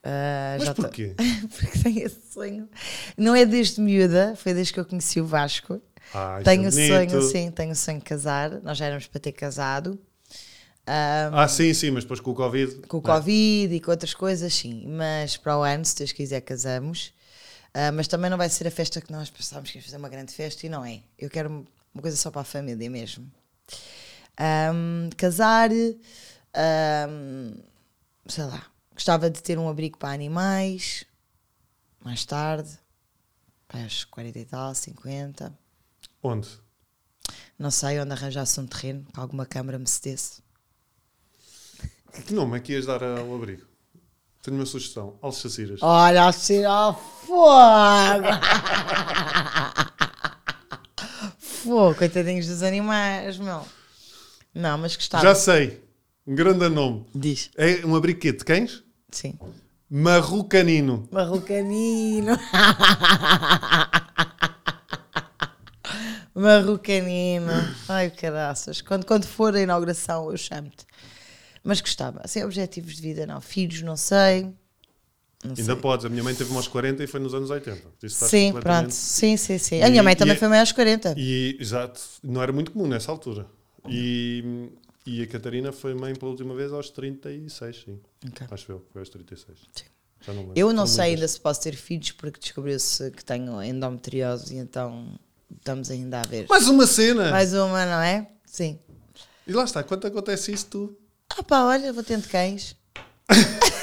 Ah, 0.03 0.57
Mas 0.59 0.71
porquê? 0.71 1.15
Porque 1.59 1.79
tenho 1.81 2.07
esse 2.07 2.33
sonho. 2.33 2.69
Não 3.19 3.35
é 3.35 3.45
desde 3.45 3.81
miúda, 3.81 4.35
foi 4.37 4.55
desde 4.55 4.73
que 4.73 4.81
eu 4.81 4.85
conheci 4.85 5.21
o 5.21 5.27
Vasco. 5.27 5.81
Ah, 6.15 6.37
isso 6.37 6.45
tenho 6.45 6.65
é 6.65 6.69
o 6.69 6.73
sonho, 6.73 7.23
sim, 7.23 7.51
tenho 7.51 7.73
o 7.73 7.77
sonho 7.77 7.99
de 7.99 8.05
casar. 8.05 8.63
Nós 8.63 8.79
já 8.79 8.87
éramos 8.87 9.07
para 9.07 9.21
ter 9.21 9.33
casado. 9.33 9.99
Ah, 10.87 11.43
Ah, 11.45 11.49
sim, 11.49 11.73
sim, 11.75 11.91
mas 11.91 12.05
depois 12.05 12.21
com 12.21 12.31
o 12.31 12.35
Covid. 12.35 12.87
com 12.89 12.99
o 12.99 13.03
não 13.03 13.11
é? 13.13 13.17
Covid 13.17 13.75
e 13.75 13.81
com 13.81 13.91
outras 13.91 14.15
coisas, 14.15 14.55
sim. 14.55 14.87
Mas 14.89 15.37
para 15.37 15.59
o 15.59 15.63
ano, 15.63 15.85
se 15.85 15.97
Deus 15.97 16.13
quiser, 16.13 16.41
casamos. 16.41 17.13
Ah, 17.75 17.93
mas 17.93 18.09
também 18.09 18.31
não 18.31 18.39
vai 18.39 18.49
ser 18.49 18.67
a 18.67 18.71
festa 18.71 19.01
que 19.01 19.13
nós 19.13 19.29
pensávamos 19.31 19.71
que 19.71 19.79
ia 19.79 19.83
fazer 19.85 19.97
uma 19.99 20.09
grande 20.09 20.33
festa 20.33 20.65
e 20.67 20.69
não 20.69 20.85
é. 20.85 21.03
Eu 21.19 21.29
quero 21.29 21.67
uma 21.95 22.03
coisa 22.03 22.17
só 22.17 22.31
para 22.31 22.43
a 22.43 22.45
família 22.45 22.89
mesmo. 22.89 23.31
Ahm, 24.39 25.11
casar, 25.17 25.71
ahm, 25.71 27.55
sei 28.27 28.45
lá, 28.45 28.67
gostava 28.95 29.29
de 29.29 29.43
ter 29.43 29.59
um 29.59 29.69
abrigo 29.69 29.99
para 29.99 30.15
animais, 30.15 31.05
mais 32.03 32.25
tarde, 32.25 32.71
para 33.69 33.87
os 33.87 34.05
40 34.05 34.39
e 34.39 34.45
tal, 34.45 34.75
50. 34.75 35.59
Onde? 36.23 36.49
Não 37.59 37.71
sei 37.71 38.01
onde 38.01 38.13
arranjasse 38.13 38.59
um 38.59 38.67
terreno, 38.67 39.05
que 39.13 39.21
alguma 39.21 39.45
câmara 39.45 39.79
me 39.79 39.87
cedesse. 39.87 40.43
Que 42.27 42.33
nome 42.33 42.57
é 42.57 42.61
que 42.61 42.73
ias 42.73 42.87
dar 42.87 43.03
ao 43.03 43.35
abrigo? 43.35 43.67
Tenho 44.43 44.57
uma 44.57 44.67
sugestão. 44.67 45.19
Alchaciras. 45.21 45.83
Olha, 45.83 46.27
assim, 46.27 46.65
ó, 46.65 46.95
fogo! 46.95 48.25
coitadinhos 51.97 52.47
dos 52.47 52.63
animais, 52.63 53.39
meu. 53.39 53.63
Não, 54.55 54.79
mas 54.79 54.97
gostava. 54.97 55.23
Já 55.25 55.35
sei. 55.35 55.83
Um 56.27 56.35
grande 56.35 56.69
nome. 56.69 57.07
Diz, 57.15 57.51
É 57.57 57.85
um 57.87 57.95
abrigo 57.95 58.21
quê? 58.21 58.33
de 58.33 58.45
cães? 58.45 58.83
sim. 59.11 59.39
Marrocanino. 59.93 61.09
Marrocanino. 61.11 62.39
Marrocanino. 66.35 67.53
Ai, 67.89 68.11
caraças. 68.11 68.81
Quando, 68.81 69.05
quando 69.05 69.27
for 69.27 69.55
a 69.55 69.61
inauguração, 69.61 70.31
eu 70.31 70.37
chamo-te. 70.37 70.87
Mas 71.63 71.81
gostava. 71.81 72.21
Assim, 72.25 72.43
objetivos 72.45 72.97
de 72.97 73.03
vida, 73.03 73.27
não. 73.27 73.41
Filhos, 73.41 73.83
não 73.83 73.97
sei. 73.97 74.53
Não 75.43 75.51
Ainda 75.53 75.63
sei. 75.73 75.77
podes. 75.77 76.05
A 76.05 76.09
minha 76.09 76.23
mãe 76.23 76.35
teve 76.35 76.55
aos 76.55 76.69
40 76.69 77.03
e 77.03 77.07
foi 77.07 77.19
nos 77.21 77.33
anos 77.33 77.49
80. 77.51 77.77
Isso 78.03 78.07
estás 78.15 78.31
Sim, 78.31 78.53
pronto. 78.53 78.91
Sim, 78.91 79.37
sim, 79.39 79.57
sim. 79.59 79.83
A 79.83 79.89
E- 79.89 79.91
minha 79.91 80.03
mãe 80.03 80.15
também 80.15 80.35
e- 80.35 80.39
foi 80.39 80.49
mãe 80.49 80.61
aos 80.61 80.71
40. 80.73 81.15
E, 81.17 81.57
exato. 81.59 82.01
Não 82.23 82.43
era 82.43 82.53
muito 82.53 82.73
comum 82.73 82.87
nessa 82.87 83.11
altura. 83.11 83.47
E, 83.89 84.69
e 85.07 85.23
a 85.23 85.27
Catarina 85.27 85.73
foi 85.73 85.95
mãe 85.95 86.15
pela 86.15 86.31
última 86.31 86.55
vez 86.55 86.73
aos 86.73 86.91
36, 86.91 87.83
sim. 87.87 87.99
Ok. 88.29 88.47
Acho 88.51 88.73
eu. 88.73 88.85
Foi 88.93 89.01
aos 89.01 89.09
36. 89.09 89.59
Sim. 89.75 89.85
Não. 90.29 90.53
Eu 90.55 90.71
não 90.75 90.87
São 90.87 90.97
sei 90.97 91.05
muitas. 91.05 91.21
ainda 91.23 91.29
se 91.29 91.41
posso 91.41 91.61
ter 91.63 91.75
filhos 91.75 92.13
porque 92.13 92.39
descobriu-se 92.39 93.11
que 93.13 93.25
tenho 93.25 93.63
endometriose 93.63 94.55
e 94.55 94.59
então 94.59 95.19
estamos 95.57 95.91
ainda 95.91 96.21
a 96.21 96.25
ver. 96.25 96.47
Mais 96.51 96.69
uma 96.69 96.87
cena! 96.87 97.31
Mais 97.31 97.55
uma, 97.55 97.87
não 97.87 98.03
é? 98.03 98.29
Sim. 98.45 98.79
E 99.47 99.53
lá 99.55 99.65
está. 99.65 99.83
Quando 99.83 100.07
acontece 100.07 100.53
isso, 100.53 100.67
tu... 100.67 100.95
Ah 101.31 101.43
pá, 101.43 101.63
olha, 101.65 101.91
vou 101.95 102.05
tendo 102.05 102.29
cães. 102.29 102.77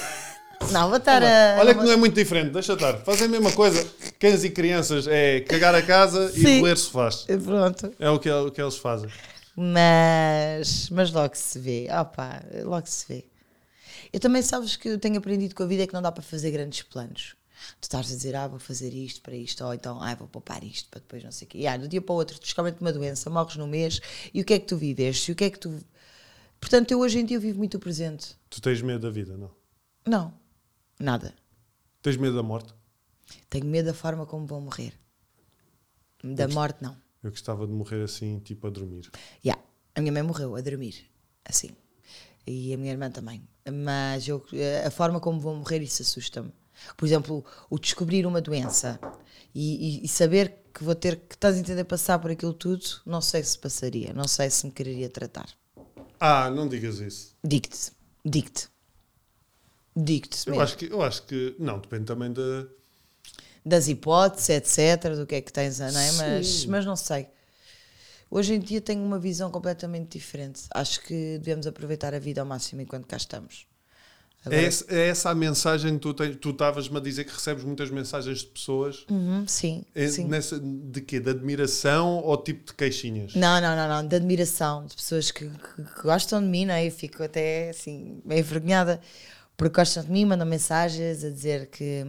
não, 0.72 0.89
vou 0.89 0.97
estar 0.97 1.22
a. 1.24 1.57
Olha 1.59 1.74
que 1.74 1.84
não 1.84 1.91
é 1.91 1.95
muito 1.95 2.13
diferente. 2.13 2.51
Deixa 2.51 2.74
estar. 2.74 2.97
Fazem 2.99 3.28
a 3.28 3.30
mesma 3.30 3.51
coisa. 3.51 3.86
Cães 4.20 4.43
e 4.43 4.49
crianças 4.49 5.07
é 5.07 5.41
cagar 5.41 5.76
a 5.76 5.82
casa 5.82 6.32
e 6.36 6.41
Sim. 6.41 6.59
roer 6.61 6.78
sofás. 6.78 7.26
Pronto. 7.43 7.93
É 7.99 8.09
o 8.09 8.20
que, 8.20 8.30
o 8.30 8.51
que 8.51 8.61
eles 8.61 8.78
fazem. 8.78 9.09
Mas, 9.55 10.89
mas 10.89 11.11
logo 11.11 11.36
se 11.36 11.57
vê. 11.59 11.88
Pá, 12.15 12.43
logo 12.63 12.86
se 12.86 13.05
vê. 13.07 13.26
Eu 14.13 14.20
também 14.20 14.41
sabes 14.41 14.76
que 14.76 14.89
eu 14.89 14.99
tenho 14.99 15.18
aprendido 15.18 15.55
com 15.55 15.63
a 15.63 15.65
vida 15.65 15.84
é 15.84 15.88
que 15.88 15.93
não 15.93 16.01
dá 16.01 16.11
para 16.11 16.24
fazer 16.24 16.51
grandes 16.51 16.82
planos. 16.82 17.36
Tu 17.82 17.84
estás 17.84 18.11
a 18.11 18.15
dizer, 18.15 18.36
ah, 18.36 18.47
vou 18.47 18.59
fazer 18.59 18.93
isto 18.93 19.22
para 19.22 19.36
isto, 19.36 19.63
ou 19.65 19.74
então, 19.74 20.01
ah, 20.01 20.15
vou 20.15 20.28
poupar 20.28 20.63
isto 20.63 20.89
para 20.89 20.99
depois 20.99 21.24
não 21.24 21.32
sei 21.32 21.47
o 21.47 21.49
quê. 21.49 21.57
E, 21.59 21.68
ah, 21.68 21.76
do 21.76 21.88
dia 21.88 22.01
para 22.01 22.13
o 22.13 22.15
outro, 22.15 22.38
tu 22.38 22.43
descobrem 22.43 22.76
uma 22.80 22.93
doença, 22.93 23.30
morres 23.30 23.55
no 23.55 23.68
mês, 23.68 23.99
e 24.34 24.41
o 24.41 24.45
que 24.45 24.53
é 24.53 24.59
que 24.59 24.68
tu 24.68 24.78
viveste? 24.78 25.32
E 25.32 25.34
o 25.34 25.36
que 25.36 25.43
é 25.43 25.49
que 25.49 25.59
tu. 25.59 25.80
Portanto, 26.59 26.91
eu 26.91 26.99
hoje 26.99 27.20
em 27.20 27.26
dia 27.26 27.39
vivo 27.39 27.57
muito 27.57 27.78
o 27.78 27.80
presente. 27.80 28.36
Tu 28.49 28.61
tens 28.61 28.82
medo 28.82 29.01
da 29.01 29.09
vida, 29.09 29.36
não? 29.36 29.51
Não, 30.05 30.34
nada. 30.99 31.33
Tens 32.01 32.17
medo 32.17 32.35
da 32.35 32.43
morte? 32.43 32.73
Tenho 33.49 33.65
medo 33.65 33.87
da 33.87 33.93
forma 33.93 34.25
como 34.25 34.45
vou 34.45 34.61
morrer. 34.61 34.93
Da 36.23 36.47
morte, 36.47 36.81
não. 36.81 36.95
Eu 37.23 37.31
gostava 37.31 37.65
de 37.67 37.73
morrer 37.73 38.03
assim, 38.03 38.39
tipo 38.39 38.67
a 38.67 38.69
dormir. 38.69 39.09
Yeah. 39.43 39.61
A 39.95 40.01
minha 40.01 40.11
mãe 40.11 40.23
morreu 40.23 40.55
a 40.55 40.61
dormir, 40.61 41.09
assim. 41.43 41.69
E 42.45 42.73
a 42.73 42.77
minha 42.77 42.91
irmã 42.91 43.09
também. 43.09 43.47
Mas 43.69 44.27
eu, 44.27 44.45
a 44.85 44.89
forma 44.89 45.19
como 45.19 45.39
vou 45.39 45.55
morrer, 45.55 45.81
isso 45.81 46.01
assusta-me. 46.01 46.53
Por 46.95 47.05
exemplo, 47.05 47.43
o 47.69 47.79
descobrir 47.79 48.25
uma 48.25 48.39
doença 48.39 48.99
e, 49.53 50.01
e, 50.01 50.05
e, 50.05 50.07
saber 50.07 50.59
que 50.73 50.83
vou 50.83 50.93
ter 50.93 51.17
que, 51.17 51.35
estás 51.35 51.55
a 51.55 51.59
entender, 51.59 51.83
passar 51.83 52.19
por 52.19 52.29
aquilo 52.29 52.53
tudo, 52.53 52.85
não 53.05 53.19
sei 53.19 53.43
se 53.43 53.57
passaria, 53.57 54.13
não 54.13 54.27
sei 54.27 54.49
se 54.49 54.65
me 54.67 54.71
quereria 54.71 55.09
tratar. 55.09 55.49
Ah, 56.19 56.49
não 56.49 56.67
digas 56.67 56.99
isso. 56.99 57.35
Digo-te, 57.43 57.91
digo-te. 58.23 58.69
Digo-te. 59.99 60.47
Eu 60.47 60.61
acho, 60.61 60.77
que, 60.77 60.85
eu 60.85 61.01
acho 61.01 61.23
que, 61.23 61.55
não, 61.57 61.79
depende 61.79 62.05
também 62.05 62.31
da. 62.31 62.67
Das 63.65 63.87
hipóteses, 63.87 64.49
etc., 64.49 65.15
do 65.15 65.25
que 65.25 65.35
é 65.35 65.41
que 65.41 65.51
tens, 65.51 65.79
não 65.79 65.87
é? 65.87 66.11
Mas, 66.11 66.65
mas 66.65 66.85
não 66.85 66.95
sei. 66.95 67.27
Hoje 68.29 68.53
em 68.53 68.59
dia 68.59 68.79
tenho 68.79 69.03
uma 69.03 69.17
visão 69.17 69.49
completamente 69.49 70.17
diferente. 70.17 70.63
Acho 70.71 71.01
que 71.01 71.39
devemos 71.39 71.65
aproveitar 71.65 72.13
a 72.13 72.19
vida 72.19 72.41
ao 72.41 72.47
máximo 72.47 72.81
enquanto 72.81 73.07
cá 73.07 73.17
estamos. 73.17 73.65
Agora... 74.45 74.61
É, 74.61 74.65
essa, 74.65 74.85
é, 74.87 75.07
essa, 75.07 75.29
a 75.31 75.35
mensagem 75.35 75.97
que 75.97 76.35
tu 76.35 76.49
estavas-me 76.51 76.97
a 76.97 76.99
dizer 76.99 77.23
que 77.23 77.33
recebes 77.33 77.63
muitas 77.63 77.89
mensagens 77.89 78.39
de 78.39 78.45
pessoas? 78.45 79.05
Uhum, 79.09 79.45
sim, 79.47 79.83
é, 79.95 80.07
sim. 80.07 80.25
Nessa, 80.25 80.59
de 80.59 81.01
quê? 81.01 81.19
De 81.19 81.31
admiração 81.31 82.19
ou 82.23 82.37
tipo 82.37 82.67
de 82.67 82.73
queixinhas? 82.73 83.33
Não, 83.33 83.59
não, 83.59 83.75
não, 83.75 83.87
não. 83.87 84.07
De 84.07 84.15
admiração. 84.15 84.85
De 84.85 84.95
pessoas 84.95 85.31
que, 85.31 85.49
que, 85.49 85.83
que 85.83 86.01
gostam 86.03 86.39
de 86.41 86.47
mim, 86.47 86.65
não 86.65 86.75
é? 86.75 86.85
E 86.85 86.91
fico 86.91 87.23
até 87.23 87.69
assim, 87.69 88.21
meio 88.23 88.39
envergonhada 88.39 89.01
porque 89.57 89.75
gostam 89.75 90.03
de 90.03 90.11
mim, 90.11 90.23
mandam 90.23 90.45
mensagens 90.47 91.23
a 91.23 91.29
dizer 91.29 91.67
que, 91.71 92.05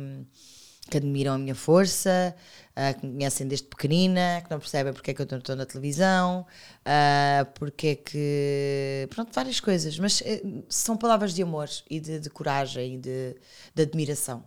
que 0.91 0.99
admiram 0.99 1.33
a 1.33 1.39
minha 1.39 1.55
força, 1.55 2.37
uh, 2.77 3.01
que 3.01 3.07
me 3.07 3.15
conhecem 3.15 3.49
desde 3.49 3.67
pequenina, 3.67 4.43
que 4.45 4.51
não 4.51 4.59
percebem 4.59 4.93
porque 4.93 5.11
é 5.11 5.15
que 5.15 5.23
eu 5.23 5.27
estou 5.27 5.57
na 5.57 5.65
televisão, 5.65 6.47
uh, 6.83 7.51
porque 7.55 7.87
é 7.89 7.95
que. 7.97 9.09
Pronto, 9.11 9.33
várias 9.33 9.61
coisas. 9.61 9.99
Mas 9.99 10.21
uh, 10.21 10.65
são 10.69 10.95
palavras 10.95 11.33
de 11.35 11.43
amor 11.43 11.71
e 11.89 11.99
de, 11.99 12.21
de 12.21 12.29
coragem 12.29 12.97
e 12.97 12.99
de, 12.99 13.37
de, 13.75 13.83
admiração. 13.83 14.45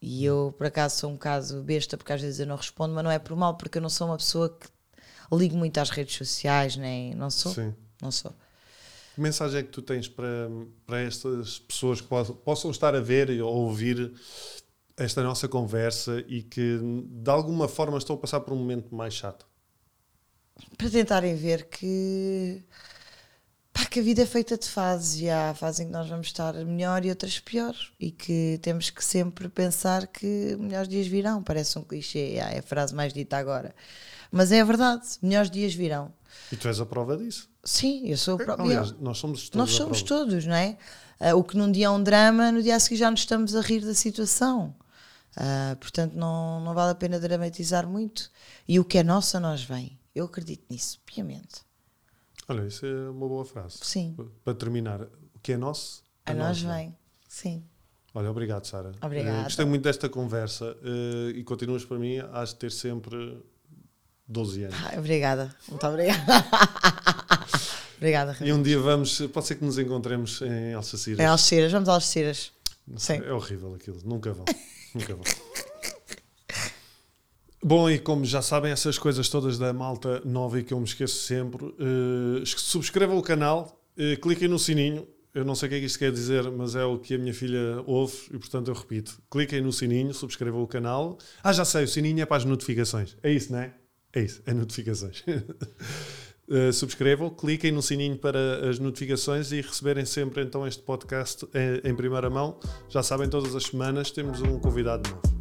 E 0.00 0.24
eu, 0.24 0.54
por 0.56 0.66
acaso, 0.66 0.96
sou 0.96 1.10
um 1.10 1.14
bocado 1.14 1.62
besta, 1.62 1.98
porque 1.98 2.12
às 2.14 2.22
vezes 2.22 2.40
eu 2.40 2.46
não 2.46 2.56
respondo, 2.56 2.94
mas 2.94 3.04
não 3.04 3.10
é 3.10 3.18
por 3.18 3.36
mal, 3.36 3.56
porque 3.56 3.76
eu 3.76 3.82
não 3.82 3.90
sou 3.90 4.06
uma 4.06 4.16
pessoa 4.16 4.48
que 4.58 4.68
ligo 5.32 5.56
muito 5.56 5.76
às 5.78 5.90
redes 5.90 6.16
sociais, 6.16 6.76
nem. 6.76 7.14
Não 7.14 7.28
sou. 7.28 7.52
Sim. 7.52 7.74
Não 8.00 8.10
sou. 8.10 8.34
Que 9.16 9.20
mensagem 9.22 9.60
é 9.60 9.62
que 9.62 9.70
tu 9.70 9.80
tens 9.80 10.06
para, 10.08 10.50
para 10.86 11.00
estas 11.00 11.58
pessoas 11.58 12.02
que 12.02 12.06
possam, 12.44 12.70
estar 12.70 12.94
a 12.94 13.00
ver 13.00 13.30
ou 13.40 13.50
ouvir 13.50 14.12
esta 14.94 15.22
nossa 15.22 15.48
conversa 15.48 16.22
e 16.28 16.42
que 16.42 16.78
de 17.02 17.30
alguma 17.30 17.66
forma 17.66 17.96
estão 17.96 18.14
a 18.14 18.18
passar 18.18 18.40
por 18.40 18.52
um 18.52 18.58
momento 18.58 18.94
mais 18.94 19.14
chato? 19.14 19.46
Para 20.76 20.90
tentarem 20.90 21.34
ver 21.34 21.64
que, 21.64 22.62
pá, 23.72 23.86
que 23.86 24.00
a 24.00 24.02
vida 24.02 24.20
é 24.20 24.26
feita 24.26 24.58
de 24.58 24.68
fases 24.68 25.18
e 25.22 25.30
há 25.30 25.54
fases 25.54 25.80
em 25.80 25.86
que 25.86 25.92
nós 25.92 26.10
vamos 26.10 26.26
estar 26.26 26.52
melhor 26.52 27.02
e 27.02 27.08
outras 27.08 27.40
pior 27.40 27.74
e 27.98 28.10
que 28.10 28.58
temos 28.60 28.90
que 28.90 29.02
sempre 29.02 29.48
pensar 29.48 30.08
que 30.08 30.54
melhores 30.60 30.88
dias 30.90 31.06
virão. 31.06 31.42
Parece 31.42 31.78
um 31.78 31.82
clichê, 31.82 32.34
é 32.34 32.58
a 32.58 32.62
frase 32.62 32.94
mais 32.94 33.14
dita 33.14 33.38
agora. 33.38 33.74
Mas 34.30 34.52
é 34.52 34.60
a 34.60 34.64
verdade, 34.64 35.06
melhores 35.22 35.50
dias 35.50 35.72
virão. 35.72 36.12
E 36.52 36.56
tu 36.56 36.68
és 36.68 36.80
a 36.80 36.86
prova 36.86 37.16
disso. 37.16 37.48
Sim, 37.64 38.06
eu 38.08 38.16
sou 38.16 38.34
a 38.34 38.38
prova. 38.38 38.62
Aliás, 38.62 38.92
nós 39.00 39.18
somos 39.18 39.48
todos. 39.48 39.56
Nós 39.56 39.76
somos 39.76 40.02
todos, 40.02 40.46
não 40.46 40.54
é? 40.54 40.76
Uh, 41.20 41.36
o 41.36 41.44
que 41.44 41.56
num 41.56 41.70
dia 41.70 41.86
é 41.86 41.90
um 41.90 42.02
drama, 42.02 42.52
no 42.52 42.62
dia 42.62 42.76
a 42.76 42.80
seguir 42.80 42.96
já 42.96 43.10
nos 43.10 43.20
estamos 43.20 43.54
a 43.54 43.60
rir 43.60 43.80
da 43.80 43.94
situação. 43.94 44.74
Uh, 45.36 45.76
portanto, 45.76 46.14
não, 46.14 46.60
não 46.60 46.74
vale 46.74 46.92
a 46.92 46.94
pena 46.94 47.18
dramatizar 47.18 47.86
muito. 47.86 48.30
E 48.66 48.78
o 48.78 48.84
que 48.84 48.98
é 48.98 49.02
nosso 49.02 49.36
a 49.36 49.40
nós 49.40 49.62
vem. 49.62 49.98
Eu 50.14 50.26
acredito 50.26 50.64
nisso, 50.70 51.00
piamente. 51.04 51.62
Olha, 52.48 52.66
isso 52.66 52.86
é 52.86 53.10
uma 53.10 53.26
boa 53.28 53.44
frase. 53.44 53.78
Sim. 53.82 54.16
Para 54.44 54.54
terminar, 54.54 55.02
o 55.02 55.38
que 55.42 55.52
é 55.52 55.56
nosso 55.56 56.02
a, 56.24 56.30
a 56.30 56.34
nós 56.34 56.60
vem. 56.60 56.70
vem. 56.70 56.96
Sim. 57.28 57.64
Olha, 58.14 58.30
obrigado, 58.30 58.64
Sara. 58.64 58.92
Obrigada. 59.02 59.40
Uh, 59.40 59.44
gostei 59.44 59.64
muito 59.66 59.82
desta 59.82 60.08
conversa 60.08 60.76
uh, 60.82 61.30
e 61.30 61.44
continuas 61.44 61.84
para 61.84 61.98
mim, 61.98 62.16
de 62.16 62.56
ter 62.56 62.70
sempre 62.70 63.42
12 64.28 64.64
anos. 64.64 64.76
Ah, 64.84 64.98
obrigada, 64.98 65.54
muito 65.68 65.86
obrigada. 65.86 66.22
obrigada, 67.96 68.36
E 68.40 68.52
um 68.52 68.62
dia 68.62 68.78
vamos, 68.78 69.20
pode 69.32 69.46
ser 69.46 69.54
que 69.56 69.64
nos 69.64 69.78
encontremos 69.78 70.42
em 70.42 70.74
Alsaciras. 70.74 71.20
Em 71.20 71.26
Alsaciras, 71.26 71.72
vamos 71.72 71.88
a 71.88 71.92
Alsaciras. 71.92 72.52
Sim. 72.96 73.22
É 73.24 73.32
horrível 73.32 73.74
aquilo, 73.74 74.00
nunca 74.04 74.32
vão. 74.32 74.44
Nunca 74.94 75.14
vou. 75.14 75.24
Bom, 77.62 77.90
e 77.90 77.98
como 77.98 78.24
já 78.24 78.40
sabem, 78.42 78.70
essas 78.70 78.96
coisas 78.96 79.28
todas 79.28 79.58
da 79.58 79.72
malta 79.72 80.22
nova 80.24 80.60
e 80.60 80.62
que 80.62 80.72
eu 80.72 80.78
me 80.78 80.84
esqueço 80.84 81.22
sempre, 81.22 81.64
uh, 81.64 82.46
subscrevam 82.46 83.18
o 83.18 83.22
canal, 83.22 83.82
uh, 83.98 84.20
cliquem 84.20 84.46
no 84.46 84.58
sininho. 84.58 85.06
Eu 85.34 85.44
não 85.44 85.54
sei 85.54 85.66
o 85.66 85.70
que 85.70 85.76
é 85.76 85.80
que 85.80 85.86
isto 85.86 85.98
quer 85.98 86.12
dizer, 86.12 86.50
mas 86.50 86.76
é 86.76 86.84
o 86.84 86.98
que 86.98 87.14
a 87.14 87.18
minha 87.18 87.34
filha 87.34 87.82
ouve 87.84 88.14
e, 88.32 88.38
portanto, 88.38 88.68
eu 88.68 88.74
repito. 88.74 89.20
Cliquem 89.30 89.60
no 89.60 89.72
sininho, 89.72 90.14
subscrevam 90.14 90.62
o 90.62 90.66
canal. 90.66 91.18
Ah, 91.42 91.52
já 91.52 91.64
sei, 91.64 91.84
o 91.84 91.88
sininho 91.88 92.22
é 92.22 92.24
para 92.24 92.38
as 92.38 92.44
notificações. 92.44 93.16
É 93.22 93.30
isso, 93.30 93.52
não 93.52 93.58
é? 93.58 93.74
É 94.16 94.22
isso, 94.22 94.40
é 94.46 94.54
notificações. 94.54 95.22
uh, 96.48 96.72
subscrevam, 96.72 97.28
cliquem 97.28 97.70
no 97.70 97.82
sininho 97.82 98.16
para 98.16 98.66
as 98.66 98.78
notificações 98.78 99.52
e 99.52 99.60
receberem 99.60 100.06
sempre 100.06 100.42
então 100.42 100.66
este 100.66 100.82
podcast 100.82 101.46
em, 101.52 101.90
em 101.90 101.94
primeira 101.94 102.30
mão. 102.30 102.58
Já 102.88 103.02
sabem, 103.02 103.28
todas 103.28 103.54
as 103.54 103.64
semanas 103.64 104.10
temos 104.10 104.40
um 104.40 104.58
convidado 104.58 105.10
novo. 105.10 105.36